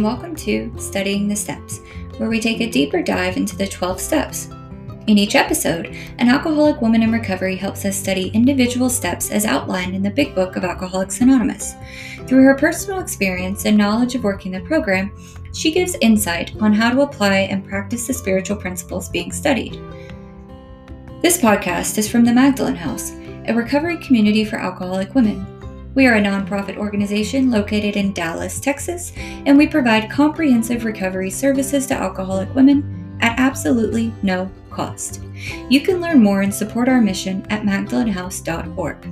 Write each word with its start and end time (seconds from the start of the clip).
and 0.00 0.06
welcome 0.06 0.34
to 0.34 0.72
Studying 0.78 1.28
the 1.28 1.36
Steps, 1.36 1.80
where 2.16 2.30
we 2.30 2.40
take 2.40 2.62
a 2.62 2.70
deeper 2.70 3.02
dive 3.02 3.36
into 3.36 3.54
the 3.54 3.66
12 3.66 4.00
steps. 4.00 4.48
In 5.08 5.18
each 5.18 5.34
episode, 5.34 5.94
an 6.16 6.30
alcoholic 6.30 6.80
woman 6.80 7.02
in 7.02 7.12
recovery 7.12 7.54
helps 7.54 7.84
us 7.84 7.98
study 7.98 8.28
individual 8.28 8.88
steps 8.88 9.30
as 9.30 9.44
outlined 9.44 9.94
in 9.94 10.02
the 10.02 10.08
Big 10.08 10.34
Book 10.34 10.56
of 10.56 10.64
Alcoholics 10.64 11.20
Anonymous. 11.20 11.74
Through 12.26 12.44
her 12.44 12.54
personal 12.54 13.00
experience 13.00 13.66
and 13.66 13.76
knowledge 13.76 14.14
of 14.14 14.24
working 14.24 14.52
the 14.52 14.60
program, 14.60 15.12
she 15.52 15.70
gives 15.70 15.98
insight 16.00 16.56
on 16.62 16.72
how 16.72 16.88
to 16.88 17.02
apply 17.02 17.40
and 17.40 17.68
practice 17.68 18.06
the 18.06 18.14
spiritual 18.14 18.56
principles 18.56 19.10
being 19.10 19.30
studied. 19.30 19.74
This 21.20 21.36
podcast 21.36 21.98
is 21.98 22.10
from 22.10 22.24
the 22.24 22.32
Magdalen 22.32 22.76
House, 22.76 23.10
a 23.48 23.52
recovery 23.52 23.98
community 23.98 24.46
for 24.46 24.56
alcoholic 24.56 25.14
women. 25.14 25.59
We 25.94 26.06
are 26.06 26.14
a 26.14 26.22
nonprofit 26.22 26.76
organization 26.76 27.50
located 27.50 27.96
in 27.96 28.12
Dallas, 28.12 28.60
Texas, 28.60 29.12
and 29.16 29.58
we 29.58 29.66
provide 29.66 30.10
comprehensive 30.10 30.84
recovery 30.84 31.30
services 31.30 31.86
to 31.86 31.94
alcoholic 31.94 32.54
women 32.54 33.18
at 33.20 33.38
absolutely 33.38 34.12
no 34.22 34.50
cost. 34.70 35.20
You 35.68 35.80
can 35.80 36.00
learn 36.00 36.22
more 36.22 36.42
and 36.42 36.54
support 36.54 36.88
our 36.88 37.00
mission 37.00 37.44
at 37.50 37.62
magdalenhouse.org. 37.62 39.10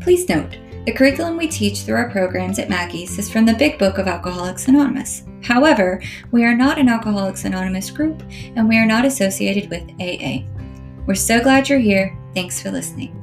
Please 0.00 0.28
note, 0.28 0.56
the 0.86 0.92
curriculum 0.92 1.36
we 1.36 1.46
teach 1.46 1.82
through 1.82 1.96
our 1.96 2.08
programs 2.08 2.58
at 2.58 2.70
Maggie's 2.70 3.18
is 3.18 3.30
from 3.30 3.44
the 3.44 3.54
Big 3.54 3.78
Book 3.78 3.98
of 3.98 4.08
Alcoholics 4.08 4.68
Anonymous. 4.68 5.24
However, 5.42 6.02
we 6.30 6.44
are 6.44 6.54
not 6.54 6.78
an 6.78 6.88
Alcoholics 6.88 7.44
Anonymous 7.44 7.90
group 7.90 8.22
and 8.56 8.66
we 8.66 8.78
are 8.78 8.86
not 8.86 9.04
associated 9.04 9.68
with 9.68 9.82
AA. 10.00 10.46
We're 11.06 11.14
so 11.14 11.42
glad 11.42 11.68
you're 11.68 11.78
here. 11.78 12.16
Thanks 12.34 12.62
for 12.62 12.70
listening. 12.70 13.19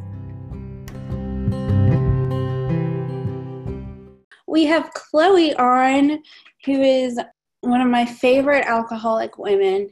We 4.47 4.65
have 4.65 4.93
Chloe 4.93 5.53
on, 5.55 6.21
who 6.65 6.81
is 6.81 7.19
one 7.61 7.81
of 7.81 7.89
my 7.89 8.05
favorite 8.05 8.65
alcoholic 8.65 9.37
women. 9.37 9.89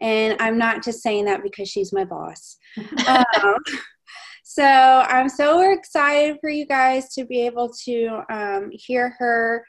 And 0.00 0.36
I'm 0.40 0.58
not 0.58 0.84
just 0.84 1.02
saying 1.02 1.24
that 1.24 1.42
because 1.42 1.68
she's 1.68 1.92
my 1.92 2.04
boss. 2.04 2.56
um, 3.06 3.54
so 4.44 4.64
I'm 4.64 5.28
so 5.28 5.72
excited 5.72 6.38
for 6.40 6.48
you 6.48 6.66
guys 6.66 7.12
to 7.14 7.24
be 7.24 7.44
able 7.46 7.70
to 7.84 8.20
um, 8.30 8.70
hear 8.72 9.14
her 9.18 9.64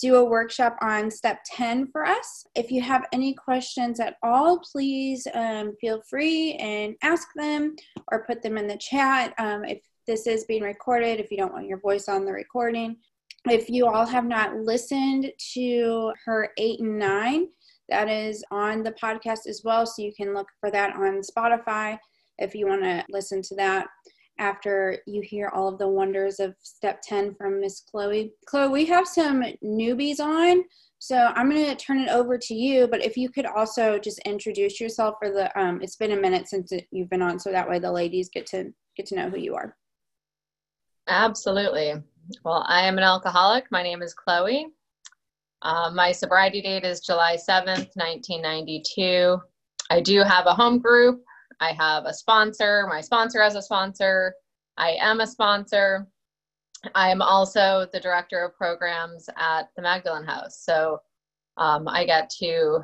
do 0.00 0.16
a 0.16 0.24
workshop 0.24 0.76
on 0.80 1.10
step 1.10 1.40
10 1.46 1.88
for 1.92 2.06
us. 2.06 2.44
If 2.54 2.70
you 2.70 2.80
have 2.80 3.06
any 3.12 3.34
questions 3.34 4.00
at 4.00 4.16
all, 4.22 4.60
please 4.60 5.26
um, 5.34 5.74
feel 5.80 6.00
free 6.08 6.54
and 6.54 6.94
ask 7.02 7.28
them 7.36 7.76
or 8.10 8.24
put 8.24 8.42
them 8.42 8.56
in 8.56 8.66
the 8.66 8.78
chat. 8.78 9.34
Um, 9.38 9.64
if 9.64 9.80
this 10.06 10.26
is 10.26 10.44
being 10.44 10.62
recorded, 10.62 11.20
if 11.20 11.30
you 11.30 11.36
don't 11.36 11.52
want 11.52 11.66
your 11.66 11.80
voice 11.80 12.08
on 12.08 12.24
the 12.24 12.32
recording, 12.32 12.96
if 13.48 13.70
you 13.70 13.86
all 13.86 14.06
have 14.06 14.26
not 14.26 14.56
listened 14.56 15.32
to 15.54 16.12
her 16.24 16.50
eight 16.58 16.80
and 16.80 16.98
nine, 16.98 17.48
that 17.88 18.08
is 18.08 18.44
on 18.50 18.82
the 18.82 18.92
podcast 18.92 19.46
as 19.48 19.62
well. 19.64 19.86
So 19.86 20.02
you 20.02 20.12
can 20.14 20.34
look 20.34 20.48
for 20.60 20.70
that 20.70 20.94
on 20.94 21.20
Spotify 21.22 21.98
if 22.38 22.54
you 22.54 22.66
want 22.66 22.82
to 22.82 23.04
listen 23.10 23.42
to 23.42 23.54
that 23.56 23.86
after 24.38 24.96
you 25.06 25.20
hear 25.20 25.48
all 25.48 25.68
of 25.68 25.78
the 25.78 25.86
wonders 25.86 26.40
of 26.40 26.54
step 26.62 27.02
10 27.02 27.34
from 27.34 27.60
Miss 27.60 27.82
Chloe. 27.90 28.32
Chloe, 28.46 28.68
we 28.68 28.86
have 28.86 29.06
some 29.06 29.44
newbies 29.62 30.18
on. 30.18 30.64
So 30.98 31.16
I'm 31.16 31.50
going 31.50 31.64
to 31.64 31.76
turn 31.76 31.98
it 32.00 32.08
over 32.10 32.36
to 32.36 32.54
you, 32.54 32.86
but 32.86 33.02
if 33.02 33.16
you 33.16 33.30
could 33.30 33.46
also 33.46 33.98
just 33.98 34.18
introduce 34.20 34.80
yourself 34.80 35.16
for 35.18 35.30
the 35.30 35.58
um, 35.58 35.80
it's 35.82 35.96
been 35.96 36.12
a 36.12 36.20
minute 36.20 36.48
since 36.48 36.72
you've 36.90 37.08
been 37.08 37.22
on 37.22 37.38
so 37.38 37.50
that 37.50 37.68
way 37.68 37.78
the 37.78 37.90
ladies 37.90 38.28
get 38.28 38.46
to 38.46 38.72
get 38.96 39.06
to 39.06 39.16
know 39.16 39.30
who 39.30 39.38
you 39.38 39.54
are. 39.54 39.76
Absolutely. 41.08 42.02
Well, 42.44 42.64
I 42.68 42.82
am 42.82 42.96
an 42.96 43.04
alcoholic. 43.04 43.64
My 43.70 43.82
name 43.82 44.02
is 44.02 44.14
Chloe. 44.14 44.68
Uh, 45.62 45.90
my 45.92 46.12
sobriety 46.12 46.62
date 46.62 46.84
is 46.84 47.00
July 47.00 47.36
7th, 47.36 47.90
1992. 47.96 49.38
I 49.90 50.00
do 50.00 50.22
have 50.22 50.46
a 50.46 50.54
home 50.54 50.78
group. 50.78 51.24
I 51.60 51.72
have 51.72 52.04
a 52.06 52.14
sponsor. 52.14 52.86
My 52.88 53.00
sponsor 53.00 53.42
has 53.42 53.56
a 53.56 53.62
sponsor. 53.62 54.34
I 54.76 54.96
am 55.00 55.20
a 55.20 55.26
sponsor. 55.26 56.06
I 56.94 57.10
am 57.10 57.20
also 57.20 57.86
the 57.92 58.00
director 58.00 58.44
of 58.44 58.56
programs 58.56 59.28
at 59.36 59.68
the 59.76 59.82
Magdalen 59.82 60.24
House. 60.24 60.64
So 60.64 61.00
um, 61.56 61.88
I 61.88 62.04
get 62.04 62.30
to 62.38 62.80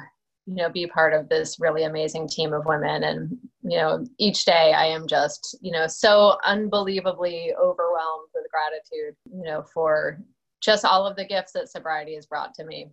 you 0.47 0.55
know 0.55 0.69
be 0.69 0.87
part 0.87 1.13
of 1.13 1.29
this 1.29 1.59
really 1.59 1.85
amazing 1.85 2.29
team 2.29 2.53
of 2.53 2.67
women 2.67 3.05
and 3.05 3.37
you 3.63 3.77
know 3.77 4.07
each 4.19 4.45
day 4.45 4.73
i 4.73 4.87
am 4.87 5.07
just 5.07 5.59
you 5.61 5.73
know 5.73 5.87
so 5.87 6.37
unbelievably 6.45 7.53
overwhelmed 7.61 8.26
gratitude 8.57 9.17
you 9.33 9.45
know 9.45 9.63
for 9.75 10.19
just 10.61 10.85
all 10.85 11.07
of 11.07 11.17
the 11.17 11.25
gifts 11.25 11.53
that 11.53 11.69
sobriety 11.69 12.15
has 12.15 12.27
brought 12.27 12.55
to 12.55 12.65
me. 12.65 12.91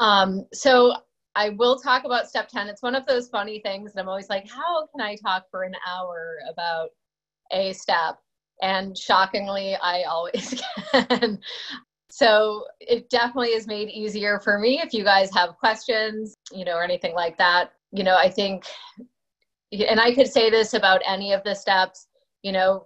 Um, 0.00 0.46
so 0.52 0.94
i 1.34 1.48
will 1.48 1.78
talk 1.78 2.04
about 2.04 2.28
step 2.28 2.46
10 2.48 2.68
it's 2.68 2.82
one 2.82 2.94
of 2.94 3.06
those 3.06 3.30
funny 3.30 3.58
things 3.60 3.94
that 3.94 4.02
i'm 4.02 4.08
always 4.08 4.28
like 4.28 4.46
how 4.46 4.86
can 4.88 5.00
i 5.00 5.16
talk 5.16 5.44
for 5.50 5.62
an 5.62 5.74
hour 5.88 6.36
about 6.52 6.90
a 7.52 7.72
step? 7.72 8.18
And 8.60 8.96
shockingly 8.96 9.76
i 9.76 10.02
always 10.02 10.60
can. 10.92 11.40
So 12.10 12.66
it 12.78 13.08
definitely 13.08 13.50
is 13.54 13.66
made 13.66 13.88
easier 13.88 14.38
for 14.38 14.58
me 14.58 14.82
if 14.82 14.92
you 14.92 15.02
guys 15.02 15.32
have 15.34 15.56
questions, 15.56 16.36
you 16.52 16.62
know, 16.62 16.74
or 16.74 16.84
anything 16.84 17.14
like 17.14 17.38
that. 17.38 17.72
You 17.90 18.04
know, 18.04 18.16
I 18.16 18.28
think, 18.28 18.64
and 19.72 19.98
I 19.98 20.14
could 20.14 20.28
say 20.28 20.50
this 20.50 20.74
about 20.74 21.00
any 21.06 21.32
of 21.32 21.42
the 21.42 21.54
steps, 21.54 22.08
you 22.42 22.52
know, 22.52 22.84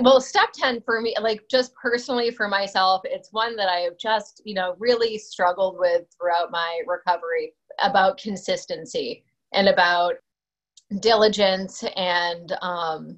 well 0.00 0.20
step 0.20 0.50
10 0.52 0.80
for 0.82 1.00
me 1.00 1.14
like 1.20 1.42
just 1.50 1.74
personally 1.74 2.30
for 2.30 2.48
myself 2.48 3.02
it's 3.04 3.32
one 3.32 3.56
that 3.56 3.68
i 3.68 3.80
have 3.80 3.98
just 3.98 4.40
you 4.44 4.54
know 4.54 4.76
really 4.78 5.18
struggled 5.18 5.76
with 5.78 6.04
throughout 6.16 6.50
my 6.50 6.80
recovery 6.86 7.52
about 7.82 8.16
consistency 8.16 9.24
and 9.52 9.68
about 9.68 10.14
diligence 11.00 11.84
and 11.96 12.52
um, 12.62 13.16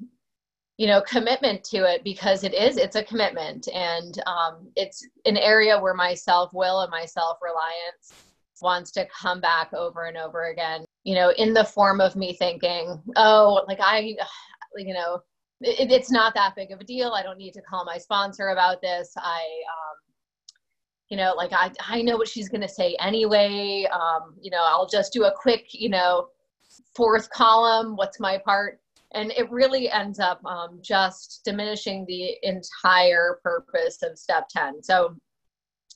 you 0.78 0.86
know 0.86 1.02
commitment 1.02 1.62
to 1.64 1.78
it 1.78 2.02
because 2.04 2.44
it 2.44 2.54
is 2.54 2.76
it's 2.76 2.96
a 2.96 3.04
commitment. 3.04 3.68
And 3.74 4.20
um, 4.26 4.68
it's 4.76 5.06
an 5.26 5.36
area 5.36 5.78
where 5.78 5.94
my 5.94 6.14
self-will 6.14 6.80
and 6.80 6.90
my 6.90 7.04
self-reliance 7.04 8.14
wants 8.60 8.90
to 8.92 9.06
come 9.06 9.40
back 9.40 9.72
over 9.72 10.06
and 10.06 10.16
over 10.16 10.50
again 10.50 10.84
you 11.04 11.14
know 11.14 11.30
in 11.38 11.54
the 11.54 11.62
form 11.62 12.00
of 12.00 12.16
me 12.16 12.32
thinking 12.32 13.00
oh 13.14 13.64
like 13.68 13.78
i 13.80 14.16
you 14.76 14.92
know 14.92 15.20
it, 15.60 15.90
it's 15.90 16.10
not 16.10 16.34
that 16.34 16.54
big 16.54 16.70
of 16.70 16.80
a 16.80 16.84
deal. 16.84 17.12
I 17.12 17.22
don't 17.22 17.38
need 17.38 17.54
to 17.54 17.62
call 17.62 17.84
my 17.84 17.98
sponsor 17.98 18.48
about 18.48 18.80
this. 18.80 19.12
I 19.16 19.40
um, 19.40 19.96
you 21.08 21.16
know 21.16 21.32
like 21.36 21.52
i 21.52 21.70
i 21.88 22.02
know 22.02 22.16
what 22.16 22.28
she's 22.28 22.48
going 22.48 22.60
to 22.60 22.68
say 22.68 22.96
anyway. 23.00 23.86
Um, 23.92 24.34
you 24.40 24.50
know 24.50 24.62
i'll 24.62 24.88
just 24.88 25.12
do 25.12 25.24
a 25.24 25.32
quick 25.34 25.68
you 25.72 25.88
know 25.88 26.28
fourth 26.94 27.30
column 27.30 27.96
what's 27.96 28.20
my 28.20 28.38
part? 28.38 28.80
And 29.12 29.32
it 29.32 29.50
really 29.50 29.90
ends 29.90 30.20
up 30.20 30.44
um, 30.44 30.80
just 30.82 31.40
diminishing 31.42 32.04
the 32.06 32.36
entire 32.42 33.40
purpose 33.42 34.02
of 34.02 34.18
step 34.18 34.48
10 34.50 34.82
so 34.82 35.16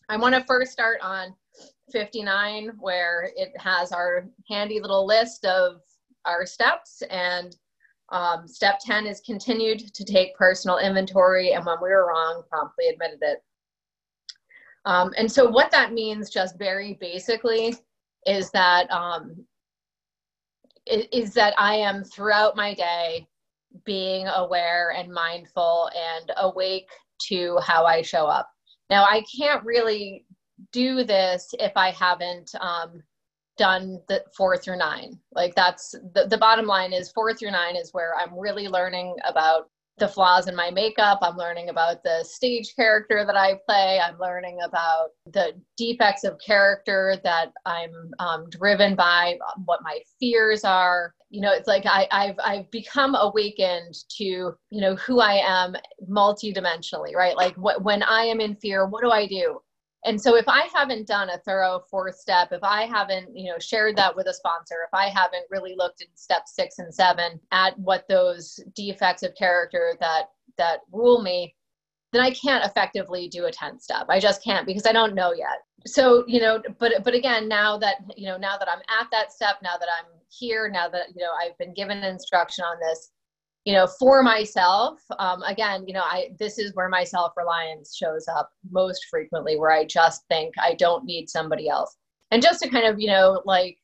i 0.08 0.16
want 0.16 0.34
to 0.34 0.42
first 0.44 0.72
start 0.72 0.98
on 1.02 1.34
59 1.90 2.70
where 2.80 3.28
it 3.36 3.52
has 3.58 3.92
our 3.92 4.26
handy 4.48 4.80
little 4.80 5.06
list 5.06 5.44
of 5.44 5.82
our 6.24 6.46
steps 6.46 7.02
and 7.10 7.56
um, 8.12 8.46
step 8.46 8.78
10 8.84 9.06
is 9.06 9.20
continued 9.20 9.92
to 9.94 10.04
take 10.04 10.36
personal 10.36 10.78
inventory 10.78 11.52
and 11.52 11.64
when 11.66 11.76
we 11.82 11.88
were 11.88 12.06
wrong 12.08 12.42
promptly 12.48 12.88
admitted 12.88 13.18
it 13.22 13.42
um, 14.84 15.12
and 15.16 15.30
so 15.30 15.48
what 15.48 15.70
that 15.70 15.92
means 15.92 16.30
just 16.30 16.58
very 16.58 16.98
basically 17.00 17.74
is 18.26 18.50
that 18.50 18.90
um, 18.90 19.44
is 20.86 21.32
that 21.34 21.54
I 21.58 21.76
am 21.76 22.02
throughout 22.02 22.56
my 22.56 22.74
day 22.74 23.26
being 23.84 24.26
aware 24.28 24.92
and 24.92 25.12
mindful 25.12 25.90
and 25.96 26.32
awake 26.38 26.88
to 27.28 27.58
how 27.62 27.84
I 27.84 28.02
show 28.02 28.26
up. 28.26 28.50
Now, 28.90 29.04
I 29.04 29.22
can't 29.34 29.64
really 29.64 30.26
do 30.72 31.04
this 31.04 31.54
if 31.58 31.72
I 31.76 31.90
haven't 31.90 32.50
um, 32.60 33.02
done 33.56 34.00
the 34.08 34.24
four 34.36 34.56
through 34.56 34.78
nine. 34.78 35.18
Like, 35.32 35.54
that's 35.54 35.92
the, 36.14 36.26
the 36.28 36.38
bottom 36.38 36.66
line 36.66 36.92
is 36.92 37.12
four 37.12 37.34
through 37.34 37.52
nine 37.52 37.76
is 37.76 37.90
where 37.92 38.14
I'm 38.16 38.38
really 38.38 38.68
learning 38.68 39.16
about 39.24 39.68
the 39.98 40.08
flaws 40.08 40.48
in 40.48 40.56
my 40.56 40.70
makeup. 40.70 41.18
I'm 41.22 41.36
learning 41.36 41.68
about 41.68 42.02
the 42.02 42.24
stage 42.24 42.74
character 42.74 43.24
that 43.26 43.36
I 43.36 43.58
play. 43.66 44.00
I'm 44.00 44.18
learning 44.18 44.58
about 44.64 45.10
the 45.26 45.52
defects 45.76 46.24
of 46.24 46.38
character 46.44 47.16
that 47.22 47.52
I'm 47.66 47.92
um, 48.18 48.48
driven 48.50 48.94
by, 48.94 49.38
what 49.64 49.80
my 49.82 50.00
fears 50.18 50.64
are. 50.64 51.14
You 51.30 51.42
know, 51.42 51.52
it's 51.52 51.68
like 51.68 51.84
I, 51.86 52.08
I've 52.10 52.36
I've 52.42 52.70
become 52.70 53.14
awakened 53.14 53.94
to 54.16 54.24
you 54.24 54.56
know 54.70 54.96
who 54.96 55.20
I 55.20 55.34
am 55.34 55.76
multidimensionally, 56.10 57.14
right? 57.14 57.36
Like 57.36 57.54
what 57.56 57.84
when 57.84 58.02
I 58.02 58.24
am 58.24 58.40
in 58.40 58.56
fear, 58.56 58.86
what 58.86 59.02
do 59.02 59.10
I 59.10 59.26
do? 59.26 59.60
And 60.04 60.20
so 60.20 60.36
if 60.36 60.48
i 60.48 60.68
haven't 60.74 61.06
done 61.06 61.30
a 61.30 61.38
thorough 61.38 61.82
fourth 61.90 62.16
step 62.16 62.48
if 62.52 62.62
i 62.62 62.82
haven't 62.82 63.28
you 63.36 63.50
know 63.50 63.58
shared 63.58 63.96
that 63.96 64.14
with 64.14 64.26
a 64.26 64.34
sponsor 64.34 64.76
if 64.86 64.94
i 64.94 65.08
haven't 65.08 65.44
really 65.50 65.74
looked 65.76 66.00
in 66.00 66.08
step 66.14 66.42
six 66.46 66.78
and 66.78 66.94
seven 66.94 67.38
at 67.50 67.78
what 67.78 68.04
those 68.08 68.60
defects 68.74 69.22
of 69.22 69.34
character 69.34 69.96
that 70.00 70.30
that 70.56 70.80
rule 70.92 71.22
me 71.22 71.54
then 72.12 72.22
I 72.22 72.30
can't 72.30 72.64
effectively 72.64 73.28
do 73.28 73.46
a 73.46 73.50
10 73.50 73.80
step. 73.80 74.06
I 74.08 74.20
just 74.20 74.44
can't 74.44 74.66
because 74.66 74.86
I 74.86 74.92
don't 74.92 75.14
know 75.14 75.32
yet. 75.32 75.60
So, 75.86 76.24
you 76.28 76.40
know, 76.40 76.62
but 76.78 76.92
but 77.02 77.14
again, 77.14 77.48
now 77.48 77.76
that, 77.78 77.96
you 78.16 78.26
know, 78.26 78.36
now 78.36 78.56
that 78.58 78.68
I'm 78.68 78.82
at 79.00 79.10
that 79.10 79.32
step, 79.32 79.56
now 79.62 79.76
that 79.80 79.88
I'm 79.98 80.10
here, 80.28 80.70
now 80.70 80.88
that, 80.90 81.08
you 81.16 81.22
know, 81.22 81.30
I've 81.42 81.58
been 81.58 81.74
given 81.74 82.04
instruction 82.04 82.64
on 82.64 82.76
this, 82.78 83.10
you 83.64 83.72
know, 83.72 83.86
for 83.86 84.22
myself, 84.22 85.00
um, 85.18 85.42
again, 85.42 85.84
you 85.86 85.94
know, 85.94 86.02
I 86.02 86.30
this 86.38 86.58
is 86.58 86.74
where 86.74 86.88
my 86.88 87.04
self-reliance 87.04 87.96
shows 87.96 88.26
up 88.28 88.50
most 88.70 89.06
frequently, 89.08 89.56
where 89.56 89.70
I 89.70 89.84
just 89.84 90.26
think 90.28 90.54
I 90.60 90.74
don't 90.74 91.04
need 91.04 91.28
somebody 91.28 91.68
else. 91.68 91.96
And 92.30 92.42
just 92.42 92.60
to 92.62 92.68
kind 92.68 92.86
of, 92.86 92.98
you 92.98 93.08
know, 93.08 93.42
like 93.44 93.78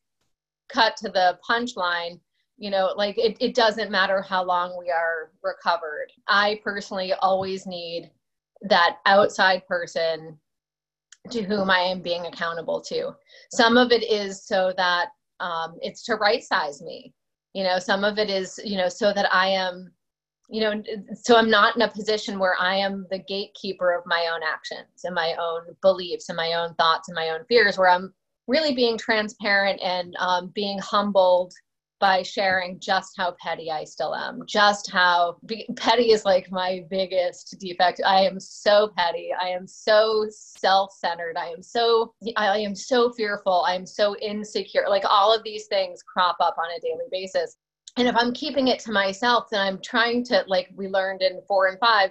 cut 0.69 0.97
to 0.99 1.09
the 1.11 1.39
punchline, 1.49 2.19
you 2.59 2.71
know 2.71 2.93
like 2.97 3.17
it, 3.17 3.37
it 3.41 3.55
doesn't 3.55 3.91
matter 3.91 4.21
how 4.21 4.45
long 4.45 4.77
we 4.79 4.91
are 4.91 5.31
recovered. 5.43 6.09
I 6.27 6.61
personally 6.63 7.13
always 7.15 7.67
need 7.67 8.11
that 8.63 8.99
outside 9.07 9.67
person 9.69 10.37
to 11.31 11.43
whom 11.43 11.71
i 11.71 11.79
am 11.79 12.03
being 12.03 12.27
accountable 12.27 12.81
to. 12.81 13.13
Some 13.53 13.77
of 13.77 13.93
it 13.93 14.03
is 14.03 14.45
so 14.45 14.73
that 14.77 15.09
um, 15.41 15.77
it's 15.81 16.03
to 16.05 16.17
right 16.17 16.43
size 16.43 16.83
me 16.83 17.15
you 17.55 17.65
know 17.65 17.79
some 17.79 18.05
of 18.05 18.19
it 18.19 18.31
is 18.31 18.61
you 18.65 18.77
know 18.77 18.89
so 18.89 19.13
that 19.13 19.33
i 19.33 19.47
am 19.49 19.91
you 20.49 20.61
know 20.61 20.83
so 21.15 21.37
i'm 21.37 21.51
not 21.51 21.77
in 21.77 21.83
a 21.83 21.89
position 21.89 22.39
where 22.39 22.55
i 22.61 22.75
am 22.75 23.07
the 23.11 23.19
gatekeeper 23.19 23.95
of 23.95 24.03
my 24.07 24.29
own 24.33 24.41
actions 24.43 25.05
and 25.05 25.15
my 25.15 25.35
own 25.41 25.63
beliefs 25.83 26.29
and 26.29 26.37
my 26.37 26.55
own 26.55 26.75
thoughts 26.75 27.09
and 27.09 27.15
my 27.15 27.31
own 27.31 27.45
fears 27.49 27.79
where 27.79 27.89
i'm 27.89 28.13
really 28.47 28.75
being 28.75 28.97
transparent 28.97 29.79
and 29.83 30.17
um, 30.19 30.51
being 30.55 30.79
humbled 30.79 31.53
by 32.01 32.23
sharing 32.23 32.79
just 32.79 33.15
how 33.17 33.35
petty 33.41 33.71
I 33.71 33.85
still 33.85 34.15
am, 34.15 34.43
just 34.47 34.91
how 34.91 35.39
be, 35.47 35.67
petty 35.77 36.13
is 36.13 36.25
like 36.25 36.51
my 36.51 36.85
biggest 36.91 37.57
defect. 37.59 38.01
I 38.07 38.21
am 38.21 38.39
so 38.39 38.91
petty. 38.97 39.31
I 39.41 39.49
am 39.49 39.67
so 39.67 40.27
self-centered. 40.31 41.37
I 41.37 41.49
am 41.49 41.63
so 41.63 42.15
I 42.37 42.59
am 42.59 42.75
so 42.75 43.13
fearful. 43.13 43.65
I 43.67 43.75
am 43.75 43.87
so 43.87 44.17
insecure. 44.19 44.87
Like 44.89 45.05
all 45.09 45.35
of 45.35 45.43
these 45.43 45.67
things 45.67 46.03
crop 46.03 46.37
up 46.41 46.57
on 46.59 46.71
a 46.77 46.81
daily 46.81 47.07
basis. 47.11 47.57
And 47.97 48.07
if 48.07 48.15
I'm 48.17 48.33
keeping 48.33 48.69
it 48.69 48.79
to 48.81 48.93
myself, 48.93 49.49
then 49.51 49.61
I'm 49.61 49.81
trying 49.83 50.25
to 50.27 50.45
like 50.47 50.69
we 50.77 50.89
learned 50.89 51.23
in 51.23 51.41
4 51.49 51.67
and 51.69 51.79
5, 51.81 52.11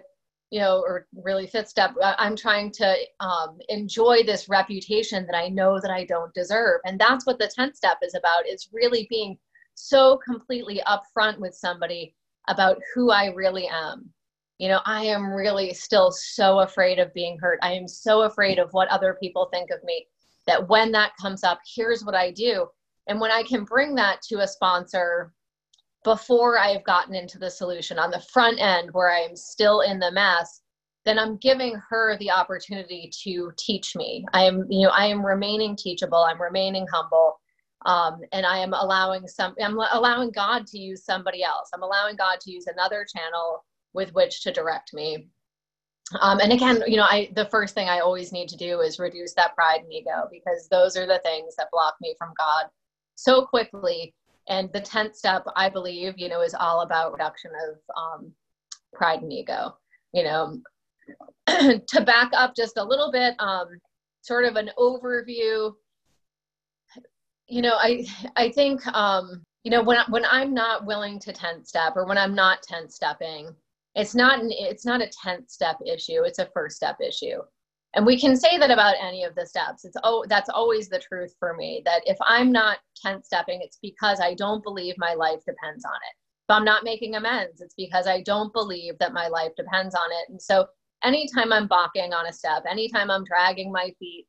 you 0.52 0.60
know, 0.60 0.80
or 0.80 1.08
really 1.14 1.48
fifth 1.48 1.70
step, 1.70 1.94
I'm 2.02 2.36
trying 2.36 2.72
to 2.72 2.96
um, 3.20 3.58
enjoy 3.70 4.24
this 4.24 4.50
reputation 4.50 5.26
that 5.26 5.38
I 5.38 5.50
know 5.50 5.80
that 5.82 5.92
I 5.92 6.06
don't 6.06 6.34
deserve. 6.34 6.82
And 6.86 7.00
that's 7.00 7.26
what 7.26 7.40
the 7.40 7.52
10th 7.58 7.76
step 7.76 7.98
is 8.02 8.16
about, 8.16 8.48
is 8.48 8.70
really 8.72 9.08
being 9.10 9.38
so 9.78 10.20
completely 10.26 10.82
upfront 10.88 11.38
with 11.38 11.54
somebody 11.54 12.16
about 12.48 12.80
who 12.94 13.12
I 13.12 13.28
really 13.28 13.68
am. 13.68 14.10
You 14.58 14.70
know, 14.70 14.80
I 14.86 15.06
am 15.06 15.32
really 15.32 15.74
still 15.74 16.12
so 16.12 16.62
afraid 16.62 16.98
of 16.98 17.14
being 17.14 17.38
hurt. 17.38 17.60
I 17.62 17.74
am 17.74 17.88
so 17.88 18.24
afraid 18.24 18.58
of 18.58 18.74
what 18.74 18.88
other 18.88 19.16
people 19.22 19.50
think 19.54 19.70
of 19.70 19.84
me 19.84 20.08
that 20.48 20.68
when 20.68 20.92
that 20.94 21.12
comes 21.22 21.44
up, 21.44 21.60
here's 21.76 22.04
what 22.04 22.16
I 22.16 22.32
do. 22.32 22.68
And 23.08 23.22
when 23.22 23.32
I 23.32 23.44
can 23.44 23.66
bring 23.66 23.94
that 23.96 24.22
to 24.24 24.40
a 24.40 24.48
sponsor 24.48 25.32
before 26.04 26.58
I 26.58 26.70
have 26.70 26.84
gotten 26.84 27.14
into 27.14 27.38
the 27.38 27.52
solution 27.52 28.00
on 28.00 28.10
the 28.10 28.26
front 28.34 28.60
end 28.60 28.90
where 28.94 29.12
I 29.12 29.20
am 29.20 29.36
still 29.36 29.82
in 29.82 30.00
the 30.00 30.12
mess, 30.12 30.62
then 31.06 31.20
I'm 31.20 31.38
giving 31.38 31.80
her 31.90 32.18
the 32.18 32.32
opportunity 32.32 33.12
to 33.24 33.52
teach 33.58 33.96
me. 33.96 34.26
I 34.34 34.44
am, 34.44 34.66
you 34.70 34.88
know, 34.88 34.94
I 34.94 35.06
am 35.06 35.24
remaining 35.24 35.76
teachable. 35.76 36.18
I'm 36.18 36.42
remaining 36.42 36.88
humble 36.92 37.37
um, 37.88 38.20
and 38.34 38.46
i 38.46 38.58
am 38.60 38.74
allowing 38.74 39.28
some 39.28 39.56
i'm 39.62 39.80
allowing 39.94 40.30
god 40.32 40.68
to 40.68 40.78
use 40.78 41.04
somebody 41.04 41.44
else. 41.44 41.70
I'm 41.74 41.84
allowing 41.84 42.16
god 42.16 42.40
to 42.42 42.52
use 42.52 42.68
another 42.68 43.06
channel 43.12 43.66
with 43.94 44.14
which 44.14 44.44
to 44.44 44.52
direct 44.52 44.94
me. 44.94 45.28
Um, 46.22 46.40
and 46.40 46.54
again 46.54 46.84
you 46.86 46.98
know 46.98 47.08
i 47.10 47.30
the 47.36 47.46
first 47.46 47.74
thing 47.74 47.90
i 47.90 48.00
always 48.00 48.32
need 48.32 48.48
to 48.50 48.58
do 48.58 48.82
is 48.82 49.00
reduce 49.00 49.34
that 49.34 49.56
pride 49.56 49.82
and 49.82 49.92
ego 49.92 50.28
because 50.32 50.68
those 50.70 50.96
are 50.96 51.08
the 51.08 51.22
things 51.26 51.56
that 51.56 51.72
block 51.72 51.96
me 52.00 52.14
from 52.18 52.34
god 52.38 52.68
so 53.16 53.46
quickly. 53.46 54.14
And 54.50 54.72
the 54.72 54.82
10th 54.82 55.16
step 55.16 55.44
i 55.56 55.68
believe 55.68 56.14
you 56.18 56.30
know 56.30 56.42
is 56.42 56.54
all 56.54 56.82
about 56.82 57.12
reduction 57.14 57.52
of 57.68 57.78
um, 57.98 58.32
pride 58.94 59.22
and 59.22 59.34
ego 59.34 59.78
you 60.14 60.24
know. 60.24 60.62
To 61.88 62.02
back 62.02 62.32
up 62.34 62.54
just 62.56 62.78
a 62.78 62.84
little 62.84 63.10
bit 63.10 63.34
um, 63.40 63.68
sort 64.22 64.44
of 64.44 64.58
an 64.58 64.70
overview 64.78 65.74
you 67.48 67.62
know 67.62 67.76
i 67.80 68.06
i 68.36 68.50
think 68.50 68.86
um 68.88 69.42
you 69.64 69.72
know 69.72 69.84
when 69.84 70.00
when 70.10 70.26
i'm 70.26 70.54
not 70.54 70.86
willing 70.86 71.20
to 71.20 71.32
10 71.32 71.64
step 71.64 71.94
or 71.96 72.06
when 72.06 72.18
i'm 72.18 72.36
not 72.36 72.62
10 72.64 72.90
stepping 72.90 73.54
it's 73.98 74.14
not 74.14 74.40
an 74.40 74.50
it's 74.52 74.86
not 74.86 75.02
a 75.02 75.10
10th 75.26 75.50
step 75.50 75.78
issue 75.86 76.24
it's 76.24 76.40
a 76.40 76.50
first 76.54 76.78
step 76.78 76.98
issue. 77.02 77.40
And 77.96 78.06
we 78.06 78.20
can 78.20 78.36
say 78.36 78.60
that 78.60 78.70
about 78.70 78.94
any 79.02 79.24
of 79.24 79.34
the 79.34 79.46
steps. 79.46 79.84
It's 79.84 79.98
oh 80.04 80.24
that's 80.30 80.50
always 80.50 80.88
the 80.88 81.00
truth 81.00 81.34
for 81.40 81.56
me 81.56 81.82
that 81.86 82.04
if 82.06 82.18
i'm 82.22 82.52
not 82.52 82.78
10 83.02 83.24
stepping 83.24 83.62
it's 83.62 83.80
because 83.82 84.20
i 84.20 84.36
don't 84.36 84.64
believe 84.64 84.96
my 84.98 85.16
life 85.16 85.40
depends 85.46 85.84
on 85.84 85.96
it. 85.96 86.16
If 86.48 86.56
i'm 86.56 86.66
not 86.66 86.84
making 86.84 87.16
amends 87.16 87.60
it's 87.62 87.74
because 87.76 88.06
i 88.06 88.22
don't 88.22 88.54
believe 88.54 89.00
that 89.00 89.14
my 89.14 89.28
life 89.28 89.52
depends 89.58 89.96
on 89.96 90.12
it. 90.12 90.30
And 90.30 90.42
so 90.42 90.68
anytime 91.04 91.52
i'm 91.52 91.68
balking 91.68 92.14
on 92.14 92.28
a 92.28 92.34
step 92.34 92.64
anytime 92.70 93.10
i'm 93.10 93.24
dragging 93.24 93.72
my 93.72 93.92
feet 94.00 94.28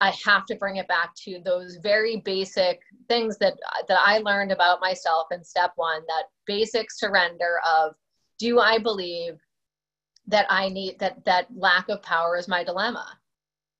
I 0.00 0.10
have 0.24 0.44
to 0.46 0.56
bring 0.56 0.76
it 0.76 0.88
back 0.88 1.14
to 1.24 1.40
those 1.44 1.76
very 1.82 2.16
basic 2.16 2.80
things 3.08 3.38
that 3.38 3.54
that 3.88 3.98
I 3.98 4.18
learned 4.18 4.52
about 4.52 4.80
myself 4.80 5.28
in 5.30 5.42
step 5.42 5.72
1 5.76 6.02
that 6.06 6.24
basic 6.46 6.90
surrender 6.90 7.60
of 7.66 7.94
do 8.38 8.60
I 8.60 8.78
believe 8.78 9.38
that 10.26 10.46
I 10.50 10.68
need 10.68 10.98
that 10.98 11.24
that 11.24 11.46
lack 11.56 11.88
of 11.88 12.02
power 12.02 12.36
is 12.36 12.48
my 12.48 12.62
dilemma? 12.62 13.06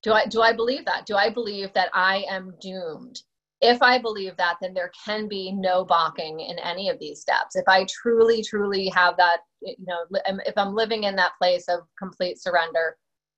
Do 0.03 0.13
I 0.13 0.27
do 0.27 0.41
I 0.41 0.53
believe 0.53 0.85
that? 0.87 1.05
Do 1.07 1.17
I 1.17 1.29
believe 1.29 1.73
that 1.75 1.91
I 1.93 2.25
am 2.29 2.55
doomed? 2.61 3.23
If 3.61 3.83
I 3.83 3.99
believe 3.99 4.37
that 4.37 4.57
then 4.61 4.73
there 4.73 4.93
can 5.05 5.29
be 5.29 5.53
no 5.53 5.85
balking 5.85 6.41
in 6.41 6.59
any 6.61 6.89
of 6.89 6.99
these 6.99 7.21
steps. 7.21 7.57
If 7.57 7.65
I 7.69 7.85
truly 7.91 8.43
truly 8.43 8.89
have 8.89 9.19
that 9.19 9.41
you 9.61 9.75
know 9.87 10.07
if 10.47 10.57
I'm 10.57 10.75
living 10.75 11.05
in 11.05 11.17
that 11.17 11.37
place 11.39 11.69
of 11.69 11.81
complete 11.99 12.41
surrender 12.41 12.97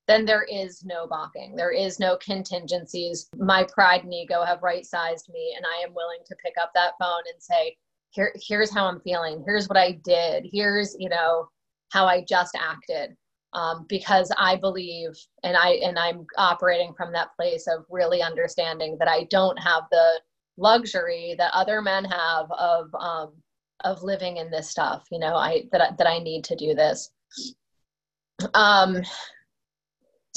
then 0.08 0.25
there 0.25 0.44
is 0.44 0.82
no 0.84 1.06
balking. 1.06 1.55
There 1.55 1.70
is 1.70 2.00
no 2.00 2.16
contingencies. 2.16 3.28
My 3.37 3.64
pride 3.72 4.05
and 4.05 4.12
ego 4.12 4.43
have 4.43 4.62
right 4.62 4.84
sized 4.84 5.28
me, 5.31 5.55
and 5.55 5.64
I 5.66 5.87
am 5.87 5.94
willing 5.94 6.20
to 6.26 6.37
pick 6.43 6.55
up 6.60 6.72
that 6.75 6.94
phone 6.99 7.22
and 7.32 7.40
say, 7.40 7.76
Here, 8.10 8.34
here's 8.43 8.72
how 8.72 8.87
I'm 8.87 9.00
feeling. 9.00 9.44
Here's 9.46 9.69
what 9.69 9.76
I 9.76 9.93
did. 10.02 10.49
Here's, 10.50 10.96
you 10.99 11.10
know, 11.10 11.49
how 11.90 12.06
I 12.06 12.25
just 12.26 12.56
acted. 12.58 13.14
Um, 13.54 13.87
because 13.88 14.30
I 14.37 14.56
believe 14.56 15.11
and 15.42 15.56
I 15.56 15.80
and 15.82 15.99
I'm 15.99 16.26
operating 16.37 16.92
from 16.94 17.12
that 17.14 17.35
place 17.35 17.66
of 17.66 17.87
really 17.88 18.23
understanding 18.23 18.97
that 18.99 19.09
I 19.09 19.25
don't 19.30 19.59
have 19.59 19.85
the 19.90 20.21
luxury 20.59 21.35
that 21.38 21.54
other 21.54 21.80
men 21.80 22.04
have 22.04 22.50
of 22.52 22.94
um, 22.94 23.32
of 23.85 24.02
living 24.02 24.37
in 24.37 24.50
this 24.50 24.68
stuff. 24.71 25.06
You 25.11 25.18
know, 25.18 25.35
I 25.35 25.64
that 25.73 25.97
that 25.97 26.06
I 26.06 26.18
need 26.18 26.44
to 26.44 26.56
do 26.56 26.75
this. 26.75 27.11
Um, 28.52 29.02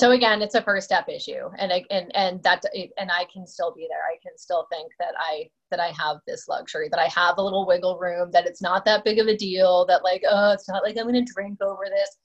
so 0.02 0.10
again 0.14 0.42
it's 0.42 0.56
a 0.56 0.64
first 0.64 0.86
step 0.86 1.08
issue 1.08 1.48
and 1.60 1.72
I, 1.72 1.86
and 1.92 2.12
and 2.16 2.42
that 2.42 2.64
and 2.98 3.12
i 3.12 3.26
can 3.32 3.46
still 3.46 3.72
be 3.72 3.88
there. 3.88 4.02
I 4.12 4.18
can 4.24 4.36
still 4.36 4.66
think 4.72 4.92
that 4.98 5.14
i 5.20 5.48
that 5.70 5.80
i 5.80 5.90
have 5.90 6.18
this 6.26 6.48
luxury 6.48 6.90
that 6.90 7.00
i 7.00 7.06
have 7.06 7.38
a 7.38 7.44
little 7.44 7.68
wiggle 7.68 8.00
room 8.00 8.32
that 8.32 8.48
it's 8.48 8.64
not 8.64 8.84
that 8.86 9.04
big 9.04 9.20
of 9.20 9.28
a 9.28 9.38
deal 9.38 9.86
that 9.86 10.04
like 10.04 10.24
oh 10.28 10.54
it's 10.54 10.68
not 10.68 10.82
like 10.82 10.98
i'm 10.98 11.08
going 11.08 11.24
to 11.24 11.34
drink 11.34 11.62
over 11.62 11.84
this. 11.88 12.18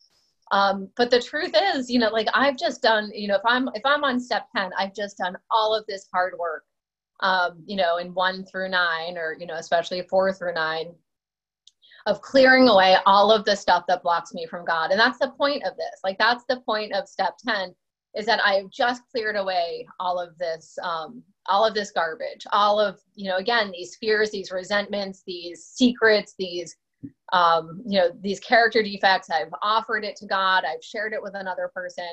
Um, 0.53 0.89
but 0.97 1.11
the 1.11 1.21
truth 1.21 1.53
is 1.75 1.91
you 1.91 1.99
know 1.99 2.09
like 2.09 2.29
i've 2.33 2.57
just 2.57 2.81
done 2.81 3.11
you 3.13 3.29
know 3.29 3.35
if 3.35 3.43
i'm 3.45 3.69
if 3.75 3.83
i'm 3.85 4.05
on 4.05 4.21
step 4.21 4.47
10 4.57 4.71
i've 4.79 4.95
just 4.95 5.19
done 5.19 5.37
all 5.51 5.75
of 5.75 5.85
this 5.87 6.09
hard 6.15 6.35
work 6.39 6.63
um, 7.21 7.63
you 7.67 7.77
know 7.77 7.99
in 7.99 8.15
one 8.15 8.45
through 8.47 8.71
nine 8.71 9.19
or 9.19 9.37
you 9.39 9.47
know 9.47 9.57
especially 9.57 10.01
four 10.09 10.33
through 10.33 10.55
nine 10.55 10.95
of 12.07 12.21
clearing 12.23 12.69
away 12.69 12.97
all 13.05 13.33
of 13.33 13.45
the 13.45 13.57
stuff 13.57 13.85
that 13.89 14.03
blocks 14.03 14.33
me 14.33 14.47
from 14.47 14.65
God. 14.65 14.91
And 14.91 14.99
that's 14.99 15.19
the 15.19 15.33
point 15.37 15.65
of 15.65 15.77
this. 15.77 16.01
Like 16.05 16.19
that's 16.19 16.45
the 16.49 16.61
point 16.61 16.93
of 16.93 17.09
step 17.09 17.37
10 17.47 17.75
is 18.15 18.25
that 18.27 18.41
I've 18.45 18.71
just 18.71 19.03
cleared 19.11 19.37
away 19.37 19.87
all 20.01 20.19
of 20.19 20.39
this 20.39 20.79
um, 20.83 21.23
all 21.49 21.65
of 21.65 21.75
this 21.75 21.93
garbage, 21.93 22.45
all 22.51 22.81
of, 22.81 22.99
you 23.15 23.31
know, 23.31 23.37
again, 23.37 23.71
these 23.71 23.97
fears, 23.97 24.31
these 24.31 24.51
resentments, 24.51 25.23
these 25.27 25.65
secrets, 25.65 26.35
these 26.39 26.77
um, 27.33 27.83
you 27.87 27.99
know, 27.99 28.11
these 28.21 28.41
character 28.41 28.83
defects. 28.83 29.31
I've 29.31 29.53
offered 29.63 30.05
it 30.05 30.17
to 30.17 30.27
God, 30.27 30.65
I've 30.65 30.83
shared 30.83 31.13
it 31.13 31.23
with 31.23 31.35
another 31.35 31.71
person. 31.75 32.09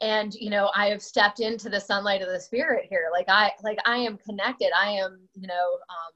And 0.00 0.32
you 0.34 0.50
know, 0.50 0.70
I 0.74 0.86
have 0.88 1.02
stepped 1.02 1.40
into 1.40 1.68
the 1.68 1.80
sunlight 1.80 2.22
of 2.22 2.28
the 2.28 2.40
spirit 2.40 2.86
here. 2.88 3.08
Like 3.12 3.28
I 3.28 3.52
like 3.62 3.78
I 3.84 3.96
am 3.96 4.18
connected. 4.18 4.70
I 4.76 4.92
am, 4.92 5.20
you 5.34 5.46
know, 5.46 5.54
um, 5.54 6.12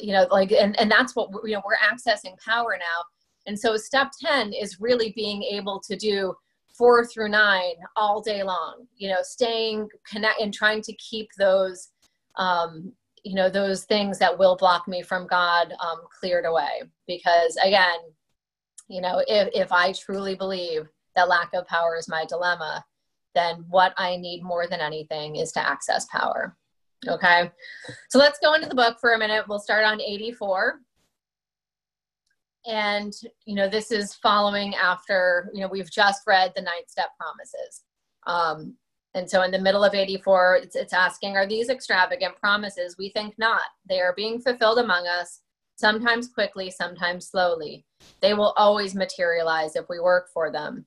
you 0.00 0.12
know 0.12 0.26
like 0.30 0.52
and, 0.52 0.78
and 0.78 0.90
that's 0.90 1.14
what 1.14 1.30
you 1.44 1.54
know 1.54 1.62
we're 1.64 1.76
accessing 1.76 2.38
power 2.44 2.76
now 2.78 3.02
and 3.46 3.58
so 3.58 3.76
step 3.76 4.10
10 4.20 4.52
is 4.52 4.80
really 4.80 5.12
being 5.14 5.42
able 5.42 5.80
to 5.80 5.96
do 5.96 6.34
four 6.76 7.04
through 7.04 7.28
nine 7.28 7.74
all 7.96 8.20
day 8.20 8.42
long 8.42 8.86
you 8.96 9.08
know 9.08 9.22
staying 9.22 9.88
connect 10.10 10.40
and 10.40 10.52
trying 10.52 10.82
to 10.82 10.92
keep 10.94 11.28
those 11.38 11.88
um, 12.36 12.92
you 13.22 13.34
know 13.34 13.48
those 13.48 13.84
things 13.84 14.18
that 14.18 14.36
will 14.36 14.56
block 14.56 14.88
me 14.88 15.02
from 15.02 15.26
god 15.26 15.72
um, 15.80 16.00
cleared 16.18 16.44
away 16.44 16.82
because 17.06 17.56
again 17.64 17.98
you 18.88 19.00
know 19.00 19.22
if, 19.28 19.48
if 19.54 19.72
i 19.72 19.92
truly 19.92 20.34
believe 20.34 20.88
that 21.14 21.28
lack 21.28 21.50
of 21.54 21.66
power 21.66 21.96
is 21.96 22.08
my 22.08 22.24
dilemma, 22.24 22.84
then 23.34 23.64
what 23.68 23.94
I 23.96 24.16
need 24.16 24.42
more 24.42 24.66
than 24.66 24.80
anything 24.80 25.36
is 25.36 25.52
to 25.52 25.66
access 25.66 26.06
power. 26.06 26.56
Okay, 27.08 27.50
so 28.08 28.18
let's 28.18 28.38
go 28.42 28.54
into 28.54 28.68
the 28.68 28.74
book 28.74 28.98
for 29.00 29.12
a 29.12 29.18
minute. 29.18 29.44
We'll 29.48 29.58
start 29.58 29.84
on 29.84 30.00
84. 30.00 30.80
And, 32.66 33.12
you 33.44 33.54
know, 33.54 33.68
this 33.68 33.90
is 33.90 34.14
following 34.14 34.74
after, 34.74 35.50
you 35.52 35.60
know, 35.60 35.68
we've 35.68 35.90
just 35.90 36.22
read 36.26 36.52
the 36.56 36.62
ninth 36.62 36.88
step 36.88 37.10
promises. 37.18 37.82
Um, 38.26 38.76
and 39.14 39.30
so 39.30 39.42
in 39.42 39.50
the 39.50 39.60
middle 39.60 39.84
of 39.84 39.94
84, 39.94 40.60
it's, 40.62 40.76
it's 40.76 40.92
asking, 40.92 41.36
are 41.36 41.46
these 41.46 41.68
extravagant 41.68 42.36
promises? 42.36 42.96
We 42.98 43.10
think 43.10 43.38
not. 43.38 43.62
They 43.88 44.00
are 44.00 44.14
being 44.14 44.40
fulfilled 44.40 44.78
among 44.78 45.06
us, 45.06 45.42
sometimes 45.76 46.28
quickly, 46.28 46.70
sometimes 46.70 47.28
slowly. 47.28 47.84
They 48.20 48.34
will 48.34 48.54
always 48.56 48.94
materialize 48.94 49.76
if 49.76 49.84
we 49.88 50.00
work 50.00 50.28
for 50.32 50.50
them. 50.50 50.86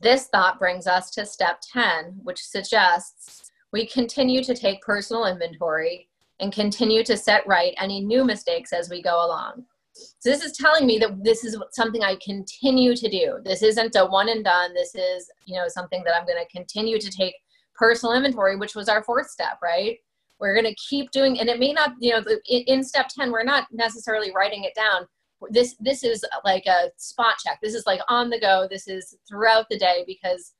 This 0.00 0.26
thought 0.26 0.58
brings 0.58 0.86
us 0.86 1.10
to 1.12 1.24
step 1.24 1.60
10, 1.72 2.20
which 2.22 2.42
suggests 2.42 3.50
we 3.74 3.84
continue 3.88 4.40
to 4.44 4.54
take 4.54 4.80
personal 4.82 5.26
inventory 5.26 6.08
and 6.38 6.52
continue 6.52 7.02
to 7.02 7.16
set 7.16 7.44
right 7.44 7.74
any 7.80 8.00
new 8.00 8.24
mistakes 8.24 8.72
as 8.72 8.88
we 8.88 9.02
go 9.02 9.26
along. 9.26 9.64
So 9.94 10.30
this 10.30 10.44
is 10.44 10.56
telling 10.56 10.86
me 10.86 10.96
that 10.98 11.24
this 11.24 11.42
is 11.42 11.58
something 11.72 12.04
I 12.04 12.16
continue 12.24 12.94
to 12.94 13.08
do. 13.08 13.38
This 13.44 13.64
isn't 13.64 13.96
a 13.96 14.06
one 14.06 14.28
and 14.28 14.44
done. 14.44 14.74
This 14.74 14.94
is, 14.94 15.28
you 15.46 15.56
know, 15.56 15.66
something 15.66 16.04
that 16.04 16.14
I'm 16.14 16.24
going 16.24 16.38
to 16.38 16.56
continue 16.56 17.00
to 17.00 17.10
take 17.10 17.34
personal 17.74 18.14
inventory, 18.14 18.54
which 18.54 18.76
was 18.76 18.88
our 18.88 19.02
fourth 19.02 19.28
step, 19.28 19.58
right? 19.60 19.98
We're 20.38 20.54
going 20.54 20.72
to 20.72 20.88
keep 20.88 21.10
doing, 21.10 21.40
and 21.40 21.48
it 21.48 21.58
may 21.58 21.72
not, 21.72 21.94
you 21.98 22.12
know, 22.12 22.22
in, 22.48 22.84
step 22.84 23.08
10, 23.08 23.32
we're 23.32 23.42
not 23.42 23.66
necessarily 23.72 24.30
writing 24.32 24.62
it 24.62 24.74
down. 24.76 25.08
This, 25.50 25.74
this 25.80 26.04
is 26.04 26.24
like 26.44 26.66
a 26.66 26.90
spot 26.96 27.34
check. 27.44 27.58
This 27.60 27.74
is 27.74 27.86
like 27.86 28.02
on 28.08 28.30
the 28.30 28.38
go. 28.38 28.68
This 28.70 28.86
is 28.86 29.16
throughout 29.28 29.66
the 29.68 29.78
day 29.78 30.04
because 30.06 30.52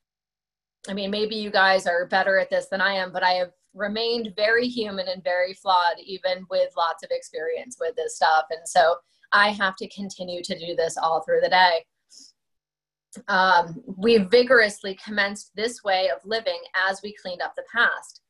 I 0.88 0.94
mean, 0.94 1.10
maybe 1.10 1.34
you 1.34 1.50
guys 1.50 1.86
are 1.86 2.06
better 2.06 2.38
at 2.38 2.50
this 2.50 2.66
than 2.68 2.80
I 2.80 2.94
am, 2.94 3.12
but 3.12 3.22
I 3.22 3.32
have 3.32 3.50
remained 3.72 4.34
very 4.36 4.68
human 4.68 5.08
and 5.08 5.24
very 5.24 5.54
flawed, 5.54 5.98
even 6.04 6.46
with 6.50 6.70
lots 6.76 7.02
of 7.02 7.10
experience 7.10 7.76
with 7.80 7.96
this 7.96 8.16
stuff. 8.16 8.44
And 8.50 8.66
so 8.66 8.96
I 9.32 9.48
have 9.50 9.76
to 9.76 9.88
continue 9.88 10.42
to 10.42 10.58
do 10.58 10.76
this 10.76 10.96
all 10.96 11.22
through 11.22 11.40
the 11.40 11.48
day. 11.48 11.84
Um, 13.28 13.82
we 13.96 14.18
vigorously 14.18 14.98
commenced 15.04 15.52
this 15.54 15.82
way 15.84 16.10
of 16.10 16.24
living 16.24 16.60
as 16.88 17.00
we 17.02 17.14
cleaned 17.14 17.42
up 17.42 17.54
the 17.56 17.64
past. 17.74 18.20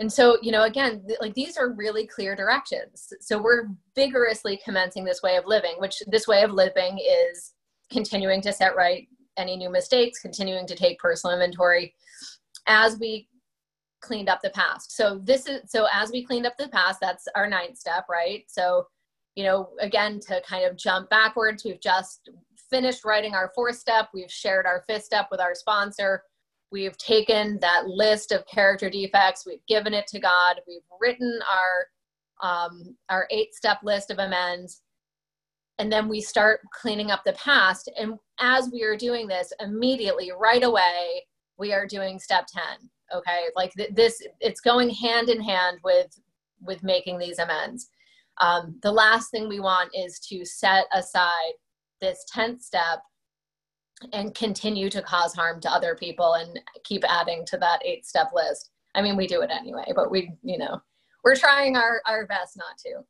And 0.00 0.12
so, 0.12 0.38
you 0.42 0.50
know, 0.50 0.64
again, 0.64 1.04
th- 1.06 1.20
like 1.20 1.34
these 1.34 1.56
are 1.56 1.72
really 1.72 2.06
clear 2.06 2.34
directions. 2.34 3.12
So 3.20 3.40
we're 3.40 3.68
vigorously 3.94 4.60
commencing 4.64 5.04
this 5.04 5.22
way 5.22 5.36
of 5.36 5.46
living, 5.46 5.74
which 5.78 6.02
this 6.06 6.26
way 6.26 6.42
of 6.42 6.50
living 6.50 6.98
is 6.98 7.52
continuing 7.90 8.40
to 8.42 8.52
set 8.52 8.74
right 8.74 9.06
any 9.36 9.56
new 9.56 9.70
mistakes, 9.70 10.20
continuing 10.20 10.66
to 10.66 10.74
take 10.74 10.98
personal 10.98 11.34
inventory 11.34 11.94
as 12.66 12.98
we 12.98 13.28
cleaned 14.00 14.28
up 14.28 14.40
the 14.42 14.50
past. 14.50 14.96
So 14.96 15.20
this 15.22 15.46
is 15.46 15.60
so 15.70 15.86
as 15.92 16.10
we 16.10 16.24
cleaned 16.24 16.46
up 16.46 16.56
the 16.58 16.68
past, 16.68 16.98
that's 17.00 17.26
our 17.34 17.48
ninth 17.48 17.78
step, 17.78 18.04
right? 18.10 18.44
So, 18.48 18.86
you 19.34 19.44
know, 19.44 19.70
again, 19.80 20.20
to 20.28 20.42
kind 20.46 20.64
of 20.64 20.76
jump 20.76 21.08
backwards, 21.08 21.64
we've 21.64 21.80
just 21.80 22.28
finished 22.68 23.04
writing 23.04 23.34
our 23.34 23.52
fourth 23.54 23.76
step. 23.76 24.08
We've 24.12 24.30
shared 24.30 24.66
our 24.66 24.82
fifth 24.86 25.04
step 25.04 25.28
with 25.30 25.40
our 25.40 25.54
sponsor. 25.54 26.22
We've 26.70 26.96
taken 26.96 27.58
that 27.60 27.86
list 27.86 28.32
of 28.32 28.46
character 28.46 28.88
defects. 28.88 29.44
We've 29.46 29.64
given 29.68 29.92
it 29.94 30.06
to 30.08 30.18
God. 30.18 30.60
We've 30.66 30.80
written 31.00 31.40
our 31.50 31.86
um, 32.42 32.96
our 33.08 33.28
eight 33.30 33.54
step 33.54 33.78
list 33.84 34.10
of 34.10 34.18
amends 34.18 34.82
and 35.82 35.90
then 35.90 36.08
we 36.08 36.20
start 36.20 36.60
cleaning 36.80 37.10
up 37.10 37.22
the 37.26 37.32
past. 37.32 37.90
And 37.98 38.14
as 38.38 38.70
we 38.72 38.84
are 38.84 38.96
doing 38.96 39.26
this 39.26 39.52
immediately 39.58 40.30
right 40.38 40.62
away 40.62 41.26
we 41.58 41.72
are 41.72 41.86
doing 41.86 42.18
step 42.18 42.46
10 42.46 42.62
okay? 43.14 43.46
Like 43.56 43.72
th- 43.74 43.90
this 43.92 44.22
it's 44.40 44.60
going 44.60 44.90
hand 44.90 45.28
in 45.28 45.42
hand 45.42 45.78
with 45.84 46.08
with 46.60 46.82
making 46.82 47.18
these 47.18 47.38
amends. 47.38 47.88
Um, 48.40 48.78
the 48.82 48.92
last 48.92 49.30
thing 49.30 49.48
we 49.48 49.60
want 49.60 49.90
is 49.94 50.18
to 50.30 50.44
set 50.44 50.86
aside 50.94 51.52
this 52.00 52.24
10th 52.34 52.62
step 52.62 53.00
and 54.12 54.34
continue 54.34 54.88
to 54.88 55.02
cause 55.02 55.34
harm 55.34 55.60
to 55.60 55.70
other 55.70 55.94
people 55.94 56.34
and 56.34 56.58
keep 56.84 57.02
adding 57.06 57.44
to 57.46 57.58
that 57.58 57.84
eight 57.84 58.06
step 58.06 58.28
list. 58.32 58.70
I 58.94 59.02
mean 59.02 59.16
we 59.16 59.26
do 59.26 59.42
it 59.42 59.50
anyway 59.50 59.92
but 59.94 60.10
we 60.10 60.32
you 60.42 60.58
know 60.58 60.80
we're 61.24 61.36
trying 61.36 61.76
our, 61.76 62.02
our 62.06 62.26
best 62.26 62.56
not 62.56 62.76
to 62.78 63.04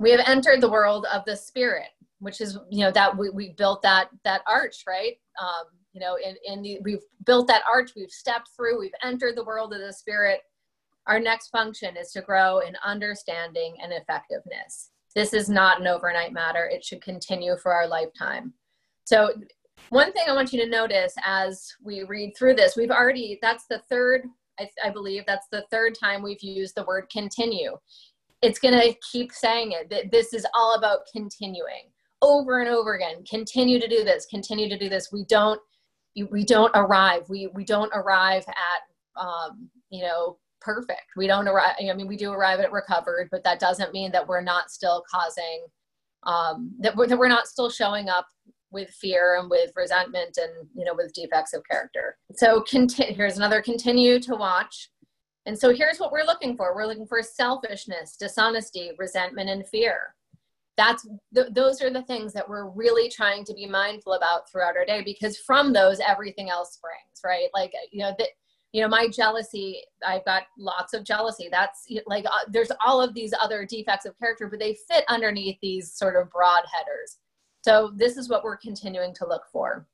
we 0.00 0.10
have 0.10 0.20
entered 0.26 0.60
the 0.60 0.70
world 0.70 1.06
of 1.12 1.24
the 1.24 1.36
spirit 1.36 1.88
which 2.20 2.40
is 2.40 2.58
you 2.70 2.84
know 2.84 2.90
that 2.90 3.16
we, 3.16 3.30
we 3.30 3.50
built 3.50 3.82
that 3.82 4.08
that 4.24 4.42
arch 4.46 4.84
right? 4.86 5.14
Um, 5.40 5.66
you 5.92 6.00
know 6.00 6.16
in, 6.16 6.36
in 6.46 6.62
the 6.62 6.78
we've 6.82 7.04
built 7.24 7.46
that 7.48 7.62
arch 7.70 7.92
we've 7.96 8.10
stepped 8.10 8.50
through 8.56 8.78
we've 8.78 8.90
entered 9.02 9.36
the 9.36 9.44
world 9.44 9.72
of 9.72 9.80
the 9.80 9.92
spirit. 9.92 10.40
Our 11.06 11.20
next 11.20 11.48
function 11.48 11.96
is 11.96 12.10
to 12.12 12.20
grow 12.20 12.58
in 12.58 12.76
understanding 12.84 13.76
and 13.82 13.92
effectiveness. 13.92 14.90
This 15.14 15.32
is 15.32 15.48
not 15.48 15.80
an 15.80 15.86
overnight 15.86 16.34
matter. 16.34 16.68
It 16.70 16.84
should 16.84 17.00
continue 17.00 17.56
for 17.56 17.72
our 17.72 17.88
lifetime. 17.88 18.52
So 19.04 19.32
one 19.90 20.12
thing 20.12 20.24
i 20.28 20.34
want 20.34 20.52
you 20.52 20.60
to 20.60 20.68
notice 20.68 21.14
as 21.24 21.72
we 21.84 22.02
read 22.02 22.32
through 22.36 22.52
this 22.52 22.76
we've 22.76 22.90
already 22.90 23.38
that's 23.40 23.64
the 23.70 23.80
third 23.88 24.22
I, 24.58 24.68
I 24.84 24.90
believe 24.90 25.22
that's 25.24 25.46
the 25.52 25.64
third 25.70 25.94
time 25.98 26.20
we've 26.20 26.42
used 26.42 26.74
the 26.74 26.84
word 26.84 27.06
continue 27.10 27.76
it's 28.42 28.58
going 28.58 28.78
to 28.78 28.94
keep 29.12 29.32
saying 29.32 29.72
it 29.72 29.90
that 29.90 30.10
this 30.10 30.32
is 30.32 30.46
all 30.54 30.76
about 30.76 31.00
continuing 31.12 31.90
over 32.22 32.60
and 32.60 32.68
over 32.68 32.94
again. 32.94 33.24
Continue 33.28 33.80
to 33.80 33.88
do 33.88 34.04
this 34.04 34.26
continue 34.26 34.68
to 34.68 34.78
do 34.78 34.88
this. 34.88 35.10
We 35.12 35.24
don't 35.24 35.60
we 36.30 36.44
don't 36.44 36.72
arrive. 36.74 37.28
We 37.28 37.48
we 37.54 37.64
don't 37.64 37.92
arrive 37.94 38.44
at 38.48 39.22
um, 39.22 39.68
you 39.90 40.02
know 40.02 40.38
perfect. 40.60 41.12
We 41.16 41.26
don't 41.26 41.46
arrive 41.46 41.76
i 41.78 41.92
mean 41.92 42.08
we 42.08 42.16
do 42.16 42.32
arrive 42.32 42.58
at 42.58 42.72
recovered 42.72 43.28
but 43.30 43.44
that 43.44 43.60
doesn't 43.60 43.92
mean 43.92 44.10
that 44.10 44.26
we're 44.26 44.42
not 44.42 44.70
still 44.70 45.04
causing 45.08 45.64
um, 46.24 46.72
that, 46.80 46.96
we're, 46.96 47.06
that 47.06 47.18
we're 47.18 47.28
not 47.28 47.46
still 47.46 47.70
showing 47.70 48.08
up 48.08 48.26
with 48.70 48.90
fear 48.90 49.38
and 49.38 49.48
with 49.48 49.70
resentment 49.76 50.36
and 50.36 50.68
you 50.74 50.84
know 50.84 50.94
with 50.94 51.12
defects 51.14 51.54
of 51.54 51.62
character. 51.70 52.16
So 52.34 52.60
continue 52.62 53.14
here's 53.14 53.38
another 53.38 53.62
continue 53.62 54.20
to 54.20 54.34
watch 54.34 54.90
and 55.48 55.58
so 55.58 55.72
here's 55.72 55.98
what 55.98 56.12
we're 56.12 56.26
looking 56.26 56.58
for 56.58 56.74
we're 56.74 56.84
looking 56.86 57.06
for 57.06 57.22
selfishness, 57.22 58.16
dishonesty, 58.16 58.92
resentment, 58.98 59.48
and 59.48 59.66
fear. 59.66 60.14
That's 60.76 61.08
th- 61.34 61.48
those 61.52 61.80
are 61.80 61.90
the 61.90 62.02
things 62.02 62.34
that 62.34 62.46
we're 62.46 62.68
really 62.68 63.08
trying 63.08 63.44
to 63.46 63.54
be 63.54 63.66
mindful 63.66 64.12
about 64.12 64.48
throughout 64.48 64.76
our 64.76 64.84
day 64.84 65.02
because 65.02 65.38
from 65.38 65.72
those 65.72 66.00
everything 66.00 66.50
else 66.50 66.74
springs, 66.74 67.22
right? 67.24 67.48
Like 67.54 67.72
you 67.90 68.00
know 68.00 68.14
that 68.18 68.28
you 68.72 68.82
know 68.82 68.88
my 68.88 69.08
jealousy 69.08 69.80
i've 70.06 70.24
got 70.26 70.42
lots 70.58 70.92
of 70.92 71.02
jealousy 71.02 71.48
that's 71.50 71.86
like 72.06 72.26
uh, 72.26 72.44
there's 72.48 72.70
all 72.84 73.00
of 73.00 73.14
these 73.14 73.32
other 73.42 73.64
defects 73.64 74.04
of 74.04 74.18
character 74.18 74.46
but 74.46 74.58
they 74.58 74.76
fit 74.90 75.04
underneath 75.08 75.56
these 75.62 75.90
sort 75.90 76.16
of 76.16 76.30
broad 76.30 76.62
headers 76.70 77.16
so 77.62 77.90
this 77.96 78.18
is 78.18 78.28
what 78.28 78.44
we're 78.44 78.58
continuing 78.58 79.14
to 79.14 79.26
look 79.26 79.44
for 79.50 79.86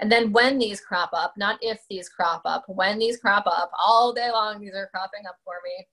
and 0.00 0.10
then 0.10 0.32
when 0.32 0.58
these 0.58 0.80
crop 0.80 1.10
up, 1.12 1.34
not 1.36 1.58
if 1.60 1.80
these 1.88 2.08
crop 2.08 2.42
up, 2.44 2.64
when 2.68 2.98
these 2.98 3.18
crop 3.18 3.46
up, 3.46 3.70
all 3.78 4.12
day 4.12 4.30
long, 4.30 4.58
these 4.60 4.74
are 4.74 4.88
cropping 4.92 5.26
up 5.28 5.36
for 5.44 5.54
me. 5.64 5.86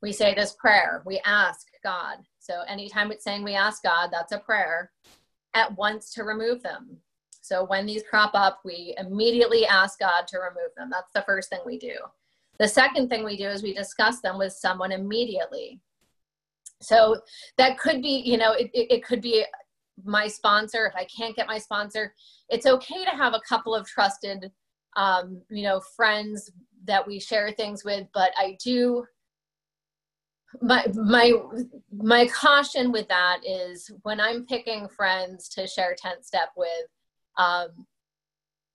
We 0.00 0.12
say 0.12 0.34
this 0.34 0.52
prayer. 0.52 1.02
We 1.04 1.20
ask 1.24 1.66
God. 1.82 2.18
So 2.38 2.62
anytime 2.68 3.10
it's 3.12 3.24
saying 3.24 3.42
we 3.42 3.54
ask 3.54 3.82
God, 3.82 4.10
that's 4.12 4.32
a 4.32 4.38
prayer 4.38 4.92
at 5.54 5.76
once 5.76 6.12
to 6.14 6.24
remove 6.24 6.62
them. 6.62 6.96
So 7.40 7.64
when 7.64 7.86
these 7.86 8.04
crop 8.08 8.30
up, 8.34 8.60
we 8.64 8.94
immediately 8.98 9.66
ask 9.66 9.98
God 9.98 10.28
to 10.28 10.38
remove 10.38 10.70
them. 10.76 10.88
That's 10.90 11.12
the 11.12 11.22
first 11.22 11.50
thing 11.50 11.60
we 11.66 11.78
do. 11.78 11.96
The 12.58 12.68
second 12.68 13.08
thing 13.08 13.24
we 13.24 13.36
do 13.36 13.48
is 13.48 13.62
we 13.62 13.74
discuss 13.74 14.20
them 14.20 14.38
with 14.38 14.52
someone 14.52 14.92
immediately. 14.92 15.80
So 16.80 17.20
that 17.58 17.78
could 17.78 18.00
be, 18.00 18.22
you 18.24 18.38
know, 18.38 18.52
it, 18.52 18.70
it, 18.72 18.92
it 18.92 19.04
could 19.04 19.20
be 19.20 19.44
my 20.04 20.28
sponsor. 20.28 20.86
If 20.86 20.94
I 20.96 21.04
can't 21.04 21.36
get 21.36 21.46
my 21.46 21.58
sponsor, 21.58 22.14
it's 22.48 22.66
okay 22.66 23.04
to 23.04 23.10
have 23.10 23.34
a 23.34 23.40
couple 23.48 23.74
of 23.74 23.86
trusted, 23.86 24.50
um, 24.96 25.42
you 25.50 25.64
know, 25.64 25.80
friends 25.96 26.50
that 26.84 27.06
we 27.06 27.18
share 27.18 27.50
things 27.52 27.84
with. 27.84 28.06
But 28.12 28.32
I 28.36 28.56
do 28.62 29.04
my 30.60 30.86
my 30.94 31.32
my 31.92 32.26
caution 32.28 32.92
with 32.92 33.08
that 33.08 33.40
is 33.46 33.90
when 34.02 34.20
I'm 34.20 34.44
picking 34.44 34.88
friends 34.88 35.48
to 35.50 35.66
share 35.66 35.94
10th 35.94 36.24
step 36.24 36.50
with, 36.56 36.86
um, 37.38 37.86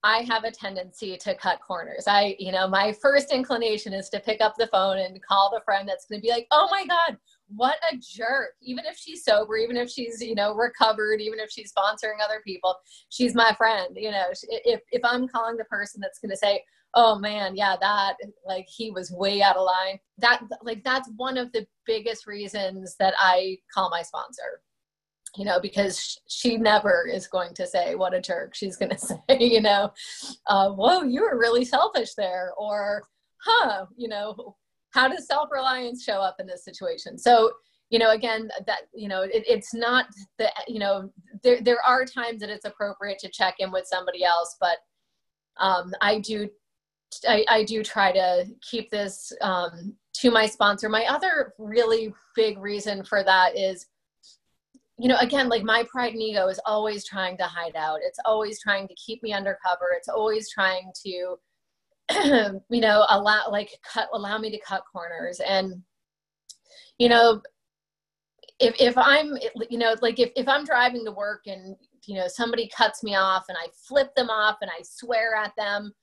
I 0.04 0.20
have 0.30 0.44
a 0.44 0.51
tendency 0.51 1.18
to 1.18 1.36
cut 1.36 1.60
corners. 1.66 2.06
I, 2.08 2.36
you 2.39 2.51
know, 2.51 2.68
my 2.68 2.94
first 3.01 3.32
inclination 3.32 3.94
is 3.94 4.10
to 4.10 4.20
pick 4.20 4.42
up 4.42 4.54
the 4.58 4.68
phone 4.68 5.00
and 5.00 5.20
call 5.24 5.51
the 5.51 5.62
friend 5.66 5.89
that's 5.89 6.06
going 6.06 6.22
to 6.22 6.25
be 6.25 6.30
like, 6.32 6.48
"Oh 6.51 6.68
my 6.72 6.86
god, 6.86 7.18
what 7.50 7.77
a 7.92 7.98
jerk. 7.98 8.51
Even 8.62 8.86
if 8.86 8.98
she's 8.98 9.24
sober 9.24 9.58
even 9.58 9.77
if 9.77 9.89
she's 9.89 10.22
you 10.22 10.36
know 10.36 10.54
recovered 10.54 11.22
even 11.22 11.39
if 11.39 11.50
she's 11.50 11.72
sponsoring 11.72 12.24
other 12.24 12.42
people 12.46 12.75
she's 13.10 13.36
my 13.36 13.54
friend 13.58 13.96
you 13.96 14.12
know. 14.12 14.25
If 14.50 14.82
if 14.92 15.01
i'm 15.04 15.27
calling 15.27 15.58
the 15.58 15.63
person 15.66 16.01
that's 16.01 16.20
going 16.20 16.32
to 16.32 16.38
say 16.38 16.62
oh 16.94 17.18
man 17.18 17.56
yeah 17.56 17.75
that 17.80 18.16
like 18.46 18.68
he 18.68 18.92
was 18.92 19.12
way 19.12 19.42
out 19.42 19.56
of 19.56 19.66
line. 19.66 20.00
That 20.18 20.42
like 20.62 20.84
that's 20.84 21.10
one 21.16 21.38
of 21.38 21.51
the 21.54 21.66
biggest 21.86 22.27
reasons 22.27 22.96
that 23.00 23.13
i 23.18 23.58
call 23.74 23.89
my 23.89 24.01
sponsor 24.01 24.62
you 25.38 25.46
know, 25.46 25.60
because 25.60 26.20
she 26.27 26.58
never 26.58 27.08
is 27.08 27.27
going 27.27 27.53
to 27.53 27.67
say 27.67 27.96
what 27.96 28.13
a 28.13 28.20
jerk. 28.20 28.56
She's 28.56 28.75
going 28.75 28.89
to 28.96 28.98
say, 28.98 29.17
you 29.39 29.62
know, 29.62 29.91
uh, 30.48 30.72
whoa, 30.72 31.03
you 31.03 31.22
were 31.22 31.38
really 31.38 31.63
selfish 31.63 32.15
there, 32.15 32.51
or 32.58 33.03
huh, 33.38 33.86
you 33.96 34.08
know, 34.08 34.56
how 34.91 35.08
does 35.08 35.27
self 35.27 35.50
reliance 35.51 36.03
show 36.03 36.20
up 36.20 36.38
in 36.39 36.48
this 36.48 36.65
situation? 36.65 37.17
So, 37.17 37.51
you 37.89 38.00
know, 38.00 38.12
again, 38.12 38.50
that 38.65 38.82
you 38.94 39.08
know, 39.08 39.22
it, 39.22 39.44
it's 39.48 39.74
not 39.74 40.08
the 40.39 40.51
you 40.67 40.79
know, 40.79 41.10
there 41.44 41.62
there 41.62 41.82
are 41.86 42.03
times 42.03 42.41
that 42.41 42.50
it's 42.50 42.65
appropriate 42.65 43.20
to 43.20 43.29
check 43.29 43.56
in 43.60 43.72
with 43.72 43.86
somebody 43.86 44.24
else, 44.24 44.58
but 44.60 44.77
um, 45.60 45.94
I 46.01 46.20
do 46.20 46.50
I, 47.27 47.46
I, 47.48 47.63
do 47.63 47.84
try 47.84 48.12
to 48.12 48.46
keep 48.70 48.89
this 48.91 49.32
um, 49.41 49.96
to 50.15 50.29
my 50.29 50.46
sponsor. 50.46 50.89
My 50.89 51.06
other 51.06 51.53
really 51.58 52.13
big 52.36 52.60
reason 52.60 53.03
for 53.03 53.24
that 53.24 53.58
is 53.58 53.88
you 55.00 55.08
know, 55.08 55.18
again, 55.20 55.48
like 55.48 55.63
my 55.63 55.84
pride 55.92 56.13
and 56.13 56.22
ego 56.22 56.48
is 56.48 56.60
always 56.66 57.06
trying 57.06 57.38
to 57.38 57.44
hide 57.44 57.75
out. 57.75 58.00
It's 58.01 58.20
always 58.25 58.60
trying 58.60 58.88
to 58.88 58.96
keep 58.96 59.22
me 59.22 59.32
undercover. 59.32 59.89
It's 59.96 60.08
always 60.08 60.50
trying 60.50 60.92
to, 61.06 61.36
you 62.70 62.82
know, 62.82 63.06
allow 63.10 63.50
like 63.51 63.70
cut 63.92 64.08
allow 64.13 64.39
me 64.39 64.50
to 64.50 64.60
cut 64.60 64.84
corners. 64.92 65.39
And 65.39 65.84
you 66.98 67.10
know, 67.10 67.42
if 68.60 68.75
if 68.80 68.98
I'm 68.98 69.38
you 69.70 69.77
know 69.77 69.96
like 70.01 70.20
if 70.20 70.32
if 70.36 70.48
I'm 70.48 70.66
driving 70.66 71.06
to 71.06 71.12
work 71.12 71.44
and 71.46 71.75
you 72.08 72.16
know 72.16 72.27
somebody 72.27 72.68
cuts 72.75 73.04
me 73.04 73.16
off 73.16 73.46
and 73.50 73.58
I 73.58 73.68
flip 73.88 74.16
them 74.16 74.32
off 74.32 74.58
and 74.62 74.72
I 74.72 74.82
swear 74.82 75.36
at 75.36 75.54
them, 75.58 75.94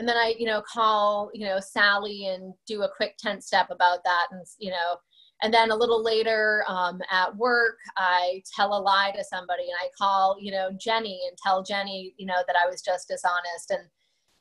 and 0.00 0.08
then 0.08 0.16
I 0.16 0.34
you 0.36 0.46
know 0.46 0.62
call 0.62 1.30
you 1.32 1.46
know 1.46 1.60
Sally 1.60 2.26
and 2.26 2.54
do 2.66 2.82
a 2.82 2.90
quick 2.96 3.14
10 3.18 3.40
step 3.40 3.68
about 3.70 4.02
that 4.02 4.26
and 4.32 4.44
you 4.58 4.70
know 4.70 4.96
and 5.42 5.52
then 5.52 5.70
a 5.70 5.76
little 5.76 6.02
later 6.02 6.64
um, 6.68 7.00
at 7.10 7.36
work 7.36 7.78
i 7.96 8.42
tell 8.54 8.76
a 8.76 8.80
lie 8.80 9.12
to 9.14 9.24
somebody 9.24 9.64
and 9.64 9.76
i 9.82 9.88
call 9.96 10.36
you 10.40 10.52
know 10.52 10.70
jenny 10.80 11.20
and 11.28 11.36
tell 11.36 11.62
jenny 11.62 12.14
you 12.16 12.26
know 12.26 12.42
that 12.46 12.56
i 12.62 12.68
was 12.68 12.80
just 12.82 13.08
dishonest. 13.08 13.70
And 13.70 13.82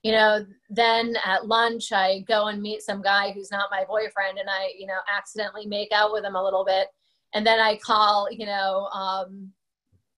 you 0.03 0.11
know 0.11 0.45
then 0.69 1.15
at 1.25 1.47
lunch 1.47 1.91
i 1.91 2.19
go 2.27 2.47
and 2.47 2.61
meet 2.61 2.81
some 2.81 3.01
guy 3.01 3.31
who's 3.31 3.51
not 3.51 3.69
my 3.71 3.83
boyfriend 3.87 4.37
and 4.39 4.49
i 4.49 4.71
you 4.77 4.87
know 4.87 4.99
accidentally 5.13 5.65
make 5.65 5.91
out 5.91 6.11
with 6.11 6.23
him 6.23 6.35
a 6.35 6.43
little 6.43 6.65
bit. 6.65 6.87
And 7.33 7.45
then 7.45 7.59
i 7.59 7.77
call 7.77 8.27
you 8.31 8.45
know 8.45 8.87
um, 8.93 9.51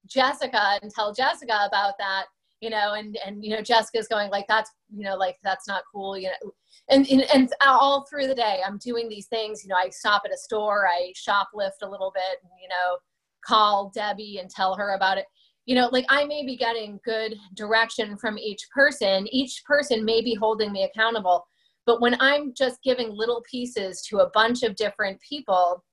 jessica 0.05 0.79
and 0.81 0.91
tell 0.91 1.13
jessica 1.13 1.65
about 1.67 1.95
that 1.97 2.25
you 2.59 2.69
know 2.69 2.93
and 2.93 3.17
and 3.25 3.43
you 3.43 3.51
know 3.51 3.61
jessica's 3.61 4.07
going 4.07 4.29
like 4.31 4.45
that's 4.47 4.71
you 4.93 5.03
know 5.03 5.15
like 5.15 5.37
that's 5.43 5.67
not 5.67 5.83
cool 5.91 6.17
you 6.17 6.27
know 6.27 6.51
and, 6.89 7.07
and, 7.07 7.23
and 7.33 7.53
all 7.61 8.05
through 8.09 8.27
the 8.27 8.35
day 8.35 8.59
i'm 8.65 8.77
doing 8.77 9.07
these 9.07 9.27
things 9.27 9.63
you 9.63 9.69
know 9.69 9.75
i 9.75 9.89
stop 9.89 10.23
at 10.25 10.33
a 10.33 10.37
store 10.37 10.87
i 10.87 11.11
shoplift 11.15 11.81
a 11.81 11.89
little 11.89 12.11
bit 12.13 12.39
and, 12.41 12.51
you 12.61 12.67
know 12.67 12.97
call 13.45 13.91
debbie 13.93 14.39
and 14.39 14.49
tell 14.49 14.75
her 14.75 14.93
about 14.93 15.17
it 15.17 15.25
you 15.65 15.75
know 15.75 15.89
like 15.91 16.05
i 16.09 16.25
may 16.25 16.45
be 16.45 16.55
getting 16.55 16.99
good 17.03 17.35
direction 17.55 18.17
from 18.17 18.37
each 18.37 18.67
person 18.73 19.27
each 19.31 19.63
person 19.65 20.03
may 20.03 20.21
be 20.21 20.35
holding 20.35 20.71
me 20.71 20.83
accountable 20.83 21.45
but 21.85 22.01
when 22.01 22.15
i'm 22.19 22.53
just 22.53 22.81
giving 22.83 23.09
little 23.11 23.43
pieces 23.49 24.01
to 24.01 24.19
a 24.19 24.29
bunch 24.33 24.63
of 24.63 24.75
different 24.75 25.19
people 25.27 25.83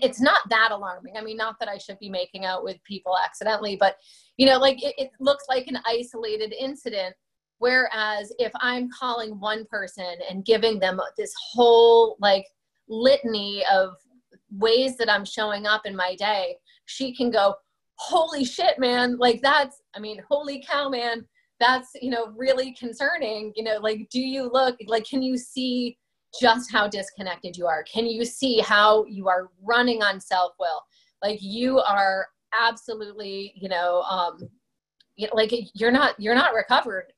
it's 0.00 0.20
not 0.20 0.40
that 0.48 0.70
alarming. 0.70 1.16
I 1.16 1.22
mean, 1.22 1.36
not 1.36 1.56
that 1.60 1.68
I 1.68 1.76
should 1.76 1.98
be 1.98 2.08
making 2.08 2.44
out 2.44 2.64
with 2.64 2.82
people 2.84 3.14
accidentally, 3.22 3.76
but 3.76 3.96
you 4.36 4.46
know, 4.46 4.58
like 4.58 4.82
it, 4.82 4.94
it, 4.96 5.10
looks 5.20 5.44
like 5.48 5.66
an 5.66 5.78
isolated 5.86 6.54
incident. 6.58 7.14
Whereas 7.62 8.32
if 8.40 8.50
I'm 8.56 8.90
calling 8.90 9.38
one 9.38 9.64
person 9.66 10.16
and 10.28 10.44
giving 10.44 10.80
them 10.80 11.00
this 11.16 11.32
whole 11.52 12.16
like 12.18 12.44
litany 12.88 13.64
of 13.72 13.94
ways 14.50 14.96
that 14.96 15.08
I'm 15.08 15.24
showing 15.24 15.64
up 15.64 15.86
in 15.86 15.94
my 15.94 16.16
day, 16.16 16.56
she 16.86 17.14
can 17.14 17.30
go, 17.30 17.54
Holy 17.94 18.44
shit, 18.44 18.80
man. 18.80 19.16
Like 19.16 19.42
that's, 19.42 19.80
I 19.94 20.00
mean, 20.00 20.20
holy 20.28 20.64
cow, 20.68 20.88
man. 20.88 21.24
That's, 21.60 21.90
you 22.00 22.10
know, 22.10 22.32
really 22.36 22.72
concerning. 22.72 23.52
You 23.54 23.62
know, 23.62 23.78
like, 23.80 24.08
do 24.10 24.20
you 24.20 24.50
look 24.52 24.76
like, 24.88 25.04
can 25.04 25.22
you 25.22 25.38
see 25.38 25.96
just 26.40 26.72
how 26.72 26.88
disconnected 26.88 27.56
you 27.56 27.68
are? 27.68 27.84
Can 27.84 28.06
you 28.06 28.24
see 28.24 28.58
how 28.58 29.04
you 29.04 29.28
are 29.28 29.50
running 29.62 30.02
on 30.02 30.18
self 30.18 30.54
will? 30.58 30.82
Like 31.22 31.38
you 31.40 31.78
are 31.78 32.26
absolutely, 32.60 33.52
you 33.54 33.68
know, 33.68 34.02
um, 34.02 34.48
like 35.32 35.52
you're 35.74 35.92
not 35.92 36.18
you're 36.18 36.34
not 36.34 36.54
recovered. 36.54 37.12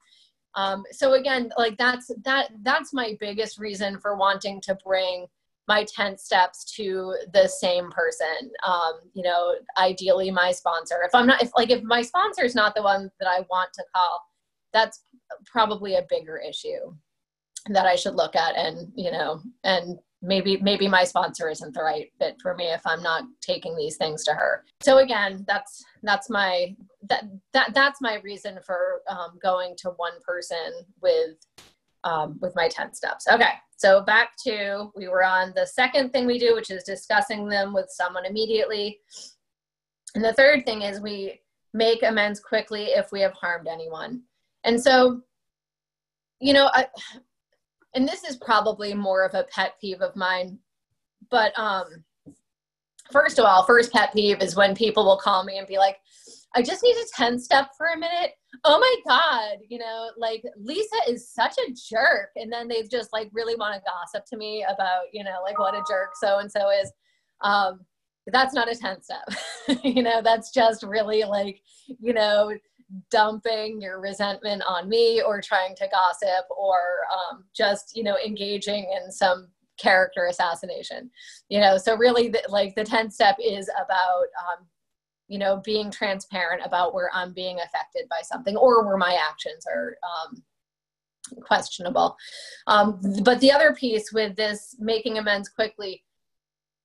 Um, 0.57 0.85
so 0.93 1.15
again, 1.15 1.51
like 1.59 1.77
that's 1.79 2.11
that 2.25 2.51
that's 2.63 2.93
my 2.93 3.17
biggest 3.21 3.59
reason 3.59 3.99
for 3.99 4.17
wanting 4.17 4.61
to 4.63 4.77
bring 4.85 5.27
my 5.67 5.85
10 5.85 6.19
steps 6.19 6.65
to 6.77 7.17
the 7.33 7.49
same 7.49 7.91
person. 7.91 8.51
Um, 8.67 8.93
you 9.15 9.23
know 9.23 9.55
ideally 9.79 10.31
my 10.31 10.53
sponsor. 10.53 10.97
If 11.05 11.15
i'm 11.15 11.27
not 11.27 11.43
if 11.43 11.51
like 11.57 11.71
if 11.71 11.83
my 11.83 12.03
sponsor 12.03 12.45
is 12.45 12.55
not 12.55 12.75
the 12.75 12.83
one 12.83 13.11
that 13.21 13.29
i 13.29 13.45
want 13.51 13.71
to 13.75 13.85
call 13.95 14.21
that's 14.75 15.05
probably 15.47 15.95
a 15.95 16.07
bigger 16.11 16.37
issue 16.37 16.95
that 17.71 17.87
I 17.87 17.97
should 17.97 18.15
look 18.15 18.37
at 18.37 18.57
and 18.57 18.93
you 18.95 19.11
know 19.11 19.41
and 19.63 19.99
maybe 20.25 20.57
maybe 20.63 20.89
my 20.89 21.05
sponsor 21.05 21.49
isn't 21.49 21.75
the 21.75 21.83
right 21.83 22.11
fit 22.19 22.37
for 22.41 22.55
me 22.55 22.67
if 22.67 22.81
I'm 22.87 23.03
not 23.03 23.25
taking 23.41 23.77
these 23.77 23.97
things 23.97 24.25
to 24.25 24.33
her. 24.33 24.65
So 24.83 24.99
again, 24.99 25.45
that's 25.47 25.85
that's 26.03 26.31
my 26.31 26.75
that 27.09 27.25
that 27.53 27.75
that's 27.75 28.01
my 28.01 28.17
reason 28.25 28.59
for 28.65 29.03
um, 29.09 29.39
going 29.43 29.75
to 29.79 29.91
one 29.91 30.15
person 30.27 30.73
with 31.01 31.37
um, 32.05 32.39
with 32.41 32.55
my 32.55 32.69
10 32.69 32.93
steps. 32.93 33.27
Okay, 33.31 33.53
so 33.77 34.03
back 34.03 34.33
to 34.45 34.91
we 34.95 35.09
were 35.09 35.25
on 35.25 35.53
the 35.55 35.67
second 35.67 36.13
thing 36.13 36.27
we 36.27 36.39
do, 36.39 36.55
which 36.55 36.71
is 36.71 36.85
discussing 36.85 37.49
them 37.49 37.73
with 37.73 37.87
someone 37.89 38.27
immediately. 38.27 39.01
And 40.15 40.25
the 40.25 40.35
third 40.35 40.65
thing 40.65 40.83
is 40.83 41.01
we 41.01 41.41
make 41.73 42.03
amends 42.03 42.41
quickly 42.41 42.85
if 42.85 43.11
we 43.11 43.21
have 43.21 43.33
harmed 43.33 43.67
anyone. 43.67 44.23
And 44.65 44.81
so, 44.81 45.23
you 46.41 46.53
know, 46.53 46.71
I, 46.73 46.87
and 47.95 48.09
this 48.09 48.25
is 48.25 48.37
probably 48.37 48.95
more 48.95 49.25
of 49.25 49.35
a 49.35 49.45
pet 49.45 49.75
peeve 49.81 50.01
of 50.01 50.17
mine, 50.17 50.59
but 51.31 51.57
um, 51.59 52.05
first 53.11 53.39
of 53.39 53.45
all, 53.45 53.65
first 53.65 53.93
pet 53.93 54.13
peeve 54.13 54.41
is 54.41 54.57
when 54.57 54.75
people 54.75 55.05
will 55.05 55.19
call 55.19 55.45
me 55.45 55.59
and 55.59 55.67
be 55.67 55.79
like, 55.79 55.99
I 56.57 56.63
just 56.63 56.83
need 56.83 56.97
a 56.97 57.05
10 57.17 57.39
step 57.39 57.71
for 57.77 57.87
a 57.87 57.99
minute. 57.99 58.33
Oh 58.65 58.79
my 58.79 58.97
God, 59.09 59.59
you 59.69 59.79
know, 59.79 60.11
like 60.17 60.45
Lisa 60.57 60.97
is 61.09 61.29
such 61.29 61.57
a 61.59 61.73
jerk. 61.91 62.31
And 62.37 62.53
then 62.53 62.69
they 62.69 62.85
just 62.85 63.13
like 63.13 63.29
really 63.33 63.57
want 63.57 63.75
to 63.75 63.83
gossip 63.85 64.25
to 64.27 64.37
me 64.37 64.65
about, 64.65 65.03
you 65.13 65.25
know, 65.25 65.39
like 65.43 65.59
what 65.59 65.75
a 65.75 65.83
jerk 65.89 66.11
so 66.15 66.39
and 66.39 66.51
so 66.51 66.71
is. 66.71 66.93
Um, 67.41 67.81
that's 68.29 68.55
not 68.55 68.71
a 68.71 68.77
10 68.77 68.99
step. 69.03 69.81
you 69.85 70.03
know, 70.03 70.23
that's 70.23 70.53
just 70.53 70.85
really 70.85 71.25
like, 71.25 71.61
you 72.01 72.15
know, 72.15 72.53
dumping 73.11 73.81
your 73.81 74.01
resentment 74.01 74.63
on 74.67 74.89
me 74.89 75.23
or 75.23 75.41
trying 75.41 75.75
to 75.77 75.89
gossip 75.89 76.45
or 76.51 76.77
um, 77.13 77.45
just 77.55 77.97
you 77.97 78.03
know 78.03 78.17
engaging 78.25 78.91
in 78.97 79.11
some 79.11 79.49
character 79.79 80.27
assassination 80.27 81.11
you 81.49 81.61
know? 81.61 81.77
So 81.77 81.97
really 81.97 82.29
the, 82.29 82.43
like 82.49 82.75
the 82.77 82.85
10th 82.85 83.13
step 83.13 83.37
is 83.43 83.69
about 83.85 84.27
um, 84.39 84.67
you 85.29 85.39
know 85.39 85.61
being 85.65 85.91
transparent 85.91 86.63
about 86.65 86.95
where 86.95 87.11
i'm 87.15 87.33
being 87.33 87.59
affected 87.59 88.07
by 88.11 88.21
something 88.23 88.57
or 88.57 88.85
where 88.87 88.99
my 88.99 89.19
actions 89.29 89.65
are 89.67 89.97
um, 90.05 90.43
questionable. 91.41 92.17
Um, 92.67 93.01
but 93.23 93.41
the 93.41 93.51
other 93.51 93.75
piece 93.75 94.13
with 94.13 94.37
this 94.37 94.77
making 94.79 95.19
amends 95.19 95.49
quickly 95.49 96.05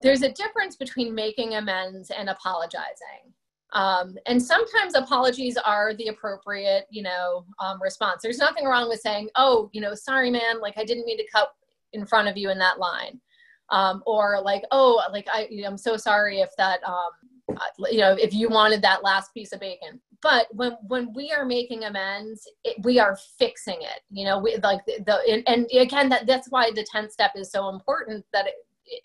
there's 0.02 0.22
a 0.22 0.32
difference 0.32 0.76
between 0.76 1.14
making 1.14 1.56
amends 1.56 2.10
and 2.10 2.30
apologizing 2.30 3.34
um, 3.74 4.16
and 4.26 4.42
sometimes 4.42 4.96
apologies 4.96 5.58
are 5.58 5.94
the 5.94 6.08
appropriate, 6.08 6.86
you 6.90 7.04
know, 7.04 7.46
um, 7.60 7.82
response. 7.82 8.22
There's 8.24 8.40
nothing 8.40 8.66
wrong 8.66 8.90
with 8.90 9.00
saying, 9.00 9.30
"Oh, 9.36 9.70
you 9.74 9.82
know, 9.82 9.94
sorry, 9.94 10.32
man, 10.32 10.60
like 10.60 10.78
I 10.78 10.84
didn't 10.84 11.06
mean 11.06 11.18
to 11.18 11.28
cut 11.34 11.50
in 11.94 12.06
front 12.06 12.28
of 12.28 12.38
you 12.38 12.50
in 12.50 12.58
that 12.60 12.80
line," 12.80 13.20
um, 13.70 14.02
or 14.08 14.42
like, 14.42 14.64
"Oh, 14.72 15.02
like 15.12 15.28
I, 15.32 15.48
you 15.52 15.62
know, 15.62 15.68
I'm 15.68 15.78
so 15.78 15.98
sorry 15.98 16.40
if 16.40 16.50
that, 16.58 16.80
um, 16.84 17.12
you 17.92 18.00
know, 18.00 18.14
if 18.14 18.34
you 18.34 18.50
wanted 18.50 18.82
that 18.82 19.04
last 19.04 19.34
piece 19.34 19.54
of 19.54 19.60
bacon." 19.60 20.02
But 20.22 20.48
when 20.52 20.74
when 20.88 21.14
we 21.14 21.32
are 21.32 21.46
making 21.46 21.84
amends, 21.84 22.48
it, 22.64 22.84
we 22.84 23.00
are 23.00 23.18
fixing 23.38 23.82
it. 23.82 24.02
You 24.10 24.26
know, 24.26 24.40
we 24.40 24.58
like 24.58 24.84
the, 24.86 25.04
the 25.06 25.22
and, 25.32 25.48
and 25.48 25.68
again 25.80 26.10
that 26.10 26.26
that's 26.26 26.50
why 26.50 26.72
the 26.72 26.86
tenth 26.92 27.12
step 27.12 27.34
is 27.36 27.52
so 27.52 27.70
important. 27.70 28.26
That 28.34 28.48
it, 28.48 28.56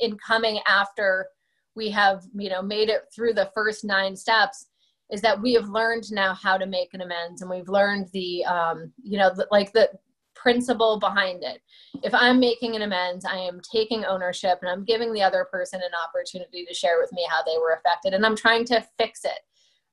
in 0.00 0.16
coming 0.16 0.61
after 0.66 1.27
we 1.75 1.91
have 1.91 2.25
you 2.35 2.51
know 2.51 2.63
made 2.63 2.89
it 2.89 3.03
through 3.15 3.35
the 3.35 3.51
first 3.55 3.85
nine 3.85 4.17
steps 4.17 4.67
is 5.11 5.21
that 5.21 5.41
we 5.41 5.53
have 5.53 5.69
learned 5.69 6.11
now 6.11 6.35
how 6.35 6.57
to 6.57 6.67
make 6.67 6.95
an 6.95 7.03
amends 7.03 7.43
and 7.43 7.51
we've 7.51 7.69
learned 7.69 8.09
the 8.13 8.45
um, 8.45 8.93
you 9.03 9.19
know 9.19 9.31
the, 9.35 9.47
like 9.51 9.73
the 9.73 9.89
principle 10.35 10.99
behind 10.99 11.43
it. 11.43 11.63
If 12.03 12.13
i'm 12.15 12.41
making 12.41 12.77
an 12.77 12.83
amends 12.83 13.25
i 13.25 13.37
am 13.37 13.61
taking 13.73 14.05
ownership 14.05 14.59
and 14.61 14.71
i'm 14.71 14.85
giving 14.85 15.13
the 15.13 15.23
other 15.23 15.47
person 15.51 15.81
an 15.81 15.93
opportunity 16.07 16.65
to 16.67 16.75
share 16.75 16.99
with 17.01 17.13
me 17.13 17.27
how 17.31 17.43
they 17.45 17.59
were 17.59 17.79
affected 17.79 18.15
and 18.15 18.25
i'm 18.27 18.37
trying 18.37 18.65
to 18.67 18.85
fix 18.99 19.25
it. 19.25 19.41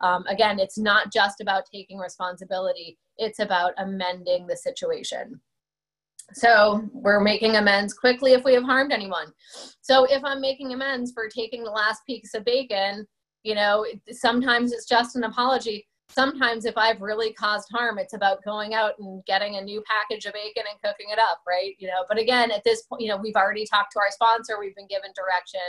Um, 0.02 0.26
again 0.28 0.60
it's 0.60 0.78
not 0.78 1.12
just 1.12 1.42
about 1.42 1.66
taking 1.72 1.98
responsibility. 1.98 2.98
It's 3.18 3.40
about 3.40 3.74
amending 3.78 4.48
the 4.48 4.58
situation 4.58 5.40
so 6.34 6.88
we're 6.94 7.20
making 7.20 7.56
amends 7.56 7.94
quickly 7.94 8.34
if 8.34 8.44
we 8.44 8.54
have 8.54 8.64
harmed 8.64 8.92
anyone. 8.92 9.32
So 9.82 10.06
if 10.06 10.24
I'm 10.24 10.42
making 10.42 10.74
amends 10.74 11.12
for 11.12 11.28
taking 11.28 11.64
the 11.64 11.72
last 11.72 12.02
piece 12.06 12.34
of 12.34 12.46
bacon, 12.46 13.08
You 13.44 13.56
know, 13.56 13.86
sometimes 14.12 14.72
it's 14.72 14.86
just 14.86 15.16
an 15.16 15.24
apology. 15.24 15.88
Sometimes 16.10 16.66
if 16.66 16.78
I've 16.78 17.02
really 17.02 17.34
caused 17.34 17.70
harm, 17.72 17.98
it's 17.98 18.14
about 18.14 18.44
going 18.44 18.74
out 18.74 18.94
and 19.00 19.24
getting 19.26 19.56
a 19.56 19.62
new 19.62 19.82
package 19.88 20.26
of 20.26 20.34
bacon 20.34 20.64
and 20.70 20.80
cooking 20.84 21.12
it 21.12 21.20
up, 21.20 21.40
right? 21.48 21.74
You 21.80 21.88
know, 21.88 22.04
but 22.08 22.20
again, 22.20 22.52
at 22.52 22.64
this 22.64 22.84
point, 22.84 23.02
you 23.02 23.08
know, 23.08 23.18
we've 23.18 23.36
already 23.36 23.66
talked 23.66 23.94
to 23.94 24.00
our 24.00 24.12
sponsor, 24.12 24.60
we've 24.60 24.76
been 24.76 24.88
given 24.88 25.12
direction. 25.16 25.62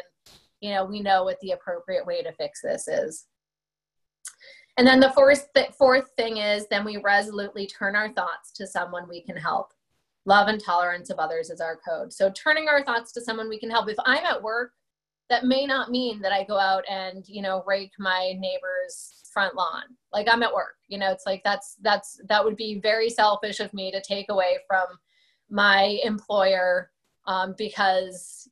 You 0.60 0.70
know, 0.74 0.84
we 0.84 1.00
know 1.00 1.24
what 1.24 1.38
the 1.40 1.52
appropriate 1.52 2.04
way 2.04 2.22
to 2.22 2.32
fix 2.32 2.60
this 2.60 2.88
is. 2.88 3.26
And 4.76 4.86
then 4.86 5.00
the 5.00 5.10
fourth, 5.10 5.48
th- 5.54 5.72
fourth 5.78 6.10
thing 6.16 6.38
is 6.38 6.66
then 6.68 6.84
we 6.84 6.96
resolutely 6.98 7.66
turn 7.66 7.94
our 7.94 8.12
thoughts 8.12 8.52
to 8.56 8.66
someone 8.66 9.08
we 9.08 9.22
can 9.22 9.36
help. 9.36 9.72
Love 10.24 10.48
and 10.48 10.62
tolerance 10.62 11.10
of 11.10 11.18
others 11.18 11.50
is 11.50 11.60
our 11.60 11.78
code. 11.86 12.12
So 12.12 12.30
turning 12.30 12.68
our 12.68 12.84
thoughts 12.84 13.12
to 13.12 13.20
someone 13.20 13.48
we 13.48 13.58
can 13.58 13.70
help. 13.70 13.88
If 13.88 13.96
I'm 14.04 14.24
at 14.24 14.42
work, 14.42 14.72
that 15.30 15.44
may 15.44 15.66
not 15.66 15.90
mean 15.90 16.20
that 16.20 16.32
I 16.32 16.44
go 16.44 16.58
out 16.58 16.84
and, 16.88 17.24
you 17.26 17.42
know, 17.42 17.64
rake 17.66 17.92
my 17.98 18.34
neighbor's 18.38 19.22
front 19.32 19.54
lawn. 19.54 19.84
Like 20.12 20.28
I'm 20.30 20.42
at 20.42 20.52
work, 20.52 20.76
you 20.88 20.98
know, 20.98 21.10
it's 21.10 21.26
like 21.26 21.42
that's, 21.42 21.76
that's, 21.80 22.20
that 22.28 22.44
would 22.44 22.56
be 22.56 22.78
very 22.80 23.08
selfish 23.08 23.58
of 23.60 23.72
me 23.72 23.90
to 23.90 24.00
take 24.00 24.26
away 24.28 24.58
from 24.68 24.84
my 25.50 25.98
employer 26.04 26.90
um, 27.26 27.54
because 27.56 28.48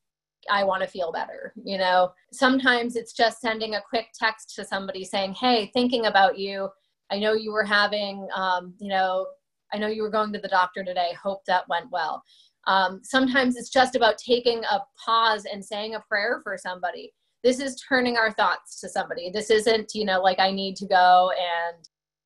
I 0.51 0.65
want 0.65 0.83
to 0.83 0.89
feel 0.89 1.13
better. 1.13 1.53
You 1.63 1.79
know, 1.79 2.13
sometimes 2.33 2.97
it's 2.97 3.13
just 3.13 3.41
sending 3.41 3.75
a 3.75 3.83
quick 3.89 4.09
text 4.15 4.55
to 4.57 4.65
somebody 4.65 5.05
saying, 5.05 5.35
Hey, 5.35 5.71
thinking 5.73 6.07
about 6.07 6.39
you. 6.39 6.69
I 7.11 7.19
know 7.19 7.33
you 7.33 7.53
were 7.53 7.65
having, 7.65 8.29
um, 8.35 8.75
you 8.79 8.89
know, 8.89 9.27
I 9.73 9.79
know 9.79 9.89
you 9.89 10.03
were 10.03 10.11
going 10.11 10.33
to 10.33 10.39
the 10.39 10.49
doctor 10.49 10.85
today. 10.85 11.13
Hope 11.21 11.45
that 11.47 11.69
went 11.69 11.91
well. 11.91 12.23
Um, 12.67 13.01
sometimes 13.03 13.57
it's 13.57 13.71
just 13.71 13.97
about 13.97 14.19
taking 14.19 14.63
a 14.65 14.81
pause 15.05 15.47
and 15.51 15.65
saying 15.65 15.95
a 15.95 16.01
prayer 16.01 16.41
for 16.43 16.57
somebody. 16.59 17.13
This 17.43 17.59
is 17.59 17.83
turning 17.89 18.17
our 18.17 18.33
thoughts 18.33 18.81
to 18.81 18.89
somebody. 18.89 19.31
This 19.31 19.51
isn't, 19.51 19.93
you 19.95 20.05
know, 20.05 20.21
like 20.21 20.39
I 20.39 20.51
need 20.51 20.77
to 20.77 20.87
go 20.87 21.31
and, 21.31 21.77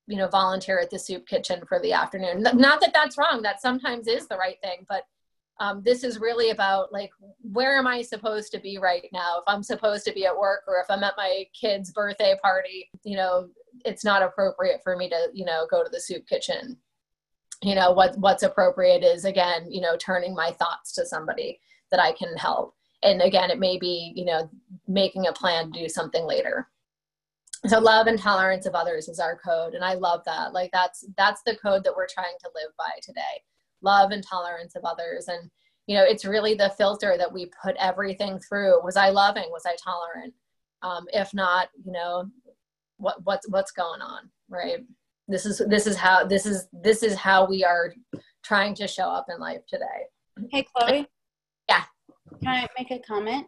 you 0.08 0.16
know, 0.16 0.28
volunteer 0.28 0.80
at 0.80 0.90
the 0.90 0.98
soup 0.98 1.26
kitchen 1.26 1.62
for 1.68 1.80
the 1.80 1.92
afternoon. 1.92 2.42
Not 2.42 2.80
that 2.80 2.92
that's 2.92 3.16
wrong. 3.16 3.42
That 3.42 3.62
sometimes 3.62 4.08
is 4.08 4.26
the 4.26 4.36
right 4.36 4.56
thing, 4.60 4.84
but 4.88 5.04
um, 5.60 5.82
this 5.84 6.02
is 6.02 6.18
really 6.18 6.50
about 6.50 6.92
like 6.92 7.10
where 7.42 7.78
am 7.78 7.86
i 7.86 8.02
supposed 8.02 8.50
to 8.52 8.58
be 8.58 8.78
right 8.78 9.06
now 9.12 9.38
if 9.38 9.44
i'm 9.46 9.62
supposed 9.62 10.04
to 10.04 10.12
be 10.12 10.26
at 10.26 10.36
work 10.36 10.62
or 10.66 10.80
if 10.80 10.86
i'm 10.90 11.04
at 11.04 11.14
my 11.16 11.44
kid's 11.58 11.92
birthday 11.92 12.36
party 12.42 12.90
you 13.04 13.16
know 13.16 13.48
it's 13.84 14.04
not 14.04 14.22
appropriate 14.22 14.80
for 14.82 14.96
me 14.96 15.08
to 15.08 15.28
you 15.32 15.44
know 15.44 15.66
go 15.70 15.82
to 15.82 15.90
the 15.90 16.00
soup 16.00 16.26
kitchen 16.26 16.76
you 17.62 17.74
know 17.74 17.92
what 17.92 18.16
what's 18.18 18.42
appropriate 18.42 19.02
is 19.02 19.24
again 19.24 19.70
you 19.70 19.80
know 19.80 19.96
turning 19.96 20.34
my 20.34 20.50
thoughts 20.52 20.92
to 20.92 21.06
somebody 21.06 21.60
that 21.90 22.00
i 22.00 22.12
can 22.12 22.36
help. 22.36 22.74
And 23.02 23.20
again 23.22 23.50
it 23.50 23.58
may 23.58 23.78
be 23.78 24.12
you 24.14 24.24
know 24.24 24.50
making 24.88 25.26
a 25.26 25.32
plan 25.32 25.72
to 25.72 25.80
do 25.80 25.88
something 25.88 26.24
later. 26.24 26.68
So 27.66 27.78
love 27.78 28.06
and 28.08 28.18
tolerance 28.18 28.66
of 28.66 28.74
others 28.74 29.08
is 29.08 29.18
our 29.18 29.38
code 29.38 29.74
and 29.74 29.84
i 29.84 29.94
love 29.94 30.22
that. 30.26 30.52
Like 30.52 30.70
that's 30.72 31.04
that's 31.16 31.42
the 31.46 31.56
code 31.56 31.84
that 31.84 31.94
we're 31.96 32.08
trying 32.08 32.36
to 32.40 32.50
live 32.54 32.72
by 32.78 32.90
today. 33.02 33.42
Love 33.82 34.10
and 34.10 34.24
tolerance 34.24 34.74
of 34.76 34.84
others. 34.84 35.28
And 35.28 35.50
you 35.86 35.96
know 35.96 36.04
it's 36.04 36.24
really 36.24 36.54
the 36.54 36.74
filter 36.76 37.16
that 37.18 37.32
we 37.32 37.50
put 37.62 37.76
everything 37.78 38.38
through. 38.38 38.82
Was 38.82 38.96
i 38.96 39.10
loving? 39.10 39.48
Was 39.50 39.66
i 39.66 39.76
tolerant? 39.82 40.34
Um, 40.82 41.06
if 41.12 41.32
not 41.32 41.68
you 41.84 41.92
know 41.92 42.30
what 42.96 43.22
what's 43.24 43.48
what's 43.48 43.72
going 43.72 44.00
on 44.00 44.30
right 44.48 44.80
this 45.28 45.46
is 45.46 45.62
this 45.68 45.86
is 45.86 45.96
how 45.96 46.24
this 46.24 46.46
is 46.46 46.68
this 46.72 47.02
is 47.02 47.14
how 47.14 47.46
we 47.46 47.64
are 47.64 47.92
trying 48.42 48.74
to 48.74 48.86
show 48.86 49.08
up 49.08 49.26
in 49.32 49.40
life 49.40 49.60
today. 49.66 49.84
Hey 50.50 50.64
chloe. 50.74 51.06
Yeah. 51.68 51.84
Can 52.42 52.48
i 52.48 52.68
make 52.78 52.90
a 52.90 52.98
comment? 53.00 53.46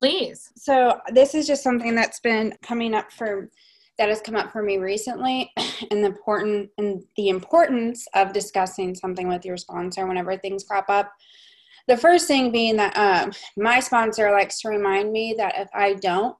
Please. 0.00 0.50
So 0.56 1.00
this 1.12 1.34
is 1.34 1.46
just 1.46 1.62
something 1.62 1.94
that's 1.94 2.20
been 2.20 2.54
coming 2.62 2.94
up 2.94 3.10
for 3.10 3.48
that 3.98 4.10
has 4.10 4.20
come 4.20 4.36
up 4.36 4.52
for 4.52 4.62
me 4.62 4.76
recently 4.76 5.50
and 5.90 6.04
the 6.04 6.08
important 6.08 6.70
and 6.78 7.02
the 7.16 7.28
importance 7.28 8.06
of 8.14 8.32
discussing 8.32 8.94
something 8.94 9.26
with 9.26 9.44
your 9.44 9.56
sponsor 9.56 10.06
whenever 10.06 10.36
things 10.36 10.64
crop 10.64 10.86
up. 10.88 11.12
The 11.88 11.96
first 11.96 12.26
thing 12.26 12.50
being 12.50 12.76
that 12.76 12.96
um, 12.96 13.32
my 13.56 13.80
sponsor 13.80 14.30
likes 14.32 14.60
to 14.60 14.68
remind 14.68 15.12
me 15.12 15.34
that 15.38 15.54
if 15.56 15.68
i 15.72 15.94
don't 15.94 16.36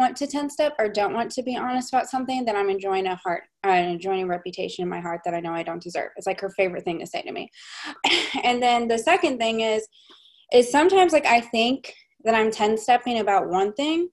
want 0.00 0.16
to 0.16 0.26
10 0.26 0.50
step 0.50 0.74
or 0.78 0.88
don't 0.88 1.14
want 1.14 1.30
to 1.30 1.42
be 1.42 1.56
honest 1.56 1.92
about 1.92 2.08
something 2.08 2.44
then 2.44 2.56
i'm 2.56 2.70
enjoying 2.70 3.06
a 3.06 3.14
heart 3.16 3.44
enjoying 3.64 4.24
a 4.24 4.26
reputation 4.26 4.82
in 4.82 4.88
my 4.88 5.00
heart 5.00 5.20
that 5.24 5.34
i 5.34 5.40
know 5.40 5.52
i 5.52 5.62
don't 5.62 5.82
deserve. 5.82 6.10
It's 6.16 6.26
like 6.26 6.40
her 6.40 6.50
favorite 6.50 6.84
thing 6.84 6.98
to 6.98 7.06
say 7.06 7.22
to 7.22 7.32
me. 7.32 7.50
And 8.42 8.62
then 8.62 8.88
the 8.88 8.98
second 8.98 9.38
thing 9.38 9.60
is 9.60 9.86
is 10.52 10.70
sometimes 10.70 11.12
like 11.12 11.26
i 11.26 11.40
think 11.40 11.94
that 12.24 12.34
i'm 12.34 12.50
10 12.50 12.76
stepping 12.78 13.20
about 13.20 13.48
one 13.48 13.72
thing 13.74 14.08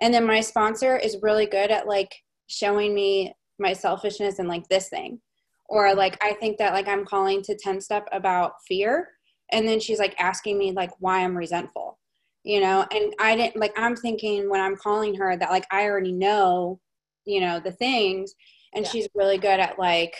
and 0.00 0.12
then 0.12 0.26
my 0.26 0.40
sponsor 0.40 0.96
is 0.96 1.18
really 1.22 1.46
good 1.46 1.70
at 1.70 1.88
like 1.88 2.14
showing 2.46 2.94
me 2.94 3.34
my 3.58 3.72
selfishness 3.72 4.38
and 4.38 4.48
like 4.48 4.66
this 4.68 4.88
thing. 4.88 5.20
Or 5.68 5.94
like 5.94 6.22
i 6.22 6.34
think 6.34 6.58
that 6.58 6.74
like 6.74 6.88
i'm 6.88 7.06
calling 7.06 7.42
to 7.42 7.56
10 7.56 7.80
step 7.80 8.06
about 8.12 8.52
fear 8.68 9.08
and 9.50 9.66
then 9.66 9.80
she's 9.80 9.98
like 9.98 10.14
asking 10.18 10.58
me 10.58 10.72
like 10.72 10.90
why 11.00 11.24
i'm 11.24 11.36
resentful 11.36 11.98
you 12.44 12.60
know 12.60 12.86
and 12.92 13.14
i 13.18 13.34
didn't 13.34 13.56
like 13.56 13.72
i'm 13.76 13.96
thinking 13.96 14.48
when 14.48 14.60
i'm 14.60 14.76
calling 14.76 15.14
her 15.14 15.36
that 15.36 15.50
like 15.50 15.66
i 15.70 15.84
already 15.84 16.12
know 16.12 16.78
you 17.24 17.40
know 17.40 17.58
the 17.58 17.72
things 17.72 18.34
and 18.74 18.84
yeah. 18.84 18.90
she's 18.90 19.08
really 19.14 19.38
good 19.38 19.60
at 19.60 19.78
like 19.78 20.14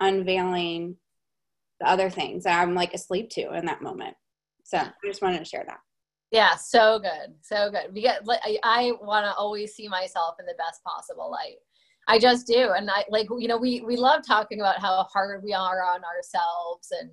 unveiling 0.00 0.96
the 1.80 1.88
other 1.88 2.10
things 2.10 2.44
that 2.44 2.60
i'm 2.60 2.74
like 2.74 2.94
asleep 2.94 3.30
to 3.30 3.54
in 3.54 3.64
that 3.66 3.82
moment 3.82 4.14
so 4.64 4.78
i 4.78 4.92
just 5.04 5.22
wanted 5.22 5.38
to 5.38 5.44
share 5.44 5.64
that 5.66 5.78
yeah, 6.32 6.56
so 6.56 6.98
good, 6.98 7.34
so 7.40 7.70
good. 7.70 7.94
Because 7.94 8.28
I, 8.28 8.58
I 8.62 8.92
want 9.00 9.24
to 9.24 9.34
always 9.34 9.74
see 9.74 9.88
myself 9.88 10.36
in 10.40 10.46
the 10.46 10.54
best 10.58 10.82
possible 10.84 11.30
light. 11.30 11.56
I 12.08 12.18
just 12.18 12.46
do, 12.46 12.72
and 12.76 12.90
I 12.90 13.04
like 13.08 13.28
you 13.38 13.48
know 13.48 13.56
we 13.56 13.80
we 13.80 13.96
love 13.96 14.22
talking 14.26 14.60
about 14.60 14.80
how 14.80 15.04
hard 15.04 15.42
we 15.42 15.52
are 15.52 15.82
on 15.82 16.02
ourselves, 16.04 16.88
and 17.00 17.10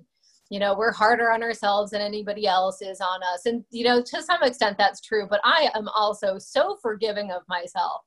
you 0.50 0.58
know 0.60 0.74
we're 0.76 0.92
harder 0.92 1.32
on 1.32 1.42
ourselves 1.42 1.90
than 1.90 2.00
anybody 2.00 2.46
else 2.46 2.82
is 2.82 3.00
on 3.00 3.20
us, 3.22 3.46
and 3.46 3.64
you 3.70 3.84
know 3.84 4.02
to 4.02 4.22
some 4.22 4.42
extent 4.42 4.78
that's 4.78 5.00
true. 5.00 5.26
But 5.28 5.40
I 5.44 5.70
am 5.74 5.88
also 5.88 6.38
so 6.38 6.78
forgiving 6.82 7.30
of 7.30 7.42
myself. 7.48 8.02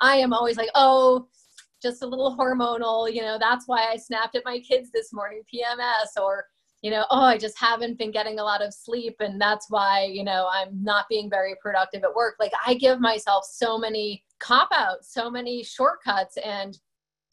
I 0.00 0.16
am 0.16 0.32
always 0.32 0.56
like, 0.56 0.70
oh, 0.74 1.28
just 1.82 2.02
a 2.02 2.06
little 2.06 2.36
hormonal, 2.36 3.12
you 3.12 3.22
know. 3.22 3.38
That's 3.38 3.66
why 3.66 3.88
I 3.90 3.96
snapped 3.96 4.36
at 4.36 4.44
my 4.44 4.60
kids 4.60 4.90
this 4.92 5.12
morning, 5.12 5.42
PMS, 5.52 6.20
or 6.20 6.46
you 6.82 6.90
know, 6.90 7.04
oh, 7.10 7.20
I 7.20 7.36
just 7.36 7.58
haven't 7.58 7.98
been 7.98 8.10
getting 8.10 8.38
a 8.38 8.44
lot 8.44 8.62
of 8.62 8.72
sleep 8.72 9.16
and 9.20 9.40
that's 9.40 9.66
why, 9.68 10.04
you 10.04 10.24
know, 10.24 10.48
I'm 10.50 10.82
not 10.82 11.06
being 11.10 11.28
very 11.28 11.54
productive 11.60 12.04
at 12.04 12.14
work. 12.14 12.36
Like 12.40 12.52
I 12.66 12.74
give 12.74 13.00
myself 13.00 13.44
so 13.44 13.76
many 13.76 14.24
cop 14.38 14.70
outs, 14.74 15.12
so 15.12 15.30
many 15.30 15.62
shortcuts. 15.62 16.38
And 16.38 16.78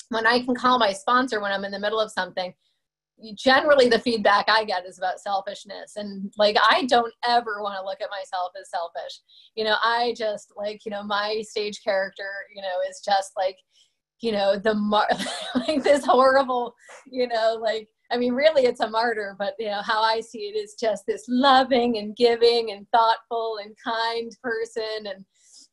when 0.10 0.28
I 0.28 0.44
can 0.44 0.54
call 0.54 0.80
my 0.80 0.92
sponsor 0.92 1.40
when 1.40 1.54
I'm 1.54 1.64
in 1.64 1.72
the 1.72 1.80
middle 1.80 2.00
of 2.00 2.12
something, 2.12 2.54
generally 3.36 3.90
the 3.90 4.00
feedback 4.00 4.46
I 4.48 4.64
get 4.64 4.86
is 4.86 4.98
about 4.98 5.20
selfishness. 5.20 5.96
And 5.96 6.32
like, 6.38 6.58
I 6.70 6.84
don't 6.86 7.14
ever 7.28 7.62
want 7.62 7.78
to 7.80 7.86
look 7.86 8.02
at 8.02 8.10
myself 8.10 8.52
as 8.60 8.70
selfish. 8.70 9.20
You 9.56 9.64
know, 9.64 9.76
I 9.84 10.14
just 10.18 10.54
like, 10.56 10.86
you 10.86 10.92
know, 10.92 11.04
my 11.04 11.42
stage 11.48 11.84
character, 11.84 12.30
you 12.56 12.62
know, 12.62 12.80
is 12.90 13.02
just 13.04 13.32
like, 13.36 13.58
you 14.22 14.32
know, 14.32 14.58
the 14.58 14.74
mar- 14.74 15.10
like 15.68 15.84
this 15.84 16.06
horrible, 16.06 16.76
you 17.06 17.28
know, 17.28 17.58
like 17.62 17.88
I 18.12 18.18
mean, 18.18 18.34
really, 18.34 18.64
it's 18.64 18.80
a 18.80 18.90
martyr, 18.90 19.36
but 19.38 19.54
you 19.60 19.68
know 19.68 19.82
how 19.82 20.02
I 20.02 20.22
see 20.22 20.40
it 20.40 20.58
is 20.58 20.76
just 20.80 21.06
this 21.06 21.26
loving 21.28 21.98
and 21.98 22.16
giving 22.16 22.72
and 22.72 22.88
thoughtful 22.92 23.58
and 23.62 23.76
kind 23.84 24.32
person, 24.42 25.08
and 25.08 25.26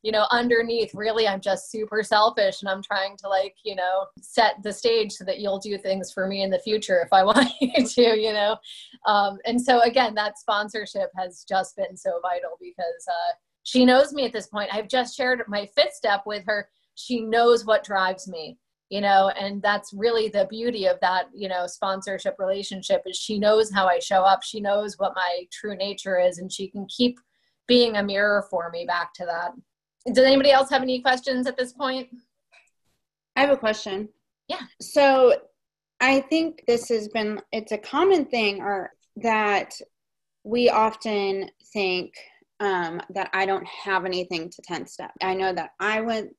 you 0.05 0.11
know, 0.11 0.27
underneath, 0.29 0.93
really, 0.93 1.27
I'm 1.27 1.41
just 1.41 1.71
super 1.71 2.03
selfish, 2.03 2.61
and 2.61 2.69
I'm 2.69 2.83
trying 2.83 3.17
to 3.17 3.27
like, 3.27 3.55
you 3.63 3.75
know, 3.75 4.05
set 4.21 4.61
the 4.61 4.71
stage 4.71 5.11
so 5.11 5.25
that 5.25 5.39
you'll 5.39 5.57
do 5.57 5.79
things 5.79 6.13
for 6.13 6.27
me 6.27 6.43
in 6.43 6.51
the 6.51 6.59
future 6.59 7.01
if 7.01 7.11
I 7.11 7.23
want 7.29 7.49
you 7.59 7.83
to, 7.83 8.15
you 8.15 8.31
know. 8.31 8.55
Um, 9.07 9.39
and 9.45 9.59
so 9.59 9.81
again, 9.81 10.13
that 10.13 10.37
sponsorship 10.37 11.09
has 11.17 11.43
just 11.49 11.75
been 11.75 11.97
so 11.97 12.19
vital 12.21 12.51
because 12.61 13.07
uh, 13.07 13.33
she 13.63 13.83
knows 13.83 14.13
me 14.13 14.25
at 14.25 14.31
this 14.31 14.45
point. 14.45 14.69
I've 14.71 14.87
just 14.87 15.17
shared 15.17 15.41
my 15.47 15.67
fifth 15.75 15.93
step 15.93 16.21
with 16.27 16.43
her. 16.45 16.69
She 16.93 17.21
knows 17.21 17.65
what 17.65 17.83
drives 17.83 18.27
me 18.27 18.59
you 18.89 19.01
know 19.01 19.29
and 19.29 19.63
that's 19.63 19.91
really 19.93 20.29
the 20.29 20.45
beauty 20.47 20.85
of 20.85 20.99
that 20.99 21.25
you 21.33 21.49
know 21.49 21.65
sponsorship 21.65 22.35
relationship 22.37 23.01
is 23.07 23.17
she 23.17 23.39
knows 23.39 23.71
how 23.71 23.87
i 23.87 23.97
show 23.97 24.21
up 24.21 24.43
she 24.43 24.61
knows 24.61 24.93
what 24.99 25.15
my 25.15 25.43
true 25.51 25.75
nature 25.75 26.19
is 26.19 26.37
and 26.37 26.51
she 26.51 26.67
can 26.67 26.85
keep 26.85 27.19
being 27.67 27.95
a 27.95 28.03
mirror 28.03 28.45
for 28.47 28.69
me 28.69 28.85
back 28.85 29.11
to 29.11 29.25
that 29.25 29.53
does 30.13 30.25
anybody 30.25 30.51
else 30.51 30.69
have 30.69 30.81
any 30.81 31.01
questions 31.01 31.47
at 31.47 31.57
this 31.57 31.73
point 31.73 32.07
i 33.35 33.41
have 33.41 33.49
a 33.49 33.57
question 33.57 34.07
yeah 34.47 34.61
so 34.81 35.35
i 36.01 36.19
think 36.21 36.63
this 36.67 36.89
has 36.89 37.07
been 37.09 37.41
it's 37.51 37.71
a 37.71 37.77
common 37.77 38.25
thing 38.25 38.61
or 38.61 38.91
that 39.17 39.73
we 40.43 40.69
often 40.69 41.49
think 41.73 42.13
um, 42.59 43.01
that 43.09 43.29
i 43.33 43.45
don't 43.45 43.67
have 43.67 44.05
anything 44.05 44.49
to 44.49 44.61
10 44.63 44.87
step 44.87 45.11
i 45.21 45.33
know 45.33 45.53
that 45.53 45.71
i 45.79 46.01
went 46.01 46.31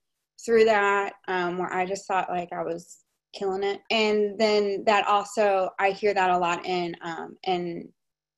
through 0.45 0.65
that 0.65 1.15
um, 1.29 1.59
where 1.59 1.73
I 1.73 1.87
just 1.87 2.07
thought 2.07 2.29
like 2.29 2.53
I 2.53 2.63
was 2.63 2.99
killing 3.35 3.63
it. 3.63 3.81
And 3.91 4.39
then 4.39 4.85
that 4.87 5.07
also 5.07 5.71
I 5.79 5.91
hear 5.91 6.15
that 6.15 6.31
a 6.31 6.39
lot 6.39 6.65
in 6.67 6.95
um, 7.03 7.37
in 7.45 7.89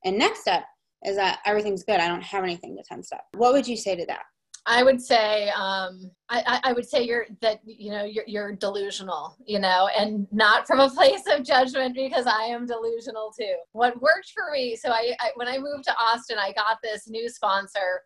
in 0.04 0.18
next 0.18 0.40
step 0.40 0.64
is 1.04 1.16
that 1.16 1.40
everything's 1.44 1.84
good. 1.84 2.00
I 2.00 2.08
don't 2.08 2.22
have 2.22 2.42
anything 2.42 2.76
to 2.76 2.82
10 2.82 3.02
step. 3.02 3.20
What 3.36 3.52
would 3.52 3.68
you 3.68 3.76
say 3.76 3.94
to 3.96 4.06
that? 4.06 4.22
I 4.70 4.82
would 4.82 5.00
say 5.00 5.48
um, 5.56 6.10
I, 6.28 6.60
I, 6.62 6.72
would 6.74 6.86
say 6.86 7.02
you're 7.02 7.24
that 7.40 7.60
you 7.64 7.90
know 7.90 8.04
you're, 8.04 8.24
you're 8.26 8.52
delusional, 8.52 9.34
you 9.46 9.58
know, 9.58 9.88
and 9.98 10.26
not 10.30 10.66
from 10.66 10.78
a 10.80 10.90
place 10.94 11.22
of 11.26 11.42
judgment 11.42 11.94
because 11.94 12.26
I 12.26 12.42
am 12.42 12.66
delusional 12.66 13.32
too. 13.36 13.54
What 13.72 14.00
worked 14.02 14.30
for 14.34 14.52
me, 14.52 14.76
so 14.76 14.90
I, 14.90 15.16
I 15.20 15.30
when 15.36 15.48
I 15.48 15.56
moved 15.56 15.84
to 15.84 15.96
Austin, 15.98 16.36
I 16.38 16.52
got 16.52 16.76
this 16.82 17.08
new 17.08 17.30
sponsor, 17.30 18.02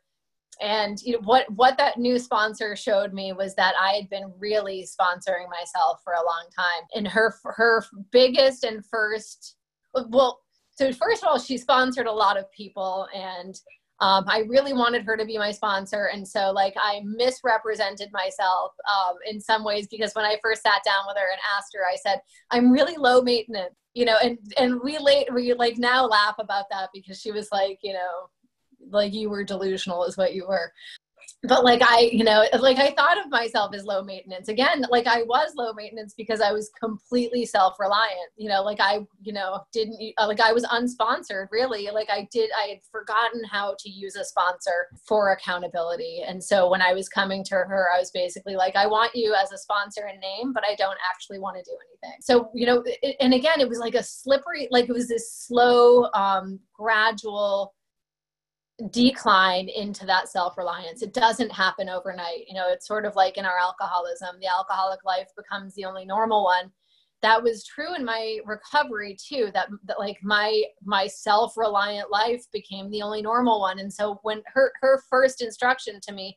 and 0.60 1.02
you 1.02 1.14
know 1.14 1.20
what 1.24 1.50
what 1.50 1.76
that 1.78 1.98
new 1.98 2.16
sponsor 2.20 2.76
showed 2.76 3.12
me 3.12 3.32
was 3.32 3.56
that 3.56 3.74
I 3.80 3.94
had 3.94 4.08
been 4.08 4.32
really 4.38 4.86
sponsoring 4.86 5.50
myself 5.50 6.00
for 6.04 6.12
a 6.12 6.24
long 6.24 6.46
time. 6.56 6.86
And 6.94 7.08
her 7.08 7.34
her 7.42 7.84
biggest 8.12 8.62
and 8.62 8.86
first 8.86 9.56
well, 9.94 10.38
so 10.76 10.92
first 10.92 11.24
of 11.24 11.28
all, 11.28 11.40
she 11.40 11.58
sponsored 11.58 12.06
a 12.06 12.12
lot 12.12 12.38
of 12.38 12.50
people 12.52 13.08
and 13.12 13.58
um, 14.02 14.24
I 14.26 14.40
really 14.48 14.72
wanted 14.72 15.04
her 15.04 15.16
to 15.16 15.24
be 15.24 15.38
my 15.38 15.52
sponsor. 15.52 16.10
And 16.12 16.26
so, 16.26 16.50
like, 16.50 16.74
I 16.76 17.02
misrepresented 17.04 18.10
myself 18.12 18.72
um, 18.92 19.14
in 19.30 19.40
some 19.40 19.62
ways 19.62 19.86
because 19.86 20.12
when 20.14 20.24
I 20.24 20.38
first 20.42 20.62
sat 20.62 20.82
down 20.84 21.04
with 21.06 21.16
her 21.16 21.30
and 21.30 21.40
asked 21.56 21.72
her, 21.74 21.84
I 21.84 21.94
said, 21.94 22.20
I'm 22.50 22.72
really 22.72 22.96
low 22.96 23.22
maintenance, 23.22 23.76
you 23.94 24.04
know, 24.04 24.16
and, 24.20 24.38
and 24.58 24.80
we 24.82 24.98
late, 24.98 25.32
we 25.32 25.54
like 25.54 25.78
now 25.78 26.04
laugh 26.04 26.34
about 26.40 26.64
that 26.72 26.88
because 26.92 27.20
she 27.20 27.30
was 27.30 27.48
like, 27.52 27.78
you 27.82 27.92
know, 27.92 28.28
like 28.90 29.14
you 29.14 29.30
were 29.30 29.44
delusional 29.44 30.02
is 30.02 30.16
what 30.16 30.34
you 30.34 30.48
were 30.48 30.72
but 31.44 31.64
like 31.64 31.82
I, 31.82 32.10
you 32.12 32.22
know, 32.22 32.44
like 32.60 32.78
I 32.78 32.90
thought 32.92 33.18
of 33.18 33.28
myself 33.30 33.74
as 33.74 33.84
low 33.84 34.02
maintenance. 34.02 34.48
Again, 34.48 34.86
like 34.90 35.08
I 35.08 35.22
was 35.24 35.52
low 35.56 35.72
maintenance 35.72 36.14
because 36.16 36.40
I 36.40 36.52
was 36.52 36.70
completely 36.80 37.44
self-reliant. 37.44 38.30
You 38.36 38.48
know, 38.48 38.62
like 38.62 38.78
I, 38.80 39.00
you 39.20 39.32
know, 39.32 39.60
didn't 39.72 39.98
uh, 40.18 40.26
like 40.28 40.40
I 40.40 40.52
was 40.52 40.64
unsponsored 40.64 41.48
really. 41.50 41.88
Like 41.92 42.08
I 42.10 42.28
did 42.30 42.50
I 42.56 42.68
had 42.68 42.78
forgotten 42.90 43.42
how 43.50 43.74
to 43.80 43.90
use 43.90 44.14
a 44.14 44.24
sponsor 44.24 44.86
for 45.06 45.32
accountability. 45.32 46.22
And 46.26 46.42
so 46.42 46.70
when 46.70 46.80
I 46.80 46.92
was 46.92 47.08
coming 47.08 47.42
to 47.44 47.56
her, 47.56 47.88
I 47.94 47.98
was 47.98 48.12
basically 48.12 48.54
like 48.54 48.76
I 48.76 48.86
want 48.86 49.10
you 49.14 49.34
as 49.34 49.50
a 49.50 49.58
sponsor 49.58 50.02
and 50.08 50.20
name, 50.20 50.52
but 50.52 50.64
I 50.64 50.76
don't 50.76 50.98
actually 51.10 51.40
want 51.40 51.56
to 51.56 51.62
do 51.64 51.76
anything. 51.90 52.18
So, 52.20 52.50
you 52.54 52.66
know, 52.66 52.84
it, 52.86 53.16
and 53.18 53.34
again, 53.34 53.60
it 53.60 53.68
was 53.68 53.78
like 53.78 53.94
a 53.96 54.02
slippery 54.02 54.68
like 54.70 54.88
it 54.88 54.92
was 54.92 55.08
this 55.08 55.32
slow 55.32 56.08
um 56.14 56.60
gradual 56.72 57.74
decline 58.90 59.68
into 59.68 60.06
that 60.06 60.28
self-reliance. 60.28 61.02
It 61.02 61.12
doesn't 61.12 61.52
happen 61.52 61.88
overnight. 61.88 62.46
You 62.48 62.54
know 62.54 62.68
it's 62.68 62.86
sort 62.86 63.04
of 63.04 63.14
like 63.16 63.36
in 63.36 63.44
our 63.44 63.58
alcoholism 63.58 64.36
the 64.40 64.48
alcoholic 64.48 65.04
life 65.04 65.28
becomes 65.36 65.74
the 65.74 65.84
only 65.84 66.04
normal 66.04 66.44
one. 66.44 66.70
That 67.22 67.42
was 67.42 67.64
true 67.64 67.94
in 67.94 68.04
my 68.04 68.38
recovery 68.44 69.16
too 69.16 69.50
that, 69.54 69.68
that 69.84 69.98
like 69.98 70.18
my 70.22 70.64
my 70.84 71.06
self-reliant 71.06 72.10
life 72.10 72.44
became 72.52 72.90
the 72.90 73.02
only 73.02 73.22
normal 73.22 73.60
one. 73.60 73.78
And 73.78 73.92
so 73.92 74.18
when 74.22 74.42
her 74.52 74.72
her 74.80 75.02
first 75.08 75.42
instruction 75.42 76.00
to 76.02 76.12
me 76.12 76.36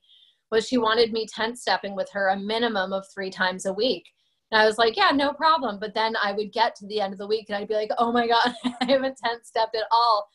was 0.51 0.67
she 0.67 0.77
wanted 0.77 1.12
me 1.12 1.25
10 1.25 1.55
stepping 1.55 1.95
with 1.95 2.10
her 2.13 2.29
a 2.29 2.39
minimum 2.39 2.93
of 2.93 3.05
three 3.13 3.31
times 3.31 3.65
a 3.65 3.73
week. 3.73 4.05
And 4.51 4.62
I 4.62 4.65
was 4.65 4.77
like, 4.77 4.95
yeah, 4.95 5.10
no 5.12 5.34
problem. 5.34 5.79
But 5.79 5.95
then 5.95 6.15
I 6.21 6.34
would 6.34 6.53
get 6.53 6.75
to 6.75 6.86
the 6.86 7.01
end 7.01 7.13
of 7.13 7.19
the 7.19 7.27
week 7.27 7.47
and 7.49 7.58
I'd 7.58 7.67
be 7.67 7.73
like, 7.73 7.89
oh 7.97 8.12
my 8.12 8.27
God, 8.27 8.53
I 8.81 8.86
haven't 8.86 9.17
10 9.17 9.43
stepped 9.43 9.75
at 9.75 9.88
all 9.91 10.29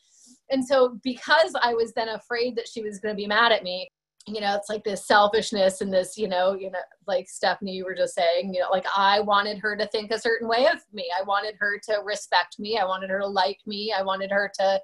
and 0.51 0.65
so 0.65 0.99
because 1.03 1.53
i 1.61 1.73
was 1.73 1.93
then 1.93 2.09
afraid 2.09 2.55
that 2.55 2.67
she 2.67 2.81
was 2.81 2.99
going 2.99 3.13
to 3.13 3.17
be 3.17 3.27
mad 3.27 3.51
at 3.51 3.63
me 3.63 3.87
you 4.27 4.39
know 4.39 4.55
it's 4.55 4.69
like 4.69 4.83
this 4.83 5.05
selfishness 5.05 5.81
and 5.81 5.91
this 5.91 6.17
you 6.17 6.27
know 6.27 6.53
you 6.53 6.69
know 6.69 6.79
like 7.07 7.27
stephanie 7.27 7.73
you 7.73 7.83
were 7.83 7.95
just 7.95 8.13
saying 8.13 8.53
you 8.53 8.59
know 8.59 8.69
like 8.69 8.85
i 8.95 9.19
wanted 9.19 9.57
her 9.57 9.75
to 9.75 9.87
think 9.87 10.11
a 10.11 10.19
certain 10.19 10.47
way 10.47 10.67
of 10.67 10.79
me. 10.93 11.09
I 11.17 11.23
wanted 11.23 11.55
her 11.59 11.79
to 11.89 12.01
respect 12.03 12.59
me. 12.59 12.77
I 12.77 12.85
wanted 12.85 13.09
her 13.09 13.19
to 13.19 13.27
like 13.27 13.59
me. 13.65 13.93
I 13.97 14.03
wanted 14.03 14.31
her 14.31 14.51
to 14.59 14.79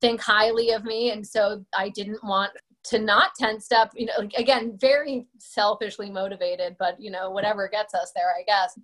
think 0.00 0.20
highly 0.20 0.70
of 0.70 0.84
me. 0.84 1.10
And 1.10 1.26
so 1.26 1.64
i 1.74 1.88
didn't 1.88 2.22
want 2.22 2.52
to 2.84 2.98
not 3.00 3.30
10 3.36 3.60
step 3.60 3.90
you 3.96 4.06
know 4.06 4.12
like 4.18 4.32
again 4.36 4.76
very 4.80 5.26
selfishly 5.38 6.08
motivated 6.08 6.76
but 6.78 6.94
you 7.00 7.10
know 7.10 7.30
whatever 7.30 7.68
gets 7.68 7.94
us 7.94 8.12
there 8.14 8.32
i 8.38 8.42
guess. 8.44 8.78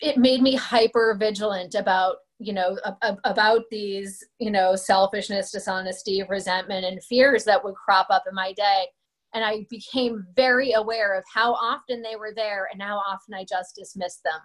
It 0.00 0.18
made 0.18 0.42
me 0.42 0.56
hyper 0.56 1.16
vigilant 1.18 1.74
about 1.74 2.16
you 2.38 2.52
know 2.52 2.76
about 3.24 3.62
these 3.70 4.24
you 4.38 4.50
know 4.50 4.76
selfishness 4.76 5.50
dishonesty 5.50 6.22
resentment 6.28 6.84
and 6.84 7.02
fears 7.04 7.44
that 7.44 7.62
would 7.62 7.74
crop 7.74 8.06
up 8.10 8.24
in 8.28 8.34
my 8.34 8.52
day. 8.52 8.86
And 9.34 9.44
i 9.44 9.66
became 9.68 10.24
very 10.36 10.72
aware 10.72 11.16
of 11.18 11.24
how 11.32 11.52
often 11.52 12.00
they 12.00 12.16
were 12.16 12.32
there 12.34 12.68
and 12.72 12.80
how 12.80 12.98
often 12.98 13.34
i 13.34 13.44
just 13.44 13.74
dismissed 13.76 14.22
them. 14.24 14.40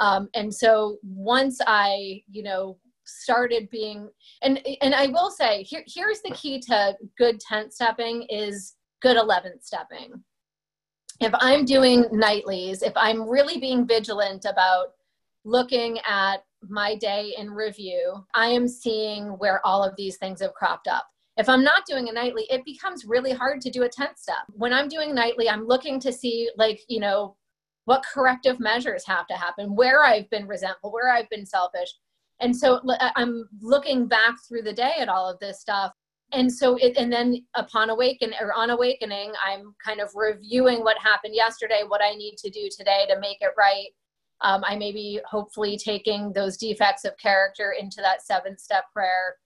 Um, 0.00 0.28
and 0.34 0.52
so 0.52 0.98
once 1.02 1.60
i 1.66 2.22
you 2.30 2.42
know 2.42 2.78
started 3.04 3.68
being 3.70 4.08
and 4.42 4.60
and 4.82 4.94
i 4.94 5.06
will 5.06 5.30
say 5.30 5.62
here, 5.62 5.84
here's 5.86 6.20
the 6.22 6.30
key 6.30 6.60
to 6.60 6.94
good 7.16 7.40
10 7.40 7.70
stepping 7.70 8.26
is 8.30 8.74
good 9.00 9.16
11th 9.16 9.62
stepping. 9.62 10.12
If 11.20 11.32
i'm 11.40 11.64
doing 11.64 12.06
nightlies 12.10 12.82
if 12.82 12.92
i'm 12.96 13.28
really 13.28 13.58
being 13.58 13.86
vigilant 13.86 14.44
about 14.44 14.88
looking 15.44 15.98
at 16.06 16.42
my 16.68 16.96
day 16.96 17.34
in 17.38 17.50
review, 17.50 18.24
I 18.34 18.48
am 18.48 18.66
seeing 18.68 19.28
where 19.38 19.64
all 19.66 19.84
of 19.84 19.94
these 19.96 20.16
things 20.16 20.40
have 20.40 20.54
cropped 20.54 20.88
up. 20.88 21.06
If 21.36 21.48
I'm 21.48 21.62
not 21.62 21.86
doing 21.86 22.08
a 22.08 22.12
nightly, 22.12 22.46
it 22.50 22.64
becomes 22.64 23.04
really 23.04 23.32
hard 23.32 23.60
to 23.60 23.70
do 23.70 23.84
a 23.84 23.88
10th 23.88 24.18
step. 24.18 24.38
When 24.54 24.72
I'm 24.72 24.88
doing 24.88 25.14
nightly, 25.14 25.48
I'm 25.48 25.66
looking 25.66 26.00
to 26.00 26.12
see, 26.12 26.50
like, 26.56 26.80
you 26.88 26.98
know, 26.98 27.36
what 27.84 28.04
corrective 28.12 28.58
measures 28.58 29.06
have 29.06 29.26
to 29.28 29.34
happen, 29.34 29.74
where 29.74 30.04
I've 30.04 30.28
been 30.30 30.46
resentful, 30.46 30.92
where 30.92 31.10
I've 31.10 31.30
been 31.30 31.46
selfish. 31.46 31.88
And 32.40 32.54
so 32.54 32.80
I'm 33.16 33.48
looking 33.60 34.06
back 34.06 34.34
through 34.46 34.62
the 34.62 34.72
day 34.72 34.94
at 34.98 35.08
all 35.08 35.30
of 35.30 35.38
this 35.38 35.60
stuff. 35.60 35.92
And 36.32 36.52
so 36.52 36.76
it, 36.76 36.96
and 36.98 37.10
then 37.10 37.46
upon 37.54 37.88
awaken 37.88 38.34
or 38.40 38.52
on 38.52 38.70
awakening, 38.70 39.32
I'm 39.44 39.74
kind 39.82 40.00
of 40.00 40.10
reviewing 40.14 40.84
what 40.84 40.98
happened 40.98 41.34
yesterday, 41.34 41.84
what 41.86 42.02
I 42.02 42.14
need 42.14 42.36
to 42.38 42.50
do 42.50 42.68
today 42.70 43.06
to 43.08 43.18
make 43.20 43.38
it 43.40 43.52
right 43.56 43.88
um, 44.40 44.62
I 44.64 44.76
may 44.76 44.92
be 44.92 45.20
hopefully 45.28 45.76
taking 45.76 46.32
those 46.32 46.56
defects 46.56 47.04
of 47.04 47.16
character 47.18 47.74
into 47.78 48.00
that 48.00 48.22
seven 48.22 48.56
step 48.56 48.84
prayer. 48.92 49.36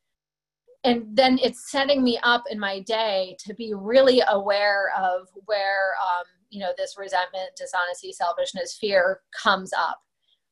And 0.84 1.04
then 1.16 1.38
it's 1.42 1.70
setting 1.70 2.02
me 2.02 2.18
up 2.22 2.42
in 2.50 2.58
my 2.58 2.80
day 2.80 3.36
to 3.46 3.54
be 3.54 3.72
really 3.74 4.22
aware 4.28 4.92
of 4.98 5.28
where, 5.46 5.92
um, 6.02 6.24
you 6.50 6.60
know, 6.60 6.72
this 6.76 6.96
resentment, 6.98 7.50
dishonesty, 7.56 8.12
selfishness, 8.12 8.76
fear 8.80 9.20
comes 9.40 9.72
up. 9.72 9.98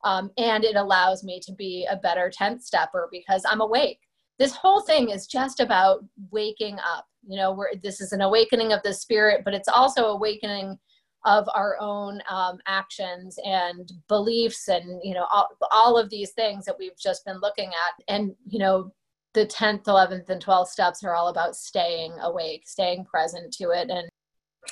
Um, 0.04 0.30
and 0.38 0.64
it 0.64 0.76
allows 0.76 1.24
me 1.24 1.40
to 1.40 1.52
be 1.52 1.86
a 1.90 1.96
better 1.96 2.30
10th 2.34 2.62
stepper 2.62 3.08
because 3.10 3.44
I'm 3.50 3.60
awake. 3.60 3.98
This 4.38 4.54
whole 4.54 4.80
thing 4.80 5.10
is 5.10 5.26
just 5.26 5.60
about 5.60 6.02
waking 6.30 6.78
up. 6.78 7.06
You 7.28 7.36
know, 7.36 7.66
this 7.82 8.00
is 8.00 8.12
an 8.12 8.22
awakening 8.22 8.72
of 8.72 8.82
the 8.82 8.94
spirit, 8.94 9.42
but 9.44 9.52
it's 9.52 9.68
also 9.68 10.06
awakening 10.06 10.78
of 11.24 11.46
our 11.54 11.76
own 11.80 12.20
um, 12.30 12.58
actions 12.66 13.38
and 13.44 13.92
beliefs 14.08 14.68
and 14.68 15.00
you 15.04 15.14
know 15.14 15.26
all, 15.30 15.48
all 15.70 15.98
of 15.98 16.08
these 16.08 16.30
things 16.32 16.64
that 16.64 16.76
we've 16.78 16.98
just 16.98 17.24
been 17.24 17.40
looking 17.40 17.68
at. 17.68 18.04
And 18.08 18.34
you 18.46 18.58
know 18.58 18.92
the 19.34 19.46
10th 19.46 19.84
11th 19.84 20.28
and 20.28 20.44
12th 20.44 20.68
steps 20.68 21.04
are 21.04 21.14
all 21.14 21.28
about 21.28 21.54
staying 21.54 22.12
awake 22.22 22.62
staying 22.66 23.04
present 23.04 23.52
to 23.54 23.70
it 23.70 23.90
and 23.90 24.08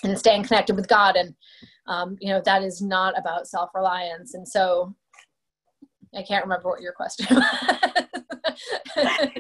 and 0.03 0.19
staying 0.19 0.45
connected 0.45 0.77
with 0.77 0.89
god. 0.89 1.17
And 1.17 1.35
um, 1.87 2.17
you 2.21 2.33
know 2.33 2.43
that 2.45 2.63
is 2.63 2.81
not 2.81 3.19
about 3.19 3.47
self-reliance. 3.47 4.35
And 4.35 4.47
so 4.47 4.95
i 6.15 6.23
can't 6.23 6.45
remember 6.45 6.71
what 6.71 6.81
your 6.81 6.95
question 6.95 7.27
was 7.31 7.88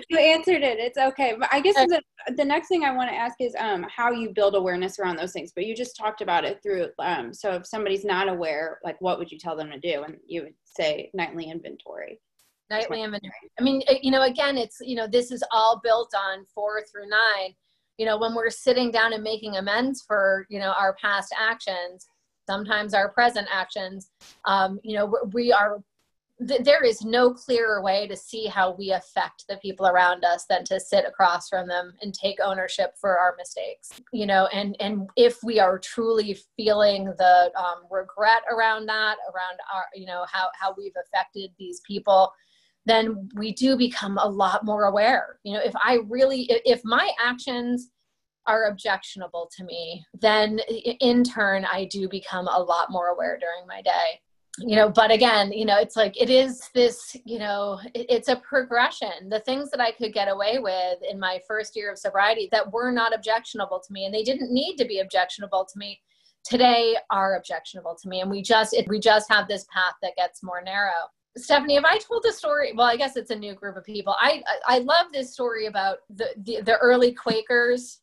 you 0.09 0.18
answered 0.18 0.62
it. 0.62 0.78
It's 0.78 0.98
okay. 0.98 1.37
But 1.38 1.48
I 1.52 1.61
guess 1.61 1.74
the, 1.74 2.02
the 2.37 2.44
next 2.44 2.68
thing 2.68 2.85
I 2.85 2.94
want 2.94 3.11
to 3.11 3.16
ask 3.16 3.37
is 3.40 3.54
um, 3.59 3.87
how 3.94 4.11
you 4.11 4.31
build 4.31 4.54
awareness 4.54 4.98
around 4.98 5.16
those 5.16 5.33
things. 5.33 5.52
But 5.54 5.66
you 5.66 5.74
just 5.74 5.96
talked 5.96 6.20
about 6.20 6.44
it 6.44 6.61
through. 6.62 6.88
Um, 6.98 7.33
so 7.33 7.52
if 7.52 7.66
somebody's 7.66 8.04
not 8.04 8.28
aware, 8.28 8.78
like 8.85 9.00
what 9.00 9.18
would 9.18 9.31
you 9.31 9.38
tell 9.38 9.57
them 9.57 9.70
to 9.70 9.78
do? 9.78 10.02
And 10.02 10.16
you 10.26 10.42
would 10.42 10.54
say 10.64 11.11
nightly 11.14 11.50
inventory. 11.50 12.20
Nightly 12.70 13.02
inventory. 13.02 13.33
I 13.59 13.62
mean, 13.62 13.83
you 14.02 14.11
know, 14.11 14.22
again, 14.22 14.59
it's 14.59 14.78
you 14.81 14.94
know, 14.94 15.07
this 15.07 15.31
is 15.31 15.42
all 15.52 15.81
built 15.83 16.12
on 16.14 16.44
four 16.54 16.83
through 16.90 17.09
nine. 17.09 17.54
You 17.96 18.07
know, 18.07 18.18
when 18.18 18.35
we're 18.35 18.50
sitting 18.50 18.90
down 18.90 19.12
and 19.12 19.22
making 19.22 19.57
amends 19.57 20.04
for 20.07 20.46
you 20.50 20.59
know 20.59 20.72
our 20.78 20.94
past 21.00 21.35
actions, 21.38 22.07
sometimes 22.48 22.94
our 22.94 23.11
present 23.11 23.48
actions, 23.52 24.11
um, 24.44 24.81
you 24.83 24.96
know, 24.96 25.18
we 25.33 25.52
are 25.52 25.83
th- 26.46 26.62
there 26.62 26.85
is 26.85 27.05
no 27.05 27.33
clearer 27.33 27.83
way 27.83 28.07
to 28.07 28.16
see 28.16 28.46
how 28.46 28.74
we 28.74 28.92
affect 28.92 29.44
the 29.48 29.57
people 29.57 29.87
around 29.87 30.24
us 30.24 30.44
than 30.48 30.64
to 30.64 30.79
sit 30.79 31.05
across 31.07 31.48
from 31.48 31.66
them 31.66 31.92
and 32.03 32.14
take 32.14 32.38
ownership 32.42 32.94
for 33.01 33.18
our 33.18 33.35
mistakes 33.37 33.90
you 34.12 34.27
know 34.27 34.46
and 34.53 34.77
and 34.81 35.09
if 35.16 35.38
we 35.42 35.59
are 35.59 35.79
truly 35.79 36.38
feeling 36.57 37.07
the 37.18 37.51
um, 37.57 37.83
regret 37.90 38.42
around 38.51 38.87
that 38.87 39.16
around 39.35 39.59
our 39.72 39.85
you 39.94 40.07
know 40.07 40.24
how 40.31 40.48
how 40.59 40.74
we've 40.77 40.96
affected 41.05 41.51
these 41.59 41.81
people 41.87 42.33
then 42.87 43.29
we 43.35 43.53
do 43.53 43.77
become 43.77 44.16
a 44.16 44.27
lot 44.27 44.64
more 44.64 44.85
aware. 44.85 45.38
You 45.44 45.55
know 45.55 45.61
if 45.62 45.74
i 45.83 45.98
really 46.09 46.48
if 46.64 46.81
my 46.85 47.11
actions 47.22 47.90
are 48.46 48.68
objectionable 48.68 49.51
to 49.57 49.64
me 49.64 50.05
then 50.14 50.59
in 51.01 51.22
turn 51.22 51.66
i 51.66 51.85
do 51.87 52.09
become 52.09 52.48
a 52.48 52.59
lot 52.59 52.90
more 52.90 53.09
aware 53.09 53.38
during 53.38 53.66
my 53.66 53.83
day 53.83 54.20
you 54.60 54.76
know 54.76 54.88
but 54.88 55.10
again 55.10 55.52
you 55.52 55.64
know 55.64 55.78
it's 55.78 55.96
like 55.96 56.20
it 56.20 56.30
is 56.30 56.68
this 56.74 57.16
you 57.24 57.38
know 57.38 57.78
it, 57.94 58.06
it's 58.08 58.28
a 58.28 58.36
progression. 58.36 59.28
The 59.28 59.40
things 59.40 59.70
that 59.70 59.80
i 59.80 59.92
could 59.92 60.12
get 60.12 60.28
away 60.28 60.58
with 60.58 60.98
in 61.08 61.18
my 61.18 61.40
first 61.46 61.76
year 61.76 61.92
of 61.92 61.98
sobriety 61.98 62.48
that 62.52 62.72
were 62.72 62.90
not 62.90 63.14
objectionable 63.14 63.80
to 63.86 63.92
me 63.92 64.04
and 64.04 64.14
they 64.14 64.22
didn't 64.22 64.52
need 64.52 64.76
to 64.76 64.84
be 64.84 65.00
objectionable 65.00 65.66
to 65.72 65.78
me 65.78 66.00
today 66.44 66.96
are 67.10 67.36
objectionable 67.36 67.96
to 68.02 68.08
me. 68.08 68.20
And 68.20 68.30
we 68.30 68.42
just 68.42 68.74
it, 68.74 68.88
we 68.88 68.98
just 68.98 69.30
have 69.30 69.48
this 69.48 69.66
path 69.72 69.94
that 70.02 70.16
gets 70.16 70.42
more 70.42 70.62
narrow. 70.62 71.08
Stephanie 71.36 71.74
have 71.74 71.84
i 71.84 71.98
told 71.98 72.22
the 72.24 72.32
story? 72.32 72.72
Well 72.74 72.86
i 72.86 72.96
guess 72.96 73.16
it's 73.16 73.30
a 73.30 73.36
new 73.36 73.54
group 73.54 73.76
of 73.76 73.84
people. 73.84 74.14
I 74.18 74.42
i, 74.46 74.76
I 74.76 74.78
love 74.78 75.06
this 75.12 75.32
story 75.32 75.66
about 75.66 75.98
the, 76.10 76.28
the 76.44 76.62
the 76.62 76.76
early 76.78 77.12
quakers 77.12 78.00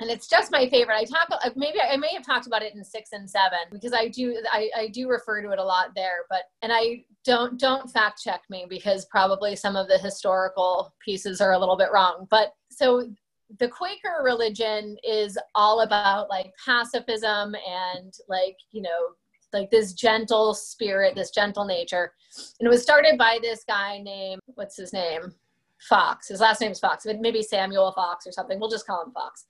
and 0.00 0.10
it's 0.10 0.26
just 0.26 0.50
my 0.50 0.68
favorite. 0.68 0.96
I 0.96 1.04
talk 1.04 1.28
uh, 1.30 1.50
maybe 1.56 1.78
I 1.80 1.96
may 1.96 2.12
have 2.14 2.24
talked 2.24 2.46
about 2.46 2.62
it 2.62 2.74
in 2.74 2.82
six 2.82 3.10
and 3.12 3.28
seven 3.28 3.58
because 3.70 3.92
I 3.92 4.08
do 4.08 4.42
I, 4.50 4.70
I 4.76 4.88
do 4.88 5.08
refer 5.08 5.42
to 5.42 5.50
it 5.50 5.58
a 5.58 5.64
lot 5.64 5.90
there. 5.94 6.24
But 6.28 6.42
and 6.62 6.72
I 6.74 7.04
don't 7.24 7.60
don't 7.60 7.90
fact 7.90 8.22
check 8.22 8.42
me 8.48 8.66
because 8.68 9.04
probably 9.06 9.54
some 9.54 9.76
of 9.76 9.88
the 9.88 9.98
historical 9.98 10.94
pieces 11.04 11.40
are 11.40 11.52
a 11.52 11.58
little 11.58 11.76
bit 11.76 11.92
wrong. 11.92 12.26
But 12.30 12.54
so 12.70 13.10
the 13.58 13.68
Quaker 13.68 14.22
religion 14.22 14.96
is 15.06 15.36
all 15.54 15.80
about 15.80 16.30
like 16.30 16.52
pacifism 16.64 17.54
and 17.68 18.14
like 18.28 18.56
you 18.72 18.82
know 18.82 19.14
like 19.52 19.70
this 19.70 19.92
gentle 19.92 20.54
spirit, 20.54 21.14
this 21.14 21.30
gentle 21.30 21.64
nature, 21.64 22.12
and 22.58 22.66
it 22.66 22.70
was 22.70 22.82
started 22.82 23.18
by 23.18 23.38
this 23.42 23.64
guy 23.68 23.98
named 23.98 24.40
what's 24.54 24.76
his 24.76 24.92
name 24.92 25.34
Fox. 25.80 26.28
His 26.28 26.40
last 26.40 26.60
name 26.60 26.70
is 26.70 26.80
Fox, 26.80 27.04
maybe 27.04 27.42
Samuel 27.42 27.92
Fox 27.92 28.26
or 28.26 28.32
something. 28.32 28.58
We'll 28.58 28.70
just 28.70 28.86
call 28.86 29.04
him 29.04 29.12
Fox 29.12 29.46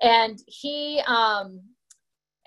and 0.00 0.38
he 0.46 1.02
um 1.06 1.60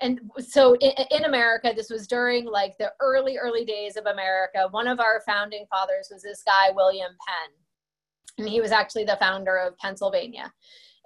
and 0.00 0.20
so 0.38 0.74
in, 0.76 0.92
in, 1.10 1.24
america 1.24 1.72
this 1.74 1.90
was 1.90 2.06
during 2.06 2.44
like 2.44 2.76
the 2.78 2.92
early 3.00 3.36
early 3.36 3.64
days 3.64 3.96
of 3.96 4.06
america. 4.06 4.68
One 4.70 4.88
of 4.88 5.00
our 5.00 5.22
founding 5.26 5.66
fathers 5.70 6.08
was 6.10 6.22
this 6.22 6.42
guy 6.44 6.70
william 6.74 7.12
penn. 7.26 7.50
And 8.38 8.48
he 8.48 8.60
was 8.60 8.72
actually 8.72 9.04
the 9.04 9.18
founder 9.20 9.56
of 9.56 9.78
pennsylvania. 9.78 10.52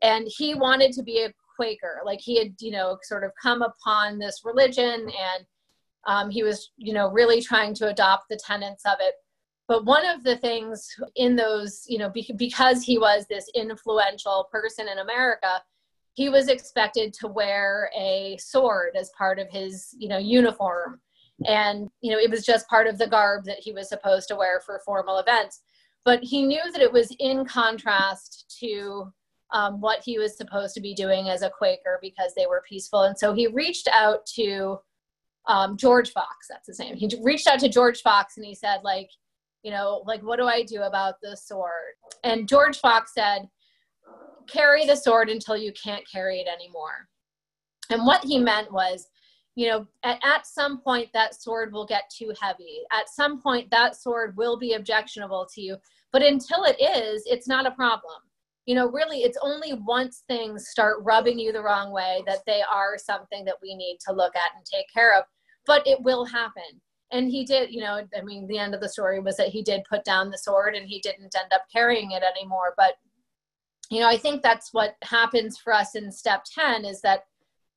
And 0.03 0.27
he 0.29 0.55
wanted 0.55 0.93
to 0.93 1.03
be 1.03 1.23
a 1.23 1.33
quaker. 1.57 2.01
Like 2.05 2.21
he 2.21 2.39
had 2.39 2.55
you 2.61 2.71
know 2.71 2.99
sort 3.03 3.25
of 3.25 3.33
come 3.41 3.63
upon 3.63 4.19
this 4.19 4.43
religion 4.45 5.09
and 5.09 5.47
um, 6.07 6.31
he 6.31 6.43
was 6.43 6.71
you 6.77 6.95
know 6.95 7.11
really 7.11 7.43
trying 7.43 7.75
to 7.75 7.89
adopt 7.89 8.29
the 8.31 8.37
tenets 8.37 8.85
of 8.87 8.97
it. 9.01 9.15
But 9.67 9.85
one 9.85 10.07
of 10.07 10.25
the 10.25 10.39
things 10.39 10.89
in 11.17 11.37
those 11.37 11.85
you 11.87 11.99
know 11.99 12.09
be- 12.09 12.35
because 12.37 12.83
he 12.83 12.97
was 12.99 13.27
this 13.27 13.51
influential 13.55 14.49
person 14.51 14.89
in 14.89 14.99
america 14.99 15.63
he 16.19 16.29
was 16.29 16.49
expected 16.49 17.15
to 17.15 17.29
wear 17.29 17.93
a 17.97 18.37
sword 18.41 18.97
as 18.97 19.13
part 19.17 19.39
of 19.39 19.49
his 19.51 19.95
you 19.97 20.09
know 20.09 20.19
uniform. 20.19 21.01
And 21.47 21.89
you 22.01 22.11
know 22.11 22.19
it 22.19 22.29
was 22.29 22.45
just 22.45 22.69
part 22.69 22.89
of 22.89 22.99
the 22.99 23.07
garb 23.07 23.45
that 23.45 23.61
he 23.61 23.73
was 23.73 23.89
supposed 23.89 24.27
to 24.29 24.37
wear 24.37 24.61
for 24.67 24.81
formal 24.85 25.19
events. 25.19 25.63
But 26.05 26.25
he 26.25 26.43
knew 26.43 26.73
that 26.73 26.83
it 26.83 26.93
was 26.93 27.15
in 27.21 27.45
contrast 27.45 28.57
to 28.59 29.13
um, 29.53 29.81
what 29.81 30.03
he 30.05 30.19
was 30.19 30.37
supposed 30.37 30.75
to 30.75 30.81
be 30.81 30.93
doing 30.93 31.29
as 31.29 31.43
a 31.43 31.51
quaker 31.51 32.01
because 32.03 32.33
they 32.35 32.47
were 32.47 32.65
peaceful. 32.69 33.03
And 33.03 33.17
so 33.17 33.33
he 33.33 33.47
reached 33.47 33.89
out 33.93 34.27
to 34.39 34.81
um, 35.47 35.77
george 35.77 36.11
fox 36.11 36.49
that's 36.51 36.67
his 36.67 36.81
name. 36.81 36.97
He 36.97 37.09
reached 37.23 37.47
out 37.47 37.61
to 37.61 37.69
george 37.69 38.03
fox 38.03 38.37
and 38.37 38.45
he 38.45 38.57
said 38.57 38.81
like 38.83 39.09
you 39.63 39.71
know 39.71 40.03
like 40.05 40.23
what 40.23 40.39
do 40.41 40.47
i 40.47 40.65
do 40.65 40.83
about 40.83 41.15
the 41.23 41.37
sword? 41.37 41.95
And 42.25 42.49
george 42.49 42.79
fox 42.81 43.15
said 43.15 43.49
carry 44.49 44.87
the 44.87 44.97
sword 44.97 45.29
until 45.29 45.57
you 45.57 45.73
can't 45.73 46.09
carry 46.11 46.41
it 46.41 46.49
anymore. 46.49 47.09
And 47.91 48.05
what 48.05 48.25
he 48.25 48.39
meant 48.39 48.73
was, 48.73 49.09
you 49.55 49.69
know, 49.69 49.87
at, 50.03 50.19
at 50.25 50.47
some 50.47 50.81
point 50.81 51.09
that 51.13 51.41
sword 51.41 51.73
will 51.73 51.87
get 51.87 52.11
too 52.17 52.33
heavy. 52.41 52.81
At 52.93 53.09
some 53.09 53.41
point 53.41 53.71
that 53.71 53.97
sword 53.97 54.37
will 54.37 54.59
be 54.59 54.75
objectionable 54.75 55.47
to 55.55 55.61
you. 55.61 55.77
But 56.13 56.23
until 56.23 56.65
it 56.65 56.81
is, 56.81 57.23
it's 57.27 57.49
not 57.49 57.67
a 57.67 57.73
problem. 57.73 58.21
You 58.67 58.75
know, 58.75 58.89
really, 58.89 59.21
it's 59.23 59.39
only 59.43 59.73
once 59.75 60.25
things 60.29 60.69
start 60.69 60.99
rubbing 61.03 61.39
you 61.39 61.53
the 61.53 61.63
wrong 61.63 61.91
way 61.91 62.23
that 62.27 62.41
they 62.47 62.63
are 62.63 62.99
something 62.99 63.45
that 63.47 63.57
we 63.63 63.75
need 63.75 63.99
to 64.07 64.13
look 64.13 64.37
at 64.37 64.55
and 64.57 64.65
take 64.65 64.87
care 64.93 65.19
of. 65.19 65.25
But 65.67 65.87
it 65.87 66.01
will 66.03 66.25
happen 66.25 66.81
and 67.11 67.31
he 67.31 67.45
did 67.45 67.73
you 67.73 67.81
know 67.81 68.03
i 68.17 68.23
mean 68.23 68.47
the 68.47 68.59
end 68.59 68.75
of 68.75 68.81
the 68.81 68.89
story 68.89 69.21
was 69.21 69.37
that 69.37 69.49
he 69.49 69.63
did 69.63 69.83
put 69.89 70.05
down 70.05 70.31
the 70.31 70.39
sword 70.39 70.75
and 70.75 70.87
he 70.87 71.01
didn't 71.01 71.35
end 71.35 71.53
up 71.53 71.63
carrying 71.73 72.13
it 72.13 72.23
anymore 72.23 72.75
but 72.77 72.95
you 73.91 74.01
know, 74.01 74.09
I 74.09 74.17
think 74.17 74.43
that's 74.43 74.73
what 74.73 74.97
happens 75.03 75.59
for 75.59 75.73
us 75.73 75.95
in 75.95 76.13
step 76.13 76.45
10 76.55 76.85
is 76.85 77.01
that 77.03 77.25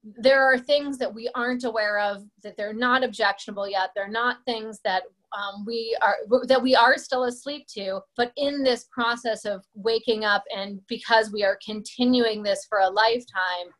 there 0.04 0.43
are 0.43 0.58
things 0.58 0.97
that 0.97 1.13
we 1.13 1.30
aren't 1.36 1.63
aware 1.63 2.00
of 2.00 2.24
that 2.43 2.58
they're 2.58 2.74
not 2.74 3.04
objectionable 3.04 3.69
yet. 3.69 3.91
They're 3.95 4.10
not 4.10 4.38
things 4.45 4.80
that 4.84 5.04
um, 5.32 5.63
we 5.65 5.95
are 6.02 6.17
that 6.47 6.62
we 6.62 6.76
are 6.76 6.97
still 6.97 7.26
asleep 7.26 7.67
to. 7.76 8.02
But 8.17 8.34
in 8.36 8.63
this 8.63 8.88
process 8.91 9.45
of 9.45 9.63
waking 9.76 10.26
up 10.26 10.43
and 10.56 10.82
because 10.88 11.32
we 11.32 11.43
are 11.43 11.58
continuing 11.63 12.43
this 12.43 12.65
for 12.67 12.80
a 12.80 12.89
lifetime 12.89 13.71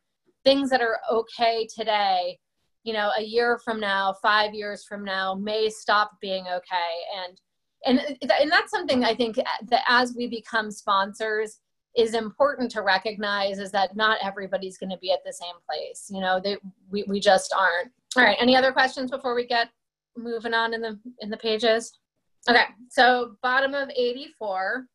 things 0.44 0.70
that 0.72 0.82
are 0.82 1.00
okay 1.12 1.68
today 1.76 2.40
you 2.84 2.94
know 2.94 3.12
a 3.18 3.22
year 3.22 3.60
from 3.64 3.80
now 3.80 4.16
five 4.24 4.54
years 4.56 4.84
from 4.84 5.04
now 5.04 5.36
may 5.36 5.70
stop 5.70 6.12
being 6.22 6.46
okay. 6.48 7.26
And 7.26 7.40
and 7.86 8.18
and 8.22 8.52
that's 8.52 8.72
something 8.72 9.04
i 9.04 9.16
think 9.16 9.36
that 9.36 9.84
as 9.88 10.14
we 10.16 10.28
become 10.28 10.70
sponsors 10.70 11.60
is 11.96 12.14
important 12.14 12.72
to 12.72 12.82
recognize 12.82 13.60
is 13.60 13.72
that 13.72 13.96
not 13.96 14.18
everybody's 14.24 14.78
going 14.78 14.90
to 14.90 14.98
be 14.98 15.12
at 15.12 15.20
the 15.26 15.34
same 15.34 15.56
place. 15.70 16.08
You 16.10 16.22
know, 16.22 16.40
they, 16.42 16.58
we, 16.90 17.04
we 17.08 17.20
just 17.20 17.54
aren't. 17.58 17.92
All 18.16 18.24
right. 18.24 18.38
Any 18.40 18.56
other 18.56 18.72
questions 18.72 19.12
before 19.12 19.36
we 19.36 19.46
get 19.46 19.70
moving 20.18 20.54
on 20.54 20.74
in 20.74 20.82
the 20.82 21.00
in 21.20 21.30
the 21.30 21.38
pages? 21.38 22.00
Okay. 22.50 22.66
So 22.90 23.36
bottom 23.42 23.74
of 23.74 23.90
84. 23.90 24.86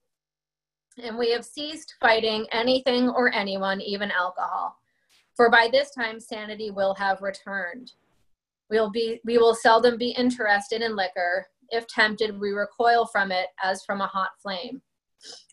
And 1.02 1.18
we 1.18 1.30
have 1.32 1.44
ceased 1.44 1.94
fighting 2.00 2.46
anything 2.52 3.10
or 3.10 3.32
anyone, 3.34 3.82
even 3.82 4.10
alcohol. 4.10 4.76
For 5.34 5.50
by 5.50 5.68
this 5.70 5.90
time 5.90 6.18
sanity 6.18 6.70
will 6.70 6.94
have 6.94 7.20
returned. 7.20 7.92
We'll 8.70 8.90
be 8.90 9.20
we 9.24 9.36
will 9.38 9.54
seldom 9.54 9.98
be 9.98 10.10
interested 10.10 10.82
in 10.82 10.96
liquor. 10.96 11.46
If 11.68 11.86
tempted, 11.88 12.38
we 12.38 12.50
recoil 12.50 13.06
from 13.06 13.30
it 13.30 13.48
as 13.62 13.84
from 13.84 14.00
a 14.00 14.06
hot 14.06 14.30
flame. 14.40 14.80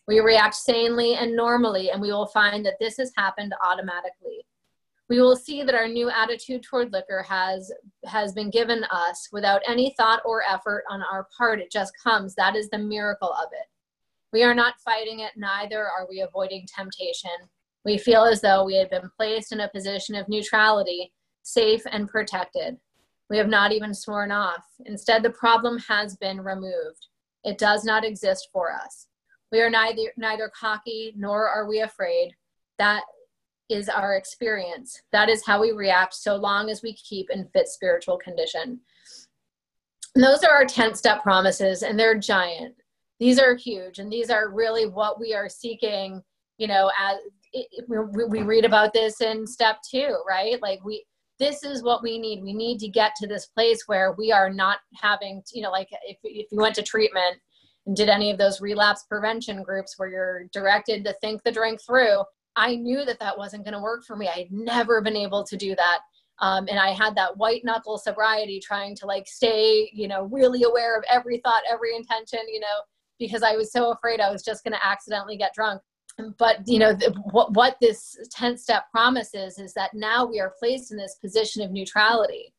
We 0.06 0.20
react 0.20 0.54
sanely 0.54 1.14
and 1.14 1.34
normally, 1.34 1.90
and 1.90 2.00
we 2.00 2.12
will 2.12 2.26
find 2.26 2.64
that 2.66 2.78
this 2.78 2.96
has 2.98 3.12
happened 3.16 3.54
automatically. 3.64 4.44
We 5.08 5.20
will 5.20 5.36
see 5.36 5.62
that 5.62 5.74
our 5.74 5.88
new 5.88 6.10
attitude 6.10 6.62
toward 6.62 6.92
liquor 6.92 7.22
has, 7.22 7.70
has 8.04 8.32
been 8.32 8.50
given 8.50 8.84
us 8.84 9.28
without 9.32 9.62
any 9.66 9.94
thought 9.96 10.22
or 10.24 10.42
effort 10.42 10.84
on 10.90 11.02
our 11.02 11.28
part. 11.36 11.60
It 11.60 11.70
just 11.70 11.92
comes. 12.02 12.34
That 12.34 12.56
is 12.56 12.70
the 12.70 12.78
miracle 12.78 13.32
of 13.32 13.48
it. 13.52 13.66
We 14.32 14.42
are 14.42 14.54
not 14.54 14.80
fighting 14.84 15.20
it, 15.20 15.32
neither 15.36 15.84
are 15.84 16.06
we 16.08 16.20
avoiding 16.20 16.66
temptation. 16.66 17.30
We 17.84 17.98
feel 17.98 18.24
as 18.24 18.40
though 18.40 18.64
we 18.64 18.76
had 18.76 18.90
been 18.90 19.10
placed 19.16 19.52
in 19.52 19.60
a 19.60 19.68
position 19.68 20.14
of 20.16 20.28
neutrality, 20.28 21.12
safe 21.42 21.82
and 21.90 22.08
protected. 22.08 22.76
We 23.30 23.36
have 23.38 23.48
not 23.48 23.72
even 23.72 23.94
sworn 23.94 24.32
off. 24.32 24.64
Instead, 24.86 25.22
the 25.22 25.30
problem 25.30 25.78
has 25.88 26.16
been 26.16 26.40
removed. 26.40 27.06
It 27.44 27.58
does 27.58 27.84
not 27.84 28.04
exist 28.04 28.48
for 28.52 28.72
us. 28.72 29.06
We 29.54 29.62
are 29.62 29.70
neither 29.70 30.12
neither 30.16 30.48
cocky 30.48 31.12
nor 31.16 31.48
are 31.48 31.68
we 31.68 31.82
afraid. 31.82 32.34
That 32.78 33.04
is 33.70 33.88
our 33.88 34.16
experience. 34.16 35.00
That 35.12 35.28
is 35.28 35.46
how 35.46 35.60
we 35.60 35.70
react 35.70 36.14
so 36.14 36.34
long 36.34 36.70
as 36.70 36.82
we 36.82 36.94
keep 36.94 37.30
in 37.30 37.46
fit 37.52 37.68
spiritual 37.68 38.16
condition. 38.16 38.80
And 40.16 40.24
those 40.24 40.42
are 40.42 40.50
our 40.50 40.64
10 40.64 40.96
step 40.96 41.22
promises, 41.22 41.84
and 41.84 41.96
they're 41.96 42.18
giant. 42.18 42.74
These 43.20 43.38
are 43.38 43.54
huge, 43.54 44.00
and 44.00 44.10
these 44.10 44.28
are 44.28 44.50
really 44.50 44.86
what 44.86 45.20
we 45.20 45.34
are 45.34 45.48
seeking. 45.48 46.20
You 46.58 46.66
know, 46.66 46.90
as 47.00 47.18
it, 47.52 47.84
we, 47.88 48.24
we 48.24 48.42
read 48.42 48.64
about 48.64 48.92
this 48.92 49.20
in 49.20 49.46
step 49.46 49.78
two, 49.88 50.16
right? 50.26 50.60
Like, 50.62 50.84
we 50.84 51.04
this 51.38 51.62
is 51.62 51.84
what 51.84 52.02
we 52.02 52.18
need. 52.18 52.42
We 52.42 52.54
need 52.54 52.80
to 52.80 52.88
get 52.88 53.14
to 53.20 53.28
this 53.28 53.46
place 53.46 53.84
where 53.86 54.16
we 54.18 54.32
are 54.32 54.50
not 54.50 54.78
having, 55.00 55.44
to, 55.46 55.56
you 55.56 55.62
know, 55.62 55.70
like 55.70 55.90
if, 56.08 56.18
if 56.24 56.48
you 56.50 56.58
went 56.58 56.74
to 56.74 56.82
treatment 56.82 57.36
did 57.92 58.08
any 58.08 58.30
of 58.30 58.38
those 58.38 58.60
relapse 58.60 59.04
prevention 59.08 59.62
groups 59.62 59.94
where 59.98 60.08
you're 60.08 60.44
directed 60.52 61.04
to 61.04 61.12
think 61.20 61.42
the 61.42 61.52
drink 61.52 61.80
through, 61.84 62.22
I 62.56 62.76
knew 62.76 63.04
that 63.04 63.20
that 63.20 63.36
wasn't 63.36 63.64
going 63.64 63.74
to 63.74 63.80
work 63.80 64.04
for 64.04 64.16
me. 64.16 64.28
I'd 64.28 64.50
never 64.50 65.02
been 65.02 65.16
able 65.16 65.44
to 65.44 65.56
do 65.56 65.74
that. 65.76 65.98
Um, 66.40 66.66
and 66.68 66.78
I 66.78 66.90
had 66.90 67.14
that 67.16 67.36
white 67.36 67.64
knuckle 67.64 67.98
sobriety 67.98 68.58
trying 68.58 68.96
to 68.96 69.06
like 69.06 69.26
stay, 69.26 69.90
you 69.92 70.08
know, 70.08 70.24
really 70.24 70.62
aware 70.64 70.96
of 70.96 71.04
every 71.10 71.38
thought, 71.38 71.62
every 71.70 71.94
intention, 71.94 72.40
you 72.48 72.60
know, 72.60 72.66
because 73.18 73.42
I 73.42 73.54
was 73.54 73.70
so 73.70 73.92
afraid 73.92 74.20
I 74.20 74.30
was 74.30 74.42
just 74.42 74.64
going 74.64 74.72
to 74.72 74.84
accidentally 74.84 75.36
get 75.36 75.54
drunk. 75.54 75.80
But, 76.38 76.66
you 76.66 76.78
know, 76.78 76.92
the, 76.92 77.10
what, 77.30 77.52
what 77.54 77.76
this 77.80 78.16
10 78.32 78.56
step 78.56 78.84
promises 78.90 79.58
is 79.58 79.74
that 79.74 79.94
now 79.94 80.24
we 80.24 80.40
are 80.40 80.54
placed 80.58 80.92
in 80.92 80.96
this 80.96 81.16
position 81.16 81.62
of 81.62 81.72
neutrality. 81.72 82.54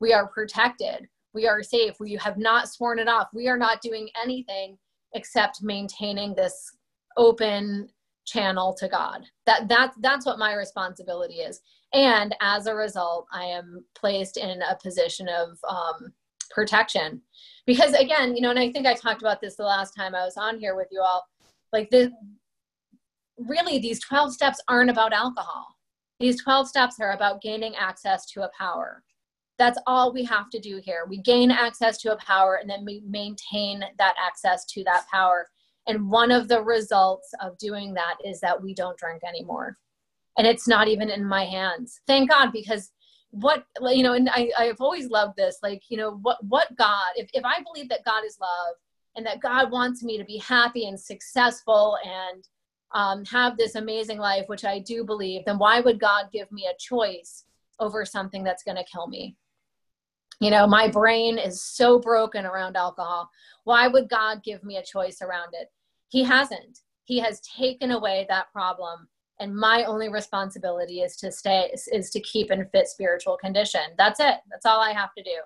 We 0.00 0.12
are 0.12 0.28
protected 0.28 1.08
we 1.36 1.46
are 1.46 1.62
safe. 1.62 2.00
We 2.00 2.14
have 2.14 2.38
not 2.38 2.68
sworn 2.70 2.98
it 2.98 3.08
off. 3.08 3.28
We 3.34 3.46
are 3.46 3.58
not 3.58 3.82
doing 3.82 4.08
anything 4.20 4.78
except 5.12 5.62
maintaining 5.62 6.34
this 6.34 6.74
open 7.18 7.88
channel 8.26 8.74
to 8.78 8.88
god. 8.88 9.24
That 9.44 9.68
that 9.68 9.92
that's 10.00 10.26
what 10.26 10.38
my 10.38 10.54
responsibility 10.54 11.36
is. 11.36 11.60
And 11.92 12.34
as 12.40 12.66
a 12.66 12.74
result 12.74 13.26
i 13.32 13.44
am 13.44 13.84
placed 13.94 14.36
in 14.36 14.62
a 14.62 14.76
position 14.82 15.28
of 15.28 15.58
um, 15.68 16.12
protection. 16.50 17.20
Because 17.66 17.92
again 17.92 18.34
you 18.34 18.42
know 18.42 18.50
and 18.50 18.58
i 18.58 18.72
think 18.72 18.86
i 18.86 18.94
talked 18.94 19.22
about 19.22 19.40
this 19.40 19.56
the 19.56 19.64
last 19.64 19.92
time 19.92 20.14
i 20.14 20.24
was 20.24 20.36
on 20.36 20.58
here 20.58 20.74
with 20.74 20.88
you 20.90 21.00
all 21.00 21.24
like 21.72 21.90
the 21.90 22.12
really 23.38 23.78
these 23.78 24.00
12 24.00 24.32
steps 24.32 24.60
aren't 24.68 24.90
about 24.90 25.12
alcohol. 25.12 25.66
These 26.18 26.42
12 26.42 26.68
steps 26.68 26.96
are 27.00 27.12
about 27.12 27.42
gaining 27.42 27.74
access 27.76 28.24
to 28.32 28.44
a 28.44 28.50
power 28.58 29.02
that's 29.58 29.78
all 29.86 30.12
we 30.12 30.24
have 30.24 30.50
to 30.50 30.58
do 30.58 30.80
here. 30.82 31.06
We 31.08 31.18
gain 31.18 31.50
access 31.50 31.98
to 31.98 32.12
a 32.12 32.16
power 32.16 32.56
and 32.56 32.68
then 32.68 32.84
we 32.84 33.02
maintain 33.06 33.82
that 33.98 34.14
access 34.22 34.64
to 34.66 34.84
that 34.84 35.06
power. 35.10 35.48
And 35.86 36.10
one 36.10 36.30
of 36.30 36.48
the 36.48 36.62
results 36.62 37.32
of 37.40 37.56
doing 37.58 37.94
that 37.94 38.16
is 38.24 38.40
that 38.40 38.60
we 38.60 38.74
don't 38.74 38.98
drink 38.98 39.22
anymore. 39.24 39.78
And 40.36 40.46
it's 40.46 40.68
not 40.68 40.88
even 40.88 41.08
in 41.08 41.24
my 41.24 41.44
hands. 41.44 42.00
Thank 42.06 42.30
god 42.30 42.52
because 42.52 42.90
what 43.30 43.66
you 43.82 44.02
know 44.02 44.14
and 44.14 44.30
I, 44.30 44.50
i've 44.56 44.80
always 44.80 45.10
loved 45.10 45.36
this 45.36 45.58
like 45.62 45.82
you 45.88 45.96
know 45.96 46.12
what 46.22 46.42
what 46.44 46.74
god 46.76 47.12
if, 47.16 47.28
if 47.34 47.44
i 47.44 47.62
believe 47.62 47.88
that 47.90 48.04
god 48.04 48.24
is 48.24 48.38
love 48.40 48.76
and 49.14 49.26
that 49.26 49.40
god 49.40 49.70
wants 49.70 50.02
me 50.02 50.16
to 50.16 50.24
be 50.24 50.38
happy 50.38 50.86
and 50.86 50.98
successful 50.98 51.98
and 52.04 52.48
um, 52.92 53.24
have 53.26 53.58
this 53.58 53.74
amazing 53.74 54.18
life 54.18 54.44
which 54.46 54.64
i 54.64 54.78
do 54.78 55.04
believe 55.04 55.44
then 55.44 55.58
why 55.58 55.80
would 55.80 56.00
god 56.00 56.26
give 56.32 56.50
me 56.50 56.66
a 56.66 56.78
choice 56.78 57.44
over 57.78 58.04
something 58.04 58.42
that's 58.42 58.62
going 58.62 58.76
to 58.76 58.84
kill 58.84 59.06
me 59.06 59.36
you 60.40 60.50
know 60.50 60.66
my 60.66 60.88
brain 60.88 61.38
is 61.38 61.62
so 61.62 61.98
broken 61.98 62.44
around 62.46 62.76
alcohol. 62.76 63.30
Why 63.64 63.88
would 63.88 64.08
god 64.08 64.42
give 64.44 64.62
me 64.64 64.76
a 64.76 64.84
choice 64.84 65.22
around 65.22 65.50
it? 65.52 65.68
He 66.08 66.22
hasn't. 66.22 66.80
He 67.04 67.18
has 67.20 67.40
taken 67.40 67.92
away 67.92 68.26
that 68.28 68.52
problem 68.52 69.08
and 69.38 69.54
my 69.54 69.84
only 69.84 70.08
responsibility 70.08 71.00
is 71.00 71.16
to 71.16 71.30
stay 71.30 71.70
is 71.92 72.10
to 72.10 72.20
keep 72.20 72.50
in 72.50 72.66
fit 72.66 72.88
spiritual 72.88 73.36
condition. 73.36 73.80
That's 73.98 74.20
it. 74.20 74.36
That's 74.50 74.66
all 74.66 74.80
i 74.80 74.92
have 74.92 75.14
to 75.16 75.22
do. 75.22 75.36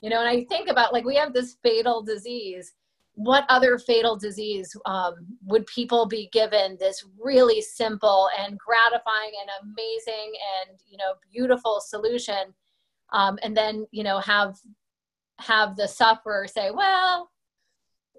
You 0.00 0.10
know 0.10 0.20
and 0.20 0.28
i 0.28 0.44
think 0.44 0.68
about 0.68 0.92
like 0.92 1.04
we 1.04 1.16
have 1.16 1.32
this 1.32 1.56
fatal 1.62 2.02
disease. 2.02 2.72
What 3.16 3.44
other 3.48 3.78
fatal 3.78 4.16
disease 4.16 4.76
um, 4.86 5.14
would 5.44 5.64
people 5.66 6.06
be 6.06 6.28
given 6.32 6.76
this 6.80 7.04
really 7.16 7.60
simple 7.60 8.28
and 8.36 8.58
gratifying 8.58 9.30
and 9.40 9.50
amazing 9.62 10.32
and 10.58 10.78
you 10.86 10.98
know 10.98 11.14
beautiful 11.32 11.80
solution 11.80 12.52
um, 13.14 13.38
and 13.42 13.56
then 13.56 13.86
you 13.90 14.04
know 14.04 14.18
have 14.18 14.56
have 15.38 15.76
the 15.76 15.88
sufferer 15.88 16.46
say 16.46 16.70
well 16.70 17.30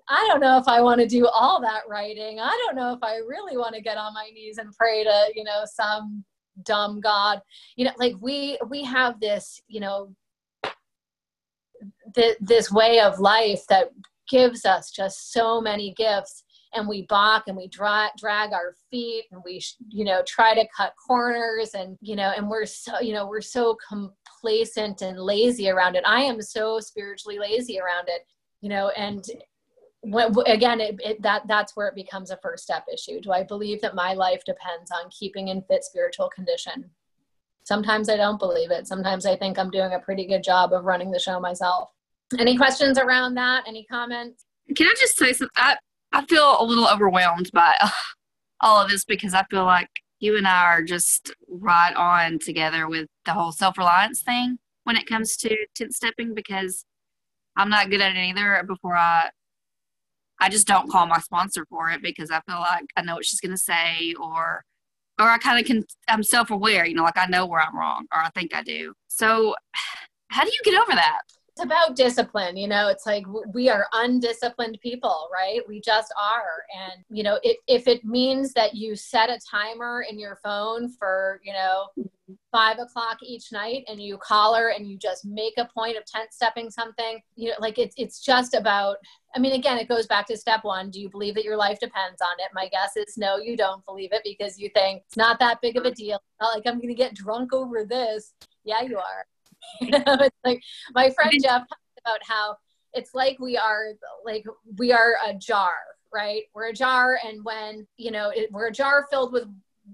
I 0.08 0.28
don't 0.30 0.40
know 0.40 0.58
if 0.58 0.68
I 0.68 0.82
want 0.82 1.02
to 1.02 1.08
do 1.08 1.28
all 1.28 1.60
that 1.62 1.82
writing. 1.90 2.40
I 2.40 2.56
don't 2.64 2.76
know 2.76 2.94
if 2.94 3.00
I 3.02 3.16
really 3.16 3.58
want 3.58 3.74
to 3.74 3.82
get 3.82 3.98
on 3.98 4.14
my 4.14 4.30
knees 4.34 4.60
and 4.60 4.72
pray 4.78 5.04
to, 5.04 5.32
you 5.34 5.44
know, 5.44 5.64
some 5.66 6.24
dumb 6.64 7.02
God. 7.02 7.42
You 7.76 7.86
know, 7.86 7.92
like 7.98 8.14
we 8.22 8.60
we 8.70 8.84
have 8.84 9.20
this, 9.20 9.62
you 9.68 9.80
know, 9.80 10.14
th- 12.14 12.38
this 12.40 12.72
way 12.72 13.00
of 13.00 13.20
life 13.20 13.66
that 13.70 13.90
gives 14.30 14.66
us 14.66 14.92
just 14.92 15.32
so 15.34 15.60
many 15.60 15.94
gifts 15.94 16.44
and 16.74 16.88
we 16.88 17.04
balk 17.04 17.44
and 17.48 17.56
we 17.56 17.68
dra- 17.68 18.12
drag 18.18 18.54
our 18.54 18.76
feet 18.92 19.26
and 19.32 19.42
we 19.46 19.62
you 19.90 20.04
know 20.04 20.22
try 20.28 20.54
to 20.54 20.68
cut 20.76 20.94
corners 21.08 21.74
and 21.74 21.98
you 22.02 22.16
know 22.16 22.34
and 22.36 22.50
we're 22.50 22.66
so 22.66 23.00
you 23.00 23.14
know 23.14 23.28
we're 23.28 23.40
so 23.42 23.78
complacent 24.46 25.02
and 25.02 25.20
lazy 25.20 25.70
around 25.70 25.96
it. 25.96 26.04
I 26.06 26.22
am 26.22 26.42
so 26.42 26.80
spiritually 26.80 27.40
lazy 27.40 27.80
around 27.80 28.08
it 28.08 28.26
you 28.66 28.70
know 28.70 28.90
and 28.98 29.24
when, 30.02 30.34
again 30.48 30.82
it, 30.82 31.00
it, 31.04 31.22
that 31.22 31.44
that's 31.48 31.76
where 31.76 31.88
it 31.88 31.96
becomes 31.96 32.32
a 32.32 32.38
first 32.38 32.64
step 32.64 32.84
issue. 32.92 33.22
Do 33.22 33.32
i 33.32 33.44
believe 33.44 33.80
that 33.82 33.96
my 33.96 34.14
life 34.14 34.44
depends 34.46 34.90
on 34.92 35.10
keeping 35.12 35.50
in 35.50 35.62
fit 35.70 35.84
spiritual 35.84 36.30
condition? 36.30 36.90
Sometimes 37.64 38.10
i 38.10 38.18
don't 38.18 38.40
believe 38.40 38.72
it. 38.72 38.88
Sometimes 38.88 39.26
i 39.26 39.36
think 39.36 39.60
i'm 39.60 39.70
doing 39.70 39.94
a 39.94 40.00
pretty 40.00 40.26
good 40.26 40.44
job 40.44 40.74
of 40.74 40.86
running 40.86 41.12
the 41.12 41.20
show 41.20 41.40
myself. 41.40 41.90
Any 42.40 42.58
questions 42.58 42.98
around 42.98 43.36
that? 43.36 43.66
Any 43.68 43.86
comments? 43.86 44.46
Can 44.76 44.88
i 44.88 44.96
just 45.00 45.18
say 45.18 45.32
something? 45.32 45.50
I, 45.56 45.78
I 46.12 46.26
feel 46.26 46.58
a 46.60 46.66
little 46.66 46.88
overwhelmed 46.88 47.52
by 47.54 47.76
all 48.62 48.82
of 48.82 48.90
this 48.90 49.06
because 49.06 49.34
i 49.34 49.44
feel 49.52 49.66
like 49.66 49.90
you 50.26 50.38
and 50.38 50.48
i 50.48 50.64
are 50.64 50.84
just 50.84 51.34
right 51.48 51.96
on 51.96 52.40
together 52.40 52.88
with 52.88 53.08
the 53.26 53.34
whole 53.34 53.52
self-reliance 53.52 54.22
thing 54.22 54.58
when 54.84 54.96
it 54.96 55.06
comes 55.08 55.38
to 55.38 55.56
10 55.76 55.92
stepping 55.92 56.34
because 56.34 56.86
i'm 57.56 57.70
not 57.70 57.90
good 57.90 58.02
at 58.02 58.16
it 58.16 58.20
either 58.20 58.64
before 58.68 58.96
i 58.96 59.30
I 60.40 60.50
just 60.50 60.68
don't 60.68 60.90
call 60.90 61.08
my 61.08 61.20
sponsor 61.20 61.66
for 61.70 61.90
it 61.90 62.02
because 62.02 62.30
I 62.30 62.42
feel 62.42 62.60
like 62.60 62.86
I 62.98 63.02
know 63.02 63.16
what 63.16 63.26
she's 63.26 63.40
going 63.40 63.54
to 63.54 63.58
say 63.58 64.14
or 64.20 64.64
or 65.18 65.30
I 65.30 65.38
kind 65.38 65.60
of 65.60 65.66
can 65.66 65.84
I'm 66.08 66.24
self-aware, 66.24 66.86
you 66.86 66.94
know, 66.94 67.04
like 67.04 67.18
I 67.18 67.26
know 67.28 67.46
where 67.46 67.62
I'm 67.62 67.78
wrong 67.78 68.06
or 68.14 68.20
I 68.20 68.30
think 68.32 68.54
I 68.54 68.62
do. 68.62 68.94
So 69.08 69.56
how 70.30 70.44
do 70.44 70.52
you 70.52 70.60
get 70.64 70.80
over 70.80 70.92
that? 70.92 71.22
It's 71.56 71.64
about 71.64 71.96
discipline, 71.96 72.58
you 72.58 72.68
know, 72.68 72.90
it's 72.90 73.06
like 73.06 73.26
we 73.54 73.70
are 73.70 73.88
undisciplined 73.94 74.78
people, 74.82 75.30
right? 75.32 75.62
We 75.66 75.80
just 75.80 76.14
are. 76.22 76.66
And, 76.78 77.06
you 77.10 77.24
know, 77.24 77.40
if, 77.44 77.56
if 77.66 77.88
it 77.88 78.04
means 78.04 78.52
that 78.54 78.76
you 78.76 78.94
set 78.98 79.30
a 79.30 79.40
timer 79.50 80.06
in 80.10 80.20
your 80.20 80.36
phone 80.44 80.90
for, 80.90 81.40
you 81.46 81.54
know, 81.54 81.88
five 82.52 82.78
o'clock 82.80 83.20
each 83.24 83.54
night 83.54 83.86
and 83.88 84.02
you 84.02 84.18
call 84.18 84.54
her 84.54 84.74
and 84.74 84.86
you 84.86 84.98
just 84.98 85.24
make 85.24 85.54
a 85.58 85.70
point 85.74 85.96
of 85.96 86.04
10 86.06 86.26
stepping 86.32 86.72
something 86.72 87.20
you 87.36 87.50
know 87.50 87.56
like 87.60 87.78
it's, 87.78 87.94
it's 87.98 88.20
just 88.20 88.56
about 88.56 88.98
i 89.36 89.40
mean 89.40 89.54
again 89.54 89.78
it 89.78 89.88
goes 89.88 90.08
back 90.08 90.26
to 90.26 90.36
step 90.36 90.64
one. 90.64 90.90
Do 90.90 91.00
you 91.00 91.08
believe 91.08 91.36
that 91.36 91.44
your 91.44 91.56
life 91.56 91.80
depends 91.80 92.22
on 92.22 92.36
it? 92.40 92.50
My 92.54 92.68
guess 92.70 92.98
is 92.98 93.16
no 93.16 93.38
you 93.38 93.56
don't 93.56 93.86
believe 93.86 94.12
it 94.12 94.22
because 94.24 94.58
you 94.58 94.70
think 94.74 95.04
it's 95.06 95.18
not 95.18 95.38
that 95.40 95.62
big 95.62 95.78
of 95.78 95.86
a 95.86 95.92
deal. 95.92 96.20
Not 96.42 96.56
like 96.56 96.64
i'm 96.66 96.82
gonna 96.82 96.96
get 96.96 97.14
drunk 97.14 97.54
over 97.54 97.86
this. 97.86 98.34
Yeah 98.64 98.82
you 98.82 98.98
are 98.98 99.26
you 99.82 99.90
know 99.92 100.04
it's 100.06 100.38
like 100.44 100.62
my 100.94 101.10
friend 101.10 101.34
jeff 101.42 101.62
talked 101.62 102.00
about 102.06 102.20
how 102.24 102.56
it's 102.94 103.14
like 103.14 103.38
we 103.40 103.58
are 103.58 103.88
like 104.24 104.46
we 104.78 104.92
are 104.92 105.16
a 105.28 105.34
jar 105.34 105.74
right? 106.16 106.44
We're 106.54 106.70
a 106.70 106.74
jar 106.74 107.20
and 107.26 107.44
when 107.44 107.86
you 107.98 108.10
know 108.10 108.30
it, 108.30 108.52
we're 108.52 108.68
a 108.68 108.72
jar 108.72 109.06
filled 109.12 109.34
with 109.34 109.48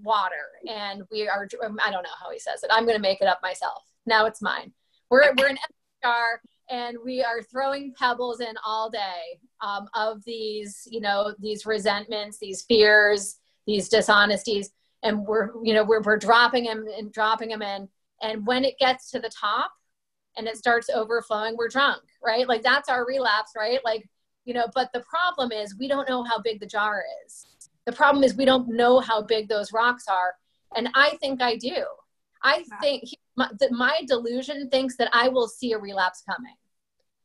water 0.03 0.47
and 0.69 1.03
we 1.11 1.27
are 1.27 1.49
i 1.83 1.91
don't 1.91 2.03
know 2.03 2.09
how 2.23 2.31
he 2.31 2.39
says 2.39 2.63
it. 2.63 2.69
I'm 2.71 2.85
going 2.85 2.95
to 2.95 3.01
make 3.01 3.19
it 3.19 3.27
up 3.27 3.39
myself. 3.41 3.83
Now 4.05 4.25
it's 4.25 4.41
mine. 4.41 4.71
We're, 5.09 5.33
we're 5.37 5.49
an 5.49 5.57
jar 6.01 6.41
and 6.69 6.97
we 7.03 7.21
are 7.21 7.41
throwing 7.41 7.93
pebbles 7.97 8.39
in 8.39 8.53
all 8.65 8.89
day 8.89 9.39
um, 9.61 9.87
of 9.93 10.23
these 10.23 10.87
you 10.89 11.01
know 11.01 11.33
these 11.39 11.65
resentments 11.65 12.37
these 12.39 12.63
fears 12.63 13.37
these 13.67 13.89
dishonesties 13.89 14.71
and 15.03 15.25
we're 15.25 15.51
you 15.63 15.73
know 15.73 15.83
we're, 15.83 16.01
we're 16.01 16.17
dropping 16.17 16.63
them 16.63 16.85
and 16.97 17.11
dropping 17.11 17.49
them 17.49 17.61
in 17.61 17.87
and 18.21 18.45
when 18.45 18.63
it 18.63 18.77
gets 18.79 19.09
to 19.11 19.19
the 19.19 19.29
top 19.29 19.71
and 20.37 20.47
it 20.47 20.57
starts 20.57 20.89
overflowing 20.89 21.55
we're 21.57 21.67
drunk 21.67 22.01
right 22.23 22.47
like 22.47 22.61
that's 22.61 22.89
our 22.89 23.05
relapse 23.05 23.51
right 23.57 23.79
like 23.83 24.07
you 24.45 24.53
know 24.53 24.67
but 24.73 24.89
the 24.93 25.01
problem 25.01 25.51
is 25.51 25.77
we 25.77 25.87
don't 25.87 26.07
know 26.07 26.23
how 26.23 26.39
big 26.39 26.59
the 26.59 26.65
jar 26.65 27.03
is 27.25 27.45
the 27.85 27.91
problem 27.91 28.23
is 28.23 28.35
we 28.35 28.45
don't 28.45 28.69
know 28.69 28.99
how 28.99 29.21
big 29.21 29.49
those 29.49 29.73
rocks 29.73 30.05
are. 30.07 30.35
And 30.75 30.89
I 30.95 31.17
think 31.19 31.41
I 31.41 31.55
do. 31.55 31.85
I 32.43 32.63
think 32.81 33.03
my, 33.35 33.49
my 33.69 34.01
delusion 34.07 34.69
thinks 34.69 34.97
that 34.97 35.09
I 35.13 35.29
will 35.29 35.47
see 35.47 35.73
a 35.73 35.77
relapse 35.77 36.23
coming. 36.27 36.55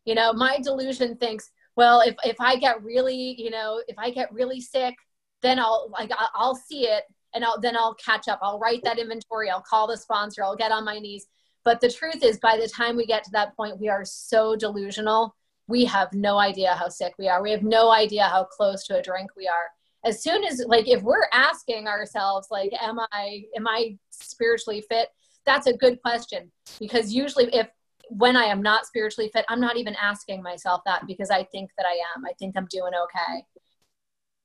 You 0.04 0.14
know, 0.14 0.32
my 0.32 0.58
delusion 0.62 1.16
thinks, 1.16 1.50
well, 1.74 2.00
if, 2.00 2.14
if 2.24 2.40
I 2.40 2.56
get 2.56 2.82
really, 2.82 3.34
you 3.38 3.50
know, 3.50 3.82
if 3.88 3.98
I 3.98 4.10
get 4.10 4.32
really 4.32 4.60
sick, 4.60 4.94
then 5.42 5.58
I'll 5.58 5.90
like 5.92 6.10
I'll 6.34 6.56
see 6.56 6.86
it 6.86 7.04
and 7.36 7.44
I'll 7.44 7.60
then 7.60 7.76
I'll 7.76 7.94
catch 7.94 8.26
up. 8.26 8.40
I'll 8.42 8.58
write 8.58 8.82
that 8.82 8.98
inventory. 8.98 9.48
I'll 9.48 9.60
call 9.60 9.86
the 9.86 9.96
sponsor. 9.96 10.42
I'll 10.42 10.56
get 10.56 10.72
on 10.72 10.84
my 10.84 10.98
knees. 10.98 11.26
But 11.64 11.80
the 11.80 11.90
truth 11.90 12.24
is, 12.24 12.38
by 12.38 12.56
the 12.56 12.68
time 12.68 12.96
we 12.96 13.06
get 13.06 13.22
to 13.24 13.30
that 13.32 13.56
point, 13.56 13.78
we 13.78 13.88
are 13.88 14.04
so 14.04 14.56
delusional. 14.56 15.36
We 15.68 15.84
have 15.84 16.12
no 16.12 16.38
idea 16.38 16.74
how 16.74 16.88
sick 16.88 17.14
we 17.18 17.28
are. 17.28 17.42
We 17.42 17.50
have 17.52 17.62
no 17.62 17.92
idea 17.92 18.24
how 18.24 18.44
close 18.44 18.84
to 18.86 18.98
a 18.98 19.02
drink 19.02 19.30
we 19.36 19.46
are 19.46 19.70
as 20.06 20.22
soon 20.22 20.44
as 20.44 20.64
like 20.66 20.88
if 20.88 21.02
we're 21.02 21.26
asking 21.32 21.88
ourselves 21.88 22.46
like 22.50 22.72
am 22.80 22.98
i 23.12 23.42
am 23.56 23.66
i 23.66 23.96
spiritually 24.10 24.82
fit 24.88 25.08
that's 25.44 25.66
a 25.66 25.76
good 25.76 26.00
question 26.00 26.50
because 26.78 27.12
usually 27.12 27.52
if 27.52 27.68
when 28.08 28.36
i 28.36 28.44
am 28.44 28.62
not 28.62 28.86
spiritually 28.86 29.28
fit 29.32 29.44
i'm 29.48 29.60
not 29.60 29.76
even 29.76 29.96
asking 30.00 30.42
myself 30.42 30.80
that 30.86 31.06
because 31.06 31.30
i 31.30 31.42
think 31.44 31.70
that 31.76 31.86
i 31.86 31.98
am 32.14 32.24
i 32.24 32.32
think 32.38 32.56
i'm 32.56 32.68
doing 32.70 32.92
okay 32.94 33.42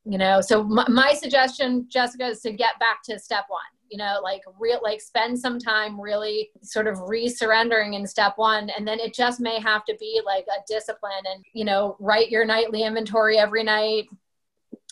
you 0.06 0.18
know? 0.18 0.42
So 0.42 0.64
my, 0.64 0.86
my 0.90 1.14
suggestion 1.14 1.86
jessica 1.90 2.28
is 2.28 2.42
to 2.42 2.52
get 2.52 2.80
back 2.80 3.04
to 3.06 3.20
step 3.20 3.46
one 3.48 3.62
you 3.92 3.98
know 3.98 4.20
like 4.24 4.42
real 4.58 4.80
like 4.82 5.02
spend 5.02 5.38
some 5.38 5.60
time 5.60 6.00
really 6.00 6.50
sort 6.64 6.88
of 6.88 6.98
re-surrendering 7.02 7.94
in 7.94 8.08
step 8.08 8.34
one. 8.38 8.70
And 8.70 8.88
then 8.88 9.00
it 9.00 9.14
just 9.14 9.40
may 9.40 9.60
have 9.60 9.84
to 9.86 9.96
be 10.00 10.22
like 10.26 10.46
a 10.48 10.64
discipline 10.68 11.12
and 11.32 11.44
you 11.54 11.66
know 11.66 11.98
write 12.00 12.32
your 12.32 12.46
nightly 12.46 12.84
inventory 12.84 13.38
every 13.38 13.64
night 13.64 14.08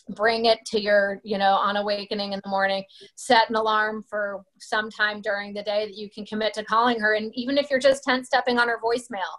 bring 0.10 0.46
it 0.46 0.60
to 0.66 0.82
your 0.82 1.22
you 1.24 1.38
know 1.38 1.54
on 1.54 1.78
awakening 1.78 2.34
in 2.34 2.42
the 2.44 2.50
morning 2.50 2.84
set 3.16 3.50
an 3.50 3.56
alarm 3.56 4.04
for 4.10 4.44
some 4.60 4.90
time 4.90 5.22
during 5.22 5.54
the 5.54 5.64
day 5.64 5.86
that 5.86 5.96
you 5.96 6.10
can 6.10 6.26
commit 6.26 6.54
to 6.54 6.64
calling 6.64 7.00
her. 7.00 7.14
And 7.14 7.32
even 7.36 7.58
if 7.58 7.70
you're 7.70 7.80
just 7.80 8.04
10 8.04 8.26
stepping 8.26 8.60
on 8.60 8.68
her 8.68 8.80
voicemail 8.84 9.32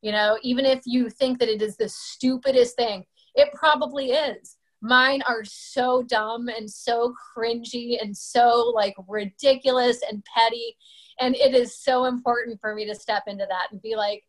you 0.00 0.12
know 0.12 0.38
even 0.42 0.64
if 0.64 0.80
you 0.86 1.10
think 1.10 1.38
that 1.38 1.48
it 1.48 1.60
is 1.60 1.76
the 1.76 1.88
stupidest 1.88 2.76
thing 2.76 3.04
it 3.34 3.52
probably 3.52 4.12
is 4.12 4.56
mine 4.84 5.22
are 5.26 5.44
so 5.44 6.02
dumb 6.02 6.48
and 6.48 6.70
so 6.70 7.14
cringy 7.36 7.96
and 8.00 8.16
so 8.16 8.72
like 8.74 8.94
ridiculous 9.08 10.00
and 10.08 10.22
petty 10.36 10.76
and 11.20 11.34
it 11.36 11.54
is 11.54 11.78
so 11.78 12.04
important 12.04 12.60
for 12.60 12.74
me 12.74 12.86
to 12.86 12.94
step 12.94 13.22
into 13.26 13.46
that 13.48 13.68
and 13.72 13.80
be 13.80 13.96
like 13.96 14.22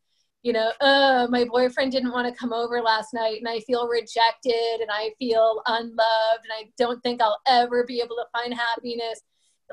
you 0.45 0.53
know, 0.53 0.71
uh, 0.79 1.25
my 1.31 1.43
boyfriend 1.43 1.91
didn't 1.91 2.11
want 2.11 2.31
to 2.31 2.39
come 2.39 2.53
over 2.53 2.79
last 2.79 3.15
night 3.15 3.39
and 3.39 3.49
I 3.49 3.61
feel 3.61 3.87
rejected 3.87 4.79
and 4.79 4.91
I 4.91 5.09
feel 5.17 5.63
unloved 5.65 5.97
and 5.97 6.53
I 6.53 6.69
don't 6.77 7.01
think 7.01 7.19
I'll 7.19 7.39
ever 7.47 7.83
be 7.83 7.99
able 7.99 8.15
to 8.17 8.25
find 8.31 8.53
happiness. 8.53 9.21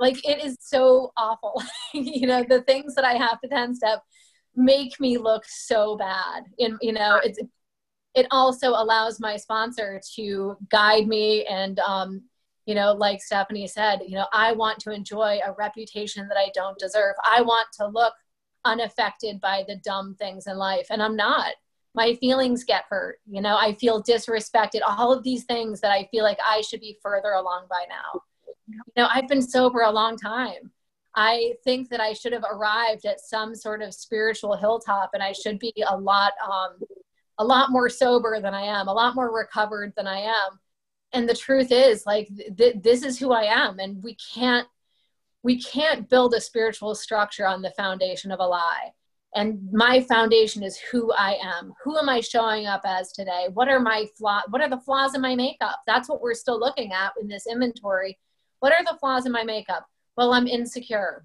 Like 0.01 0.27
it 0.27 0.43
is 0.43 0.57
so 0.63 1.13
awful. 1.19 1.63
you 1.93 2.27
know, 2.27 2.43
the 2.49 2.63
things 2.63 2.95
that 2.95 3.05
I 3.05 3.17
have 3.17 3.39
to 3.43 3.49
10 3.49 3.75
step 3.75 4.03
make 4.57 4.99
me 4.99 5.19
look 5.19 5.45
so 5.47 5.99
bad. 5.99 6.45
And, 6.59 6.79
you 6.81 6.95
know, 6.95 7.21
it's, 7.23 7.39
it 8.15 8.27
also 8.31 8.71
allows 8.71 9.21
my 9.21 9.37
sponsor 9.37 10.01
to 10.17 10.57
guide 10.71 11.07
me 11.07 11.45
and, 11.47 11.79
um, 11.81 12.23
you 12.67 12.75
know, 12.75 12.93
like 12.93 13.21
Stephanie 13.21 13.67
said, 13.67 14.01
you 14.07 14.15
know, 14.15 14.27
I 14.33 14.53
want 14.53 14.79
to 14.81 14.93
enjoy 14.93 15.41
a 15.45 15.53
reputation 15.53 16.29
that 16.29 16.37
I 16.37 16.51
don't 16.55 16.79
deserve. 16.79 17.17
I 17.25 17.43
want 17.43 17.67
to 17.79 17.89
look 17.89 18.15
unaffected 18.65 19.41
by 19.41 19.65
the 19.67 19.77
dumb 19.85 20.15
things 20.19 20.47
in 20.47 20.57
life 20.57 20.87
and 20.91 21.03
i'm 21.03 21.17
not. 21.17 21.55
My 21.95 22.15
feelings 22.15 22.65
get 22.65 22.85
hurt 22.89 23.19
you 23.27 23.41
know? 23.41 23.57
I 23.57 23.75
feel 23.75 24.03
disrespected 24.03 24.81
all 24.87 25.13
of 25.13 25.23
these 25.23 25.45
things 25.45 25.81
that 25.81 25.91
i 25.91 26.09
feel 26.11 26.25
like 26.25 26.39
i 26.47 26.61
should 26.61 26.81
be 26.81 26.99
further 27.03 27.33
along 27.33 27.67
by 27.69 27.85
now. 27.89 28.21
You 28.69 28.81
know 28.97 29.09
i've 29.13 29.29
been 29.29 29.43
sober 29.43 29.81
a 29.81 29.91
long 29.91 30.17
time. 30.17 30.71
I 31.15 31.55
think 31.65 31.91
that 31.91 32.01
i 32.01 32.13
should 32.13 32.33
have 32.33 32.45
arrived 32.51 33.05
at 33.05 33.21
some 33.21 33.55
sort 33.55 33.83
of 33.83 33.95
spiritual 33.95 34.57
hilltop 34.57 35.11
and 35.15 35.23
i 35.23 35.33
should 35.33 35.59
be 35.59 35.73
a 35.89 35.97
lot 35.97 36.33
um 36.45 36.79
a 37.43 37.45
lot 37.45 37.71
more 37.71 37.89
sober 37.89 38.41
than 38.41 38.55
i 38.55 38.63
am 38.63 38.89
a 38.89 38.93
lot 38.93 39.15
more 39.15 39.35
recovered 39.35 39.93
than 39.97 40.07
i 40.07 40.19
am 40.19 40.59
and 41.13 41.29
the 41.29 41.35
truth 41.35 41.71
is 41.71 42.07
like 42.07 42.29
th- 42.57 42.77
this 42.83 43.03
is 43.03 43.19
who 43.19 43.33
i 43.33 43.43
am 43.43 43.79
and 43.79 44.03
we 44.03 44.17
can't 44.35 44.67
we 45.43 45.61
can't 45.61 46.09
build 46.09 46.35
a 46.35 46.41
spiritual 46.41 46.95
structure 46.95 47.47
on 47.47 47.63
the 47.63 47.73
foundation 47.73 48.31
of 48.31 48.41
a 48.41 48.47
lie. 48.47 48.93
And 49.35 49.73
my 49.73 50.01
foundation 50.03 50.63
is 50.63 50.79
who 50.79 51.13
I 51.13 51.39
am. 51.43 51.73
Who 51.83 51.97
am 51.97 52.09
I 52.09 52.21
showing 52.21 52.67
up 52.67 52.83
as 52.85 53.13
today? 53.13 53.49
What 53.53 53.69
are 53.69 53.81
my 53.81 54.07
flaws? 54.17 54.45
What 54.51 54.61
are 54.61 54.69
the 54.69 54.81
flaws 54.81 55.15
in 55.15 55.23
my 55.23 55.35
makeup? 55.35 55.81
That's 55.87 56.09
what 56.09 56.21
we're 56.21 56.35
still 56.35 56.61
looking 56.61 56.93
at 56.93 57.13
in 57.21 57.29
this 57.29 57.47
inventory. 57.47 58.19
What 58.61 58.73
are 58.73 58.85
the 58.85 58.99
flaws 58.99 59.25
in 59.25 59.33
my 59.33 59.43
makeup? 59.43 59.87
Well, 60.17 60.35
I'm 60.35 60.47
insecure. 60.47 61.25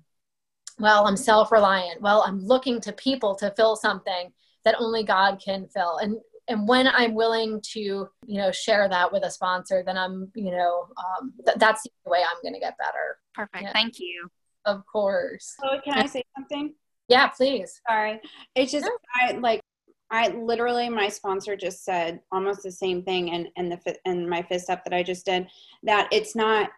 Well, 0.79 1.05
I'm 1.05 1.17
self 1.17 1.51
reliant. 1.51 2.01
Well, 2.01 2.23
I'm 2.25 2.39
looking 2.39 2.79
to 2.81 2.93
people 2.93 3.35
to 3.35 3.51
fill 3.51 3.75
something 3.75 4.31
that 4.67 4.75
only 4.79 5.01
God 5.01 5.41
can 5.43 5.65
fill. 5.73 5.97
And 5.97 6.17
and 6.49 6.67
when 6.67 6.87
i'm 6.87 7.13
willing 7.13 7.59
to 7.61 7.79
you 8.25 8.37
know 8.37 8.51
share 8.51 8.87
that 8.87 9.11
with 9.11 9.23
a 9.23 9.29
sponsor 9.29 9.83
then 9.85 9.97
i'm 9.97 10.31
you 10.33 10.51
know 10.51 10.87
um, 10.97 11.33
th- 11.45 11.57
that's 11.57 11.83
the 11.83 12.09
way 12.09 12.19
i'm 12.19 12.41
going 12.41 12.53
to 12.53 12.59
get 12.59 12.77
better. 12.77 13.17
Perfect. 13.33 13.63
Yeah. 13.63 13.73
thank 13.73 13.99
you. 13.99 14.29
Of 14.65 14.83
course. 14.85 15.55
Oh 15.63 15.77
can 15.83 15.93
i 15.93 16.05
say 16.05 16.23
something? 16.37 16.73
Yeah 17.09 17.27
please. 17.27 17.81
Sorry. 17.87 18.19
It's 18.55 18.71
just 18.71 18.89
i 19.13 19.33
like 19.33 19.61
i 20.09 20.29
literally 20.29 20.89
my 20.89 21.09
sponsor 21.09 21.55
just 21.57 21.83
said 21.83 22.21
almost 22.31 22.63
the 22.63 22.71
same 22.71 23.03
thing 23.03 23.31
and 23.31 23.47
and 23.57 23.71
the 23.71 23.95
and 24.05 24.29
my 24.29 24.41
fifth 24.41 24.63
step 24.63 24.83
that 24.85 24.93
i 24.93 25.03
just 25.03 25.25
did 25.25 25.47
that 25.83 26.07
it's 26.13 26.33
not 26.33 26.69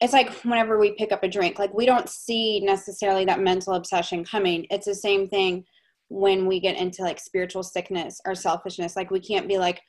it's 0.00 0.12
like 0.12 0.32
whenever 0.44 0.78
we 0.78 0.92
pick 0.92 1.12
up 1.12 1.22
a 1.22 1.28
drink 1.28 1.58
like 1.58 1.74
we 1.74 1.84
don't 1.84 2.08
see 2.08 2.60
necessarily 2.60 3.24
that 3.24 3.40
mental 3.40 3.74
obsession 3.74 4.24
coming. 4.24 4.66
It's 4.70 4.86
the 4.86 4.94
same 4.94 5.28
thing 5.28 5.64
when 6.10 6.46
we 6.46 6.60
get 6.60 6.76
into 6.76 7.02
like 7.02 7.18
spiritual 7.18 7.62
sickness 7.62 8.20
or 8.26 8.34
selfishness 8.34 8.96
like 8.96 9.10
we 9.10 9.20
can't 9.20 9.48
be 9.48 9.56
like 9.56 9.80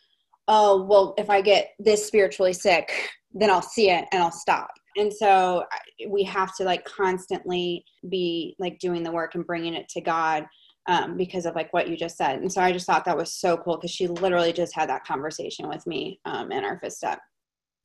oh 0.47 0.83
well 0.83 1.13
if 1.17 1.29
i 1.29 1.41
get 1.41 1.71
this 1.79 2.05
spiritually 2.05 2.53
sick 2.53 3.09
then 3.33 3.49
i'll 3.49 3.61
see 3.61 3.89
it 3.89 4.05
and 4.11 4.21
i'll 4.21 4.31
stop. 4.31 4.71
And 4.97 5.11
so 5.11 5.63
we 6.09 6.23
have 6.23 6.53
to 6.57 6.65
like 6.65 6.83
constantly 6.83 7.85
be 8.09 8.55
like 8.59 8.77
doing 8.79 9.03
the 9.03 9.11
work 9.11 9.35
and 9.35 9.45
bringing 9.45 9.73
it 9.73 9.87
to 9.89 10.01
god 10.01 10.45
um, 10.87 11.15
because 11.15 11.45
of 11.45 11.55
like 11.55 11.71
what 11.71 11.87
you 11.87 11.95
just 11.95 12.17
said. 12.17 12.41
And 12.41 12.51
so 12.51 12.61
i 12.61 12.71
just 12.71 12.85
thought 12.85 13.05
that 13.05 13.17
was 13.17 13.33
so 13.33 13.57
cool 13.57 13.77
because 13.77 13.91
she 13.91 14.07
literally 14.07 14.51
just 14.51 14.75
had 14.75 14.89
that 14.89 15.05
conversation 15.05 15.69
with 15.69 15.85
me 15.87 16.19
um, 16.25 16.51
in 16.51 16.63
our 16.63 16.77
fifth 16.79 16.93
step. 16.93 17.19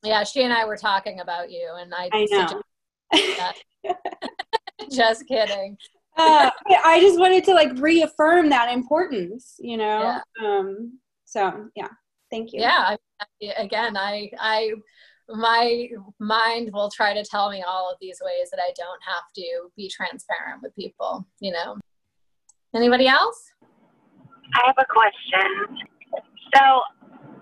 Yeah 0.03 0.25
she 0.25 0.43
and 0.43 0.53
i 0.53 0.65
were 0.65 0.77
talking 0.77 1.21
about 1.21 1.51
you 1.51 1.71
and 1.79 1.93
i, 1.95 2.11
I 2.13 2.27
know. 2.31 2.63
just 4.91 5.27
kidding 5.27 5.77
uh, 6.17 6.51
I 6.85 7.01
just 7.01 7.19
wanted 7.19 7.45
to 7.45 7.55
like 7.55 7.79
reaffirm 7.79 8.49
that 8.51 8.73
importance, 8.73 9.57
you 9.59 9.77
know. 9.77 10.21
Yeah. 10.41 10.49
Um, 10.49 10.99
so 11.25 11.69
yeah, 11.75 11.89
thank 12.31 12.53
you. 12.53 12.61
Yeah, 12.61 12.97
I, 13.21 13.53
again, 13.59 13.97
I, 13.97 14.31
I, 14.39 14.73
my 15.29 15.89
mind 16.19 16.71
will 16.73 16.91
try 16.91 17.13
to 17.13 17.25
tell 17.25 17.51
me 17.51 17.63
all 17.67 17.91
of 17.91 17.99
these 18.01 18.21
ways 18.25 18.49
that 18.51 18.61
I 18.61 18.73
don't 18.77 19.01
have 19.07 19.25
to 19.37 19.71
be 19.77 19.91
transparent 19.91 20.63
with 20.63 20.75
people. 20.75 21.27
You 21.41 21.53
know. 21.53 21.77
Anybody 22.75 23.09
else? 23.09 23.53
I 24.55 24.63
have 24.67 24.77
a 24.79 24.87
question. 24.89 25.87
So 26.55 26.63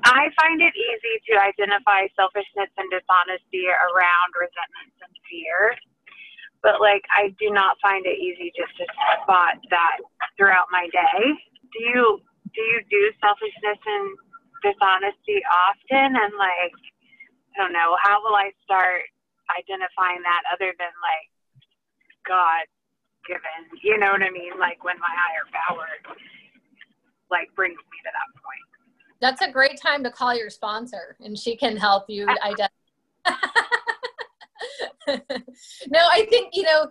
I 0.04 0.28
find 0.40 0.60
it 0.60 0.72
easy 0.76 1.16
to 1.30 1.40
identify 1.40 2.06
selfishness 2.16 2.70
and 2.76 2.88
dishonesty 2.90 3.66
around 3.68 4.30
resentment 4.34 4.94
and 5.00 5.14
fear 5.30 5.76
but 6.64 6.80
like 6.80 7.04
I 7.12 7.28
do 7.36 7.52
not 7.52 7.76
find 7.84 8.08
it 8.08 8.16
easy 8.16 8.50
just 8.56 8.72
to 8.80 8.84
spot 9.22 9.60
that 9.68 10.00
throughout 10.40 10.72
my 10.72 10.88
day. 10.88 11.20
Do 11.76 11.78
you 11.84 12.18
do 12.56 12.60
you 12.64 12.80
do 12.88 13.02
selfishness 13.20 13.78
and 13.84 14.04
dishonesty 14.64 15.44
often? 15.44 16.16
And 16.16 16.32
like 16.40 16.74
I 17.52 17.54
don't 17.60 17.76
know, 17.76 17.94
how 18.02 18.24
will 18.24 18.34
I 18.34 18.50
start 18.64 19.04
identifying 19.52 20.24
that 20.24 20.42
other 20.50 20.72
than 20.80 20.90
like 21.04 21.28
God 22.26 22.64
given? 23.28 23.68
You 23.84 24.00
know 24.00 24.16
what 24.16 24.24
I 24.24 24.32
mean? 24.32 24.56
Like 24.58 24.82
when 24.82 24.96
my 24.98 25.12
higher 25.12 25.44
power 25.52 25.86
like 27.30 27.54
brings 27.54 27.76
me 27.76 27.98
to 28.08 28.10
that 28.10 28.28
point. 28.40 28.64
That's 29.20 29.42
a 29.42 29.52
great 29.52 29.80
time 29.80 30.02
to 30.04 30.10
call 30.10 30.34
your 30.34 30.50
sponsor 30.50 31.16
and 31.20 31.38
she 31.38 31.56
can 31.56 31.76
help 31.76 32.08
you 32.08 32.26
identify 32.44 32.72
no, 35.08 36.00
I 36.00 36.26
think 36.30 36.50
you 36.52 36.62
know 36.62 36.90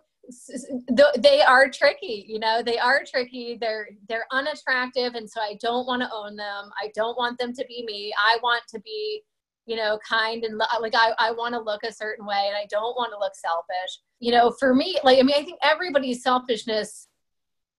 they 1.18 1.42
are 1.42 1.70
tricky. 1.70 2.26
You 2.28 2.40
know, 2.40 2.62
they 2.64 2.78
are 2.78 3.04
tricky. 3.10 3.58
They're 3.60 3.90
they're 4.08 4.26
unattractive, 4.32 5.16
and 5.16 5.30
so 5.30 5.42
I 5.42 5.58
don't 5.62 5.86
want 5.86 6.02
to 6.02 6.10
own 6.14 6.36
them. 6.36 6.70
I 6.82 6.90
don't 6.96 7.18
want 7.18 7.38
them 7.38 7.54
to 7.54 7.66
be 7.68 7.84
me. 7.86 8.14
I 8.18 8.38
want 8.42 8.64
to 8.70 8.80
be 8.80 9.24
you 9.66 9.76
know 9.76 9.98
kind 10.08 10.44
and 10.44 10.58
like 10.82 10.94
i, 10.96 11.14
I 11.20 11.32
want 11.32 11.54
to 11.54 11.62
look 11.62 11.84
a 11.84 11.92
certain 11.94 12.26
way 12.26 12.48
and 12.48 12.56
i 12.58 12.66
don't 12.70 12.96
want 12.96 13.12
to 13.14 13.20
look 13.20 13.34
selfish 13.36 14.00
you 14.20 14.32
know 14.32 14.54
for 14.60 14.74
me 14.74 14.98
like 15.04 15.20
i 15.20 15.22
mean 15.22 15.36
i 15.38 15.44
think 15.44 15.60
everybody's 15.64 16.22
selfishness 16.24 17.08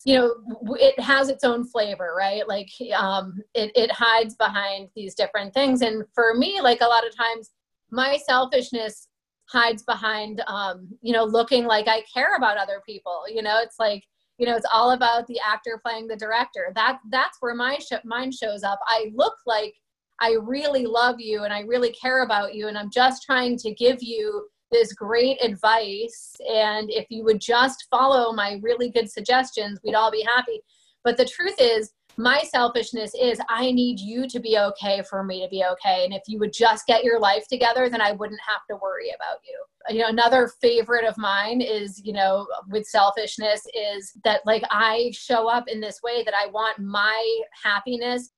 you 0.05 0.17
know 0.17 0.35
it 0.81 0.99
has 1.01 1.29
its 1.29 1.45
own 1.45 1.67
flavor 1.67 2.15
right 2.17 2.47
like 2.49 2.71
um 2.97 3.35
it, 3.55 3.71
it 3.75 3.91
hides 3.91 4.35
behind 4.37 4.89
these 4.95 5.15
different 5.15 5.53
things 5.53 5.83
and 5.83 6.05
for 6.15 6.35
me 6.35 6.61
like 6.61 6.81
a 6.81 6.87
lot 6.87 7.07
of 7.07 7.15
times 7.17 7.51
my 7.91 8.19
selfishness 8.27 9.09
hides 9.47 9.83
behind 9.83 10.43
um, 10.47 10.89
you 11.03 11.13
know 11.13 11.25
looking 11.25 11.65
like 11.65 11.87
i 11.89 12.03
care 12.13 12.37
about 12.37 12.57
other 12.57 12.81
people 12.87 13.25
you 13.29 13.43
know? 13.43 13.61
It's 13.63 13.79
like 13.79 14.05
you 14.39 14.47
know 14.47 14.57
it's 14.57 14.67
all 14.73 14.93
about 14.93 15.27
the 15.27 15.39
actor 15.47 15.81
playing 15.85 16.09
the 16.09 16.17
director. 16.17 16.73
That 16.75 16.99
that's 17.11 17.39
where 17.41 17.55
my 17.55 17.79
sh- 17.79 18.05
mine 18.05 18.33
shows 18.33 18.63
up. 18.63 18.81
I 18.87 19.11
look 19.15 19.37
like 19.47 19.75
i 20.21 20.37
really 20.41 20.87
love 20.87 21.19
you 21.19 21.43
and 21.43 21.53
i 21.53 21.63
really 21.63 21.91
care 21.91 22.23
about 22.23 22.55
you 22.55 22.69
and 22.69 22.79
i'm 22.79 22.89
just 22.89 23.25
trying 23.25 23.59
to 23.59 23.75
give 23.75 24.01
you 24.01 24.47
this 24.75 24.93
great 24.93 25.43
advice. 25.43 26.35
And 26.53 26.91
if 26.91 27.07
you 27.09 27.25
would 27.25 27.41
just 27.41 27.87
follow 27.91 28.33
my 28.33 28.59
really 28.61 28.91
good 28.91 29.11
suggestions 29.11 29.79
we'd 29.85 29.95
all 29.95 30.11
be 30.11 30.27
happy. 30.35 30.61
But 31.05 31.17
the 31.17 31.25
truth 31.25 31.55
is 31.59 31.93
my 32.17 32.43
selfishness 32.43 33.15
is 33.15 33.41
I 33.49 33.73
need 33.73 33.99
you 33.99 34.29
to 34.29 34.41
be 34.41 34.59
okay 34.59 35.03
for 35.09 35.25
me 35.25 35.43
to 35.43 35.49
be 35.49 35.65
okay. 35.73 36.05
And 36.05 36.15
if 36.15 36.23
you 36.27 36.39
would 36.39 36.53
just 36.53 36.87
get 36.87 37.05
your 37.05 37.19
life 37.19 37.47
together, 37.49 37.89
then 37.89 38.01
I 38.01 38.13
wouldn't 38.13 38.41
have 38.47 38.67
to 38.71 38.77
worry 38.77 39.11
about 39.11 39.39
you. 39.45 39.95
You 39.95 40.03
know, 40.03 40.09
another 40.09 40.51
favorite 40.61 41.05
of 41.05 41.19
mine 41.19 41.61
is, 41.61 42.01
you 42.05 42.13
know, 42.13 42.47
with 42.69 42.87
selfishness 42.87 43.67
is 43.75 44.13
that 44.25 44.41
like 44.47 44.63
I 44.71 45.11
show 45.13 45.49
up 45.49 45.69
in 45.69 45.81
this 45.81 46.01
way 46.03 46.23
that 46.25 46.35
I 46.35 46.47
want 46.47 46.79
my 46.79 47.41
happiness, 47.63 48.31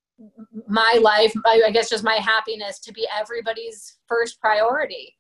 my 0.67 0.99
life, 1.01 1.35
I 1.45 1.71
guess 1.71 1.91
just 1.91 2.05
my 2.05 2.17
happiness 2.17 2.79
to 2.81 2.93
be 2.93 3.07
everybody's 3.15 3.99
first 4.09 4.41
priority 4.41 5.15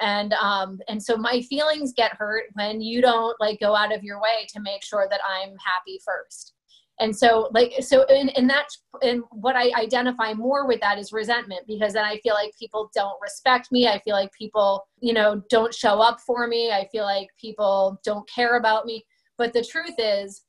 and 0.00 0.32
um 0.34 0.78
and 0.88 1.02
so 1.02 1.16
my 1.16 1.40
feelings 1.42 1.92
get 1.92 2.14
hurt 2.14 2.44
when 2.54 2.80
you 2.80 3.00
don't 3.00 3.38
like 3.40 3.58
go 3.60 3.74
out 3.74 3.92
of 3.92 4.04
your 4.04 4.20
way 4.20 4.46
to 4.48 4.60
make 4.60 4.84
sure 4.84 5.08
that 5.10 5.20
i'm 5.28 5.56
happy 5.64 6.00
first 6.04 6.54
and 7.00 7.16
so 7.16 7.48
like 7.52 7.72
so 7.80 8.04
in, 8.06 8.28
in 8.30 8.46
that 8.46 8.66
and 9.02 9.22
what 9.30 9.56
i 9.56 9.70
identify 9.78 10.32
more 10.32 10.66
with 10.66 10.80
that 10.80 10.98
is 10.98 11.12
resentment 11.12 11.60
because 11.66 11.92
then 11.92 12.04
i 12.04 12.18
feel 12.18 12.34
like 12.34 12.52
people 12.58 12.90
don't 12.94 13.20
respect 13.22 13.70
me. 13.70 13.86
I 13.86 14.00
feel 14.00 14.14
like 14.14 14.32
people 14.32 14.84
you 15.00 15.12
know 15.12 15.42
don't 15.48 15.74
show 15.74 16.00
up 16.00 16.20
for 16.20 16.46
me. 16.46 16.70
I 16.70 16.88
feel 16.90 17.04
like 17.04 17.28
people 17.40 18.00
don't 18.04 18.28
care 18.28 18.56
about 18.56 18.86
me. 18.86 19.04
But 19.36 19.52
the 19.52 19.64
truth 19.64 19.94
is 19.98 20.44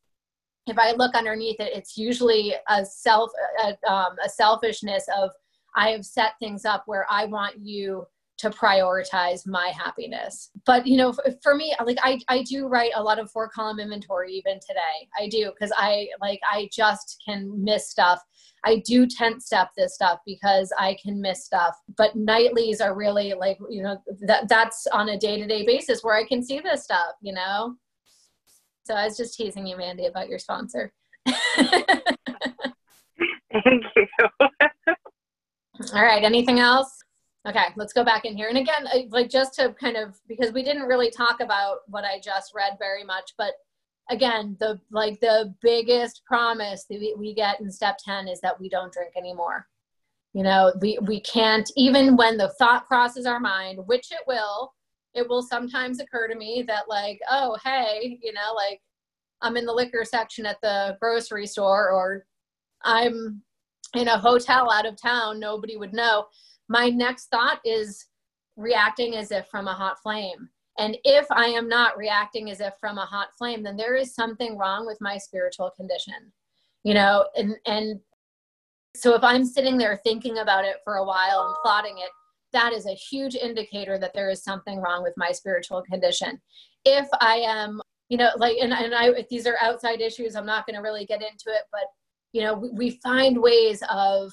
if 0.67 0.77
i 0.77 0.91
look 0.93 1.15
underneath 1.15 1.59
it 1.59 1.71
it's 1.75 1.97
usually 1.97 2.53
a 2.69 2.85
self 2.85 3.31
a, 3.63 3.91
um, 3.91 4.15
a 4.23 4.29
selfishness 4.29 5.05
of 5.17 5.31
i 5.75 5.89
have 5.89 6.05
set 6.05 6.33
things 6.39 6.65
up 6.65 6.83
where 6.85 7.05
i 7.09 7.25
want 7.25 7.55
you 7.59 8.05
to 8.39 8.49
prioritize 8.49 9.45
my 9.45 9.71
happiness. 9.77 10.49
But 10.65 10.87
you 10.87 10.97
know, 10.97 11.11
for, 11.11 11.23
for, 11.43 11.55
me, 11.55 11.75
like 11.85 11.97
I, 12.01 12.19
I 12.29 12.43
do 12.43 12.67
write 12.67 12.91
a 12.95 13.03
lot 13.03 13.19
of 13.19 13.29
four 13.31 13.49
column 13.49 13.79
inventory 13.79 14.31
even 14.33 14.59
today. 14.65 15.09
I 15.19 15.27
do 15.27 15.51
because 15.51 15.73
I 15.77 16.07
like 16.21 16.39
I 16.49 16.69
just 16.71 17.21
can 17.25 17.51
miss 17.61 17.89
stuff. 17.89 18.21
I 18.65 18.81
do 18.85 19.07
10 19.07 19.39
step 19.39 19.69
this 19.77 19.95
stuff 19.95 20.19
because 20.25 20.73
I 20.77 20.97
can 21.01 21.21
miss 21.21 21.45
stuff. 21.45 21.75
But 21.97 22.15
nightlies 22.15 22.81
are 22.81 22.95
really 22.95 23.33
like, 23.33 23.57
you 23.69 23.83
know, 23.83 24.01
that 24.21 24.49
that's 24.49 24.85
on 24.87 25.09
a 25.09 25.17
day-to-day 25.17 25.65
basis 25.65 26.03
where 26.03 26.15
I 26.15 26.25
can 26.25 26.43
see 26.43 26.59
this 26.59 26.83
stuff, 26.83 27.13
you 27.21 27.33
know? 27.33 27.75
So 28.83 28.95
I 28.95 29.05
was 29.05 29.15
just 29.15 29.35
teasing 29.35 29.65
you, 29.65 29.77
Mandy, 29.77 30.07
about 30.07 30.27
your 30.27 30.39
sponsor. 30.39 30.91
Thank 31.25 31.85
you. 33.95 34.07
All 35.93 36.03
right. 36.03 36.23
Anything 36.23 36.59
else? 36.59 36.99
Okay, 37.47 37.65
let's 37.77 37.93
go 37.93 38.03
back 38.03 38.25
in 38.25 38.35
here. 38.35 38.49
And 38.49 38.57
again, 38.57 38.85
like 39.09 39.29
just 39.29 39.53
to 39.55 39.73
kind 39.79 39.95
of 39.95 40.19
because 40.27 40.51
we 40.51 40.61
didn't 40.61 40.83
really 40.83 41.09
talk 41.09 41.39
about 41.39 41.79
what 41.87 42.03
I 42.03 42.19
just 42.19 42.51
read 42.53 42.73
very 42.79 43.03
much, 43.03 43.33
but 43.37 43.53
again, 44.09 44.57
the 44.59 44.79
like 44.91 45.19
the 45.21 45.53
biggest 45.61 46.23
promise 46.25 46.85
that 46.89 46.99
we, 46.99 47.15
we 47.17 47.33
get 47.33 47.61
in 47.61 47.71
step 47.71 47.97
10 48.03 48.27
is 48.27 48.41
that 48.41 48.59
we 48.59 48.67
don't 48.67 48.91
drink 48.91 49.13
anymore. 49.15 49.67
You 50.33 50.43
know, 50.43 50.73
we 50.81 50.99
we 51.01 51.21
can't 51.21 51.69
even 51.77 52.17
when 52.17 52.37
the 52.37 52.49
thought 52.59 52.87
crosses 52.87 53.25
our 53.25 53.39
mind, 53.39 53.79
which 53.85 54.11
it 54.11 54.21
will, 54.27 54.73
it 55.13 55.27
will 55.27 55.41
sometimes 55.41 56.01
occur 56.01 56.27
to 56.27 56.35
me 56.35 56.63
that 56.67 56.89
like, 56.89 57.19
oh, 57.31 57.57
hey, 57.63 58.19
you 58.21 58.33
know, 58.33 58.53
like 58.53 58.81
I'm 59.41 59.55
in 59.55 59.65
the 59.65 59.73
liquor 59.73 60.03
section 60.03 60.45
at 60.45 60.59
the 60.61 60.97
grocery 60.99 61.47
store 61.47 61.89
or 61.89 62.25
I'm 62.83 63.41
in 63.95 64.07
a 64.09 64.19
hotel 64.19 64.69
out 64.71 64.85
of 64.85 65.01
town, 65.01 65.39
nobody 65.39 65.77
would 65.77 65.93
know 65.93 66.25
my 66.69 66.89
next 66.89 67.27
thought 67.27 67.59
is 67.65 68.05
reacting 68.55 69.15
as 69.15 69.31
if 69.31 69.47
from 69.47 69.67
a 69.67 69.73
hot 69.73 69.97
flame. 70.01 70.49
And 70.77 70.97
if 71.03 71.25
I 71.31 71.47
am 71.47 71.67
not 71.67 71.97
reacting 71.97 72.49
as 72.49 72.61
if 72.61 72.73
from 72.79 72.97
a 72.97 73.05
hot 73.05 73.29
flame, 73.37 73.63
then 73.63 73.75
there 73.75 73.95
is 73.95 74.15
something 74.15 74.57
wrong 74.57 74.85
with 74.85 75.01
my 75.01 75.17
spiritual 75.17 75.71
condition. 75.71 76.31
You 76.83 76.93
know, 76.93 77.27
and 77.35 77.55
and 77.65 77.99
so 78.95 79.13
if 79.13 79.23
I'm 79.23 79.45
sitting 79.45 79.77
there 79.77 79.99
thinking 80.03 80.37
about 80.37 80.65
it 80.65 80.77
for 80.83 80.95
a 80.95 81.05
while 81.05 81.45
and 81.45 81.55
plotting 81.63 81.97
it, 81.97 82.09
that 82.53 82.73
is 82.73 82.85
a 82.85 82.93
huge 82.93 83.35
indicator 83.35 83.97
that 83.99 84.13
there 84.13 84.29
is 84.29 84.43
something 84.43 84.79
wrong 84.79 85.03
with 85.03 85.13
my 85.17 85.31
spiritual 85.31 85.83
condition. 85.83 86.41
If 86.85 87.07
I 87.19 87.35
am, 87.35 87.81
you 88.09 88.17
know, 88.17 88.31
like, 88.37 88.57
and, 88.59 88.73
and 88.73 88.95
I, 88.95 89.25
these 89.29 89.45
are 89.45 89.57
outside 89.61 90.01
issues, 90.01 90.35
I'm 90.35 90.45
not 90.45 90.65
going 90.65 90.75
to 90.75 90.81
really 90.81 91.05
get 91.05 91.21
into 91.21 91.47
it, 91.47 91.63
but, 91.71 91.83
you 92.33 92.41
know, 92.41 92.55
we, 92.55 92.69
we 92.71 92.99
find 93.03 93.37
ways 93.39 93.83
of 93.89 94.31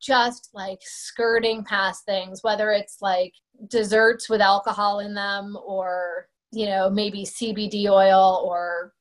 just 0.00 0.50
like 0.54 0.78
skirting 0.82 1.64
past 1.64 2.04
things, 2.04 2.42
whether 2.42 2.70
it's 2.72 2.98
like 3.00 3.32
desserts 3.68 4.28
with 4.28 4.40
alcohol 4.40 5.00
in 5.00 5.14
them 5.14 5.56
or, 5.64 6.28
you 6.52 6.66
know, 6.66 6.88
maybe 6.88 7.24
CBD 7.24 7.88
oil 7.90 8.42
or 8.46 8.92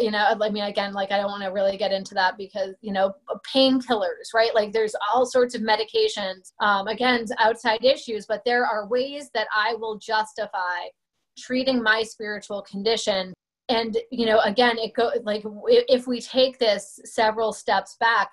you 0.00 0.10
know 0.10 0.26
i 0.40 0.50
mean 0.50 0.64
again 0.64 0.92
like 0.92 1.12
i 1.12 1.16
don't 1.16 1.30
want 1.30 1.42
to 1.42 1.50
really 1.50 1.76
get 1.76 1.92
into 1.92 2.14
that 2.14 2.36
because 2.36 2.74
you 2.80 2.92
know 2.92 3.12
painkillers 3.54 4.34
right? 4.34 4.54
Like 4.54 4.72
there's 4.72 4.94
all 5.12 5.24
sorts 5.24 5.54
of 5.54 5.62
medications 5.62 6.52
um, 6.60 6.88
again 6.88 7.24
outside 7.38 7.84
issues 7.84 8.26
but 8.26 8.42
there 8.44 8.66
are 8.66 8.88
ways 8.88 9.30
that 9.34 9.46
i 9.54 9.74
will 9.74 9.98
justify 9.98 10.88
treating 11.38 11.82
my 11.82 12.02
spiritual 12.02 12.62
condition. 12.62 13.32
And 13.68 13.96
you 14.10 14.26
know 14.26 14.40
again 14.40 14.78
it 14.78 14.94
go 14.94 15.12
like 15.22 15.44
if 15.68 16.08
we 16.08 16.20
take 16.20 16.58
this 16.58 16.98
several 17.04 17.52
steps 17.52 17.96
back 18.00 18.30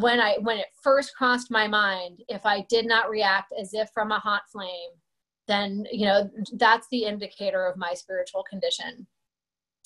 when 0.00 0.20
I 0.20 0.36
when 0.42 0.58
it 0.58 0.66
first 0.82 1.14
crossed 1.16 1.50
my 1.50 1.66
mind, 1.66 2.22
if 2.28 2.44
I 2.44 2.66
did 2.68 2.86
not 2.86 3.08
react 3.08 3.52
as 3.58 3.72
if 3.72 3.88
from 3.94 4.12
a 4.12 4.18
hot 4.18 4.42
flame, 4.52 4.90
then 5.48 5.86
you 5.90 6.04
know 6.04 6.28
that's 6.54 6.86
the 6.90 7.04
indicator 7.04 7.64
of 7.64 7.78
my 7.78 7.94
spiritual 7.94 8.44
condition. 8.48 9.06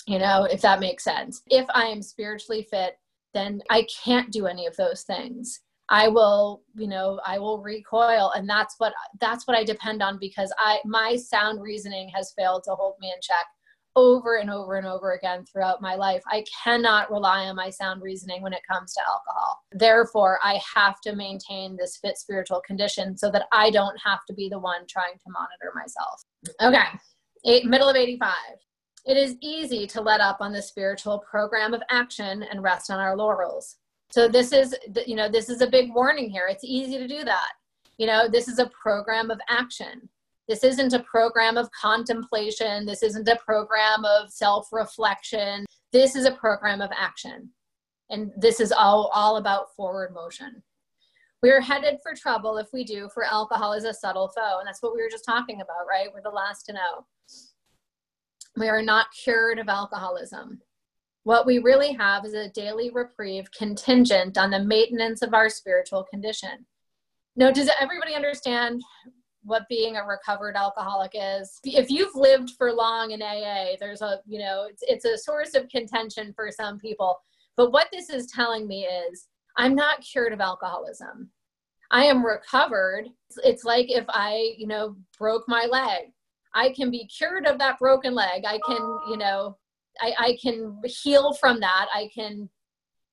You 0.07 0.19
know, 0.19 0.45
if 0.51 0.63
that 0.63 0.81
makes 0.81 1.05
sense. 1.05 1.43
If 1.47 1.67
I 1.73 1.85
am 1.85 2.03
spiritually 2.03 2.67
fit, 2.69 2.99
then 3.35 3.63
I 3.71 3.87
can't 4.03 4.33
do 4.33 4.49
any 4.49 4.67
of 4.67 4.77
those 4.77 5.03
things. 5.03 5.61
I 5.91 6.09
will, 6.09 6.63
you 6.75 6.89
know, 6.89 7.21
I 7.25 7.39
will 7.39 7.61
recoil 7.61 8.33
and 8.35 8.49
that's 8.49 8.75
what 8.79 8.93
that's 9.21 9.47
what 9.47 9.57
I 9.57 9.63
depend 9.63 10.03
on 10.03 10.19
because 10.19 10.53
I 10.59 10.79
my 10.85 11.15
sound 11.15 11.63
reasoning 11.63 12.11
has 12.15 12.33
failed 12.37 12.65
to 12.65 12.75
hold 12.75 12.95
me 13.01 13.13
in 13.15 13.21
check 13.23 13.47
over 13.97 14.37
and 14.37 14.51
over 14.51 14.77
and 14.77 14.87
over 14.87 15.13
again 15.13 15.45
throughout 15.45 15.83
my 15.83 15.95
life. 15.95 16.23
I 16.27 16.45
cannot 16.63 17.11
rely 17.11 17.47
on 17.47 17.57
my 17.57 17.71
sound 17.71 18.03
reasoning 18.03 18.43
when 18.43 18.53
it 18.53 18.63
comes 18.71 18.95
to 18.95 19.01
alcohol. 19.01 19.59
Therefore, 19.73 20.39
I 20.43 20.61
have 20.75 21.01
to 21.03 21.17
maintain 21.17 21.77
this 21.77 21.97
fit 21.97 22.17
spiritual 22.17 22.63
condition 22.67 23.17
so 23.17 23.31
that 23.31 23.47
I 23.53 23.71
don't 23.71 23.97
have 24.05 24.21
to 24.29 24.35
be 24.35 24.49
the 24.49 24.59
one 24.59 24.87
trying 24.89 25.15
to 25.15 25.33
monitor 25.33 25.73
myself. 25.75 26.23
Okay, 26.63 26.99
Eight, 27.45 27.65
middle 27.65 27.89
of 27.89 27.97
85. 27.97 28.35
It 29.07 29.17
is 29.17 29.37
easy 29.41 29.87
to 29.89 30.01
let 30.01 30.21
up 30.21 30.39
on 30.41 30.53
the 30.53 30.61
spiritual 30.61 31.21
program 31.31 31.73
of 31.73 31.83
action 31.89 32.43
and 32.43 32.63
rest 32.63 32.91
on 32.91 32.99
our 32.99 33.17
laurels. 33.17 33.77
So 34.11 34.29
this 34.29 34.53
is, 34.53 34.77
you 35.07 35.17
know, 35.17 35.29
this 35.29 35.49
is 35.49 35.63
a 35.63 35.67
big 35.67 35.95
warning 35.95 36.29
here. 36.29 36.49
It's 36.49 36.65
easy 36.65 36.99
to 36.99 37.09
do 37.09 37.25
that. 37.25 37.53
You 37.97 38.07
know, 38.07 38.29
this 38.29 38.47
is 38.47 38.59
a 38.59 38.71
program 38.83 39.31
of 39.31 39.41
action 39.49 40.09
this 40.51 40.65
isn't 40.65 40.93
a 40.93 41.05
program 41.05 41.57
of 41.57 41.71
contemplation. 41.71 42.85
This 42.85 43.05
isn't 43.05 43.29
a 43.29 43.37
program 43.37 44.05
of 44.05 44.33
self 44.33 44.67
reflection. 44.73 45.65
This 45.93 46.17
is 46.17 46.27
a 46.27 46.33
program 46.33 46.81
of 46.81 46.91
action. 46.93 47.51
And 48.11 48.33
this 48.37 48.59
is 48.59 48.73
all, 48.73 49.13
all 49.15 49.37
about 49.37 49.73
forward 49.77 50.13
motion. 50.13 50.61
We 51.41 51.53
are 51.53 51.61
headed 51.61 51.99
for 52.03 52.15
trouble 52.17 52.59
if 52.59 52.67
we 52.73 52.83
do, 52.83 53.09
for 53.15 53.23
alcohol 53.23 53.75
is 53.75 53.85
a 53.85 53.95
subtle 53.95 54.29
foe. 54.35 54.59
And 54.59 54.67
that's 54.67 54.83
what 54.83 54.93
we 54.93 55.01
were 55.01 55.09
just 55.09 55.25
talking 55.25 55.61
about, 55.61 55.87
right? 55.89 56.09
We're 56.13 56.21
the 56.21 56.31
last 56.31 56.65
to 56.65 56.73
know. 56.73 57.07
We 58.57 58.69
are 58.69 58.83
not 58.83 59.07
cured 59.23 59.61
of 59.61 59.69
alcoholism. 59.69 60.61
What 61.23 61.47
we 61.47 61.61
really 61.61 61.93
have 61.93 62.25
is 62.25 62.35
a 62.35 62.51
daily 62.51 62.91
reprieve 62.91 63.53
contingent 63.57 64.37
on 64.37 64.51
the 64.51 64.65
maintenance 64.65 65.23
of 65.23 65.33
our 65.33 65.49
spiritual 65.49 66.03
condition. 66.11 66.67
Now, 67.37 67.53
does 67.53 67.71
everybody 67.81 68.17
understand 68.17 68.83
what 69.43 69.69
being 69.69 69.97
a 69.97 70.05
recovered 70.05 70.57
alcoholic 70.57 71.13
is. 71.15 71.61
If 71.65 71.91
you've 71.91 72.15
lived 72.15 72.51
for 72.59 72.73
long 72.73 73.13
in 73.13 73.23
AA, 73.23 73.77
there's 73.79 74.03
a, 74.03 74.21
you 74.27 74.39
know, 74.39 74.67
it's, 74.69 74.83
it's 74.87 75.05
a 75.05 75.19
source 75.19 75.55
of 75.55 75.69
contention 75.69 76.33
for 76.35 76.51
some 76.51 76.79
people. 76.79 77.19
But 77.57 77.73
what 77.73 77.89
this 77.93 78.11
is 78.11 78.27
telling 78.27 78.67
me 78.67 78.87
is 78.87 79.29
I'm 79.57 79.75
not 79.75 80.03
cured 80.03 80.33
of 80.33 80.41
alcoholism. 80.41 81.31
I 81.91 82.05
am 82.05 82.25
recovered. 82.25 83.07
It's 83.43 83.65
like 83.65 83.91
if 83.91 84.05
I, 84.09 84.55
you 84.57 84.67
know, 84.67 84.97
broke 85.19 85.45
my 85.49 85.67
leg. 85.71 86.13
I 86.55 86.73
can 86.73 86.91
be 86.91 87.07
cured 87.07 87.47
of 87.47 87.59
that 87.59 87.79
broken 87.79 88.15
leg. 88.15 88.45
I 88.47 88.59
can, 88.67 88.99
you 89.09 89.17
know, 89.17 89.57
I, 90.01 90.13
I 90.19 90.39
can 90.41 90.81
heal 90.85 91.33
from 91.33 91.61
that. 91.61 91.87
I 91.95 92.09
can, 92.15 92.49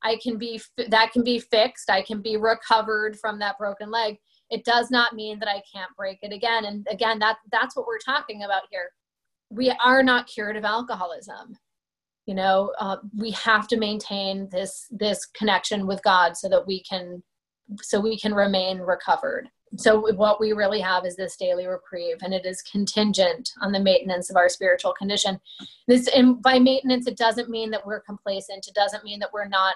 I 0.03 0.17
can 0.21 0.37
be, 0.37 0.61
that 0.89 1.11
can 1.11 1.23
be 1.23 1.39
fixed. 1.39 1.89
I 1.89 2.01
can 2.01 2.21
be 2.21 2.37
recovered 2.37 3.17
from 3.19 3.39
that 3.39 3.57
broken 3.57 3.91
leg 3.91 4.17
it 4.49 4.63
does 4.63 4.89
not 4.91 5.13
mean 5.13 5.39
that 5.39 5.49
I 5.49 5.61
can't 5.71 5.95
break 5.97 6.19
it 6.21 6.33
again. 6.33 6.65
And 6.65 6.87
again, 6.89 7.19
that 7.19 7.37
that's 7.51 7.75
what 7.75 7.87
we're 7.87 7.99
talking 7.99 8.43
about 8.43 8.63
here. 8.71 8.91
We 9.49 9.71
are 9.83 10.03
not 10.03 10.27
cured 10.27 10.57
of 10.57 10.65
alcoholism. 10.65 11.57
You 12.25 12.35
know, 12.35 12.73
uh, 12.79 12.97
we 13.17 13.31
have 13.31 13.67
to 13.69 13.77
maintain 13.77 14.49
this 14.49 14.87
this 14.91 15.25
connection 15.25 15.87
with 15.87 16.03
God 16.03 16.35
so 16.35 16.49
that 16.49 16.67
we 16.67 16.83
can 16.83 17.23
so 17.81 17.99
we 17.99 18.17
can 18.17 18.33
remain 18.33 18.79
recovered. 18.79 19.49
So 19.75 20.13
what 20.13 20.39
we 20.39 20.53
really 20.53 20.79
have 20.79 21.05
is 21.05 21.17
this 21.17 21.35
daily 21.35 21.67
reprieve, 21.67 22.17
and 22.21 22.33
it 22.33 22.45
is 22.45 22.61
contingent 22.61 23.49
on 23.61 23.73
the 23.73 23.79
maintenance 23.81 24.29
of 24.29 24.37
our 24.37 24.47
spiritual 24.47 24.93
condition. 24.93 25.39
This 25.87 26.07
and 26.07 26.41
by 26.41 26.59
maintenance, 26.59 27.07
it 27.07 27.17
doesn't 27.17 27.49
mean 27.49 27.69
that 27.71 27.85
we're 27.85 28.01
complacent. 28.01 28.67
It 28.67 28.73
doesn't 28.73 29.03
mean 29.03 29.19
that 29.19 29.33
we're 29.33 29.47
not 29.47 29.75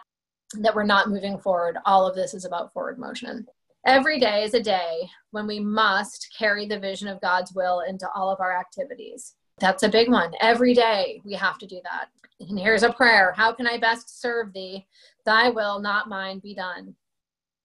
that 0.60 0.76
we're 0.76 0.84
not 0.84 1.10
moving 1.10 1.38
forward. 1.40 1.78
All 1.86 2.08
of 2.08 2.16
this 2.16 2.34
is 2.34 2.46
about 2.46 2.74
forward 2.74 3.00
motion. 3.00 3.48
Every 3.86 4.20
day 4.20 4.44
is 4.44 4.54
a 4.54 4.62
day 4.62 5.10
when 5.32 5.48
we 5.48 5.60
must 5.60 6.36
carry 6.38 6.68
the 6.68 6.80
vision 6.80 7.08
of 7.08 7.20
God's 7.20 7.52
will 7.54 7.80
into 7.80 8.08
all 8.14 8.30
of 8.30 8.40
our 8.40 8.56
activities. 8.56 9.34
That's 9.60 9.82
a 9.82 9.90
big 9.90 10.10
one. 10.10 10.34
Every 10.40 10.76
day 10.76 11.20
we 11.26 11.34
have 11.34 11.58
to 11.58 11.66
do 11.66 11.82
that. 11.84 12.10
And 12.40 12.60
here's 12.60 12.84
a 12.84 12.94
prayer 12.94 13.34
How 13.36 13.52
can 13.54 13.66
I 13.66 13.80
best 13.80 14.22
serve 14.22 14.54
thee? 14.54 14.86
Thy 15.26 15.50
will, 15.50 15.80
not 15.80 16.10
mine, 16.10 16.40
be 16.40 16.54
done. 16.54 16.96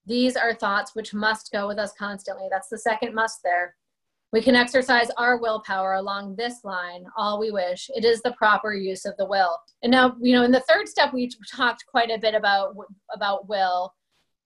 These 0.07 0.37
are 0.37 0.55
thoughts 0.55 0.95
which 0.95 1.13
must 1.13 1.53
go 1.53 1.67
with 1.69 1.79
us 1.79 1.93
constantly. 1.99 2.47
That's 2.51 2.69
the 2.69 2.79
second 2.79 3.15
must 3.15 3.43
there. 3.43 3.75
We 4.33 4.41
can 4.41 4.57
exercise 4.57 5.11
our 5.19 5.39
willpower 5.39 5.95
along 5.95 6.37
this 6.37 6.65
line, 6.65 7.05
all 7.17 7.39
we 7.39 7.51
wish. 7.51 7.91
It 7.95 8.05
is 8.05 8.23
the 8.23 8.33
proper 8.33 8.75
use 8.75 9.05
of 9.05 9.17
the 9.19 9.27
will. 9.27 9.57
And 9.83 9.93
now, 9.93 10.17
you 10.21 10.35
know, 10.35 10.45
in 10.45 10.51
the 10.51 10.65
third 10.69 10.89
step, 10.89 11.13
we 11.13 11.31
talked 11.55 11.85
quite 11.87 12.11
a 12.11 12.19
bit 12.19 12.35
about 12.35 12.75
about 13.15 13.49
will 13.49 13.93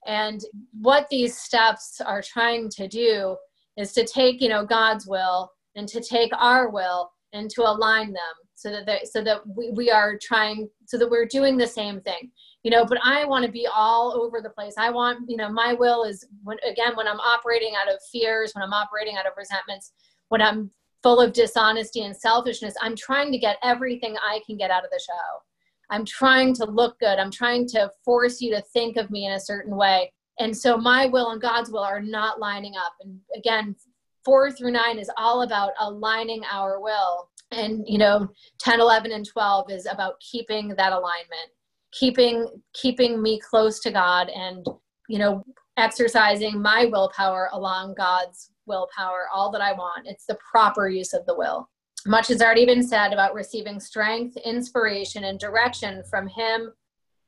and 0.07 0.41
what 0.81 1.09
these 1.11 1.37
steps 1.37 2.01
are 2.05 2.23
trying 2.23 2.69
to 2.71 2.89
do 2.89 3.37
is 3.77 3.93
to 3.93 4.05
take, 4.05 4.41
you 4.41 4.49
know, 4.49 4.65
God's 4.65 5.07
will 5.07 5.51
and 5.77 5.87
to 5.89 6.01
take 6.01 6.33
our 6.37 6.71
will 6.71 7.11
and 7.33 7.51
to 7.51 7.63
align 7.63 8.09
them 8.13 8.35
so 8.55 8.71
that 8.71 8.87
they, 8.87 9.01
so 9.05 9.23
that 9.23 9.41
we, 9.57 9.71
we 9.71 9.91
are 9.91 10.19
trying 10.21 10.69
so 10.87 10.99
that 10.99 11.09
we're 11.09 11.27
doing 11.27 11.57
the 11.57 11.67
same 11.67 12.01
thing. 12.01 12.31
you 12.63 12.71
know 12.71 12.85
but 12.85 12.99
i 13.03 13.25
want 13.25 13.45
to 13.45 13.51
be 13.51 13.67
all 13.75 14.13
over 14.13 14.41
the 14.43 14.51
place 14.51 14.75
i 14.77 14.91
want 14.91 15.19
you 15.29 15.37
know 15.37 15.49
my 15.49 15.73
will 15.73 16.05
is 16.05 16.27
when 16.43 16.59
again 16.69 16.95
when 16.95 17.07
i'm 17.07 17.21
operating 17.21 17.73
out 17.81 17.93
of 17.93 17.99
fears 18.13 18.53
when 18.55 18.63
i'm 18.63 18.73
operating 18.73 19.17
out 19.17 19.27
of 19.27 19.33
resentments 19.37 19.93
when 20.29 20.43
i'm 20.43 20.71
full 21.03 21.21
of 21.21 21.33
dishonesty 21.33 22.03
and 22.03 22.15
selfishness 22.15 22.75
i'm 22.83 22.97
trying 22.97 23.33
to 23.33 23.39
get 23.39 23.57
everything 23.63 24.17
i 24.23 24.41
can 24.47 24.57
get 24.57 24.71
out 24.71 24.85
of 24.85 24.91
the 24.91 25.01
show 25.01 25.50
i'm 25.91 26.05
trying 26.05 26.55
to 26.55 26.65
look 26.65 26.99
good. 26.99 27.19
I'm 27.19 27.31
trying 27.31 27.67
to 27.69 27.91
force 28.05 28.41
you 28.41 28.55
to 28.55 28.63
think 28.73 28.97
of 28.97 29.11
me 29.11 29.27
in 29.27 29.33
a 29.33 29.41
certain 29.41 29.77
way. 29.77 30.13
And 30.39 30.57
so 30.57 30.77
my 30.77 31.07
will 31.07 31.31
and 31.31 31.41
god's 31.41 31.71
will 31.71 31.83
are 31.83 32.01
not 32.01 32.41
lining 32.41 32.75
up. 32.77 32.93
And 33.01 33.19
again 33.37 33.77
four 34.25 34.51
through 34.51 34.73
nine 34.73 34.99
is 34.99 35.11
all 35.17 35.43
about 35.43 35.73
aligning 35.81 36.43
our 36.51 36.81
will. 36.81 37.29
And 37.51 37.85
you 37.87 37.99
know 37.99 38.29
10 38.59 38.81
11 38.81 39.13
and 39.13 39.27
12 39.27 39.71
is 39.71 39.87
about 39.87 40.21
keeping 40.21 40.69
that 40.77 40.93
alignment 40.93 41.51
keeping 41.93 42.47
keeping 42.73 43.21
me 43.21 43.41
close 43.41 43.81
to 43.81 43.91
god 43.91 44.29
and 44.29 44.65
you 45.09 45.19
know 45.19 45.43
exercising 45.77 46.63
my 46.63 46.85
willpower 46.85 47.49
along 47.53 47.95
god's 47.97 48.53
willpower 48.67 49.27
all 49.35 49.51
that 49.51 49.61
i 49.61 49.73
want. 49.73 50.07
It's 50.07 50.27
the 50.27 50.39
proper 50.49 50.89
use 50.89 51.13
of 51.13 51.27
the 51.27 51.37
will 51.37 51.69
much 52.07 52.29
has 52.29 52.43
already 52.43 52.67
been 52.67 52.83
said 52.83 53.13
about 53.13 53.35
receiving 53.35 53.81
strength 53.81 54.37
inspiration 54.39 55.25
and 55.25 55.39
direction 55.39 56.03
from 56.09 56.27
him 56.27 56.73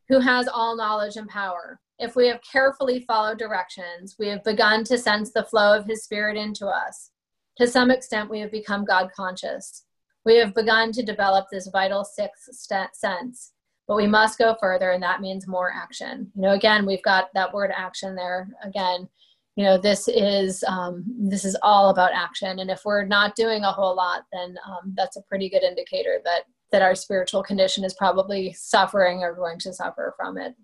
who 0.09 0.20
has 0.20 0.49
all 0.49 0.77
knowledge 0.77 1.16
and 1.16 1.29
power. 1.29 1.81
If 1.99 2.16
we 2.16 2.27
have 2.29 2.41
carefully 2.43 3.05
followed 3.07 3.39
directions 3.39 4.16
we 4.18 4.29
have 4.29 4.45
begun 4.45 4.85
to 4.85 4.99
sense 4.99 5.33
the 5.33 5.45
flow 5.45 5.77
of 5.77 5.87
his 5.87 6.05
spirit 6.05 6.37
into 6.37 6.66
us. 6.66 7.11
To 7.59 7.66
some 7.66 7.91
extent 7.91 8.31
we 8.31 8.41
have 8.41 8.51
become 8.51 8.85
god 8.85 9.11
conscious. 9.14 9.85
We 10.25 10.37
have 10.37 10.55
begun 10.55 10.93
to 10.93 11.03
develop 11.03 11.47
this 11.51 11.68
vital 11.73 12.05
sixth 12.05 12.49
sense 12.95 13.53
but 13.89 13.97
we 13.97 14.07
must 14.07 14.39
go 14.39 14.57
further 14.61 14.93
and 14.93 15.03
that 15.03 15.20
means 15.20 15.47
more 15.47 15.73
action. 15.75 16.31
You 16.35 16.43
know 16.43 16.53
again 16.53 16.87
we've 16.87 17.03
got 17.03 17.29
that 17.35 17.53
word 17.53 17.70
action 17.75 18.14
there 18.14 18.49
again 18.62 19.09
you 19.57 19.65
know 19.65 19.77
this 19.77 20.09
is 20.09 20.65
um, 20.67 21.05
this 21.19 21.45
is 21.45 21.57
all 21.63 21.91
about 21.91 22.13
action. 22.15 22.59
And 22.59 22.71
if 22.71 22.83
we're 22.85 23.05
not 23.05 23.37
doing 23.37 23.65
a 23.65 23.73
whole 23.73 23.95
lot 23.95 24.25
then 24.33 24.57
um, 24.67 24.95
that's 24.97 25.17
a 25.17 25.23
pretty 25.23 25.49
good 25.49 25.63
indicator 25.63 26.21
that 26.25 26.43
that 26.71 26.83
our 26.83 26.95
spiritual 26.95 27.43
condition 27.43 27.85
is 27.85 27.95
probably 27.95 28.53
suffering 28.55 29.19
or 29.19 29.35
going 29.35 29.59
to 29.59 29.73
suffer 29.75 30.15
from 30.17 30.39
it. 30.39 30.55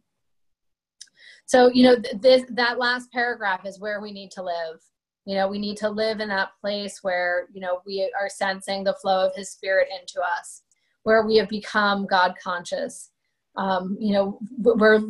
So 1.47 1.71
you 1.73 1.83
know 1.83 1.97
this 2.21 2.45
that 2.51 2.79
last 2.79 3.13
paragraph 3.13 3.67
is 3.67 3.81
where 3.81 4.01
we 4.01 4.13
need 4.13 4.31
to 4.33 4.43
live. 4.43 4.81
You 5.27 5.35
know 5.35 5.49
we 5.49 5.59
need 5.59 5.77
to 5.79 5.91
live 5.91 6.21
in 6.21 6.29
that 6.29 6.51
place 6.61 7.01
where 7.03 7.49
you 7.53 7.61
know 7.61 7.83
we 7.87 8.11
are 8.19 8.31
sensing 8.31 8.85
the 8.85 8.97
flow 9.03 9.27
of 9.27 9.35
his 9.35 9.51
spirit 9.51 9.89
into 10.01 10.21
us 10.21 10.63
where 11.03 11.27
we 11.27 11.37
have 11.37 11.49
become 11.49 12.07
god 12.07 12.35
conscious 12.43 13.11
um, 13.59 13.97
you 14.01 14.13
know 14.13 14.39
we're 14.59 15.01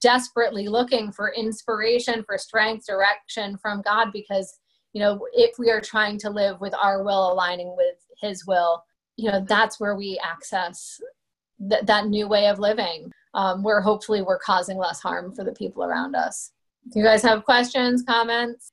desperately 0.00 0.68
looking 0.68 1.10
for 1.10 1.32
inspiration 1.32 2.22
for 2.24 2.36
strength 2.36 2.86
direction 2.86 3.56
from 3.56 3.80
god 3.82 4.08
because 4.12 4.58
you 4.92 5.00
know 5.00 5.26
if 5.32 5.58
we 5.58 5.70
are 5.70 5.80
trying 5.80 6.18
to 6.18 6.28
live 6.28 6.60
with 6.60 6.74
our 6.74 7.02
will 7.02 7.32
aligning 7.32 7.74
with 7.76 7.96
his 8.20 8.46
will 8.46 8.82
you 9.16 9.30
know 9.30 9.44
that's 9.48 9.80
where 9.80 9.96
we 9.96 10.20
access 10.22 11.00
th- 11.70 11.84
that 11.84 12.08
new 12.08 12.28
way 12.28 12.48
of 12.48 12.58
living 12.58 13.10
um, 13.34 13.62
where 13.62 13.80
hopefully 13.80 14.20
we're 14.20 14.38
causing 14.38 14.76
less 14.76 15.00
harm 15.00 15.32
for 15.34 15.44
the 15.44 15.52
people 15.52 15.84
around 15.84 16.14
us 16.14 16.52
do 16.92 16.98
you 16.98 17.04
guys 17.04 17.22
have 17.22 17.44
questions 17.44 18.02
comments 18.02 18.72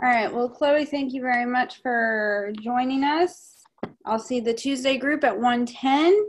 all 0.00 0.08
right. 0.08 0.32
Well, 0.32 0.48
Chloe, 0.48 0.84
thank 0.84 1.12
you 1.12 1.20
very 1.20 1.44
much 1.44 1.80
for 1.82 2.52
joining 2.60 3.04
us. 3.04 3.58
I'll 4.04 4.18
see 4.18 4.40
the 4.40 4.54
Tuesday 4.54 4.96
group 4.96 5.22
at 5.22 5.38
110. 5.38 6.26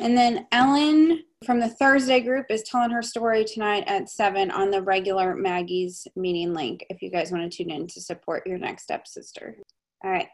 And 0.00 0.16
then 0.16 0.46
Ellen 0.50 1.22
from 1.46 1.60
the 1.60 1.68
Thursday 1.68 2.20
group 2.20 2.46
is 2.50 2.62
telling 2.62 2.90
her 2.90 3.02
story 3.02 3.44
tonight 3.44 3.84
at 3.86 4.08
7 4.08 4.50
on 4.50 4.70
the 4.70 4.82
regular 4.82 5.34
Maggie's 5.34 6.08
meeting 6.16 6.52
link 6.52 6.84
if 6.90 7.02
you 7.02 7.10
guys 7.10 7.30
want 7.30 7.50
to 7.50 7.56
tune 7.56 7.70
in 7.70 7.86
to 7.88 8.00
support 8.00 8.46
your 8.46 8.58
next 8.58 8.82
step 8.82 9.06
sister. 9.06 9.56
All 10.02 10.10
right. 10.10 10.28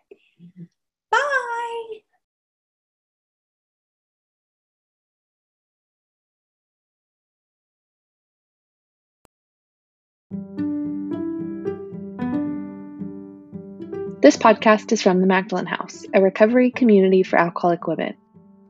Bye. 1.11 1.18
This 14.22 14.36
podcast 14.36 14.92
is 14.92 15.02
from 15.02 15.20
the 15.20 15.26
Magdalen 15.26 15.66
House, 15.66 16.04
a 16.14 16.20
recovery 16.20 16.70
community 16.70 17.22
for 17.22 17.38
alcoholic 17.38 17.86
women. 17.86 18.14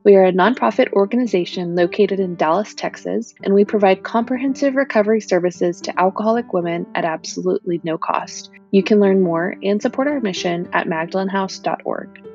We 0.03 0.15
are 0.15 0.25
a 0.25 0.33
nonprofit 0.33 0.91
organization 0.93 1.75
located 1.75 2.19
in 2.19 2.35
Dallas, 2.35 2.73
Texas, 2.73 3.35
and 3.43 3.53
we 3.53 3.65
provide 3.65 4.01
comprehensive 4.01 4.75
recovery 4.75 5.21
services 5.21 5.79
to 5.81 5.99
alcoholic 5.99 6.53
women 6.53 6.87
at 6.95 7.05
absolutely 7.05 7.81
no 7.83 7.99
cost. 7.99 8.49
You 8.71 8.81
can 8.81 8.99
learn 8.99 9.21
more 9.21 9.55
and 9.61 9.79
support 9.79 10.07
our 10.07 10.19
mission 10.19 10.67
at 10.73 10.87
magdalenhouse.org. 10.87 12.30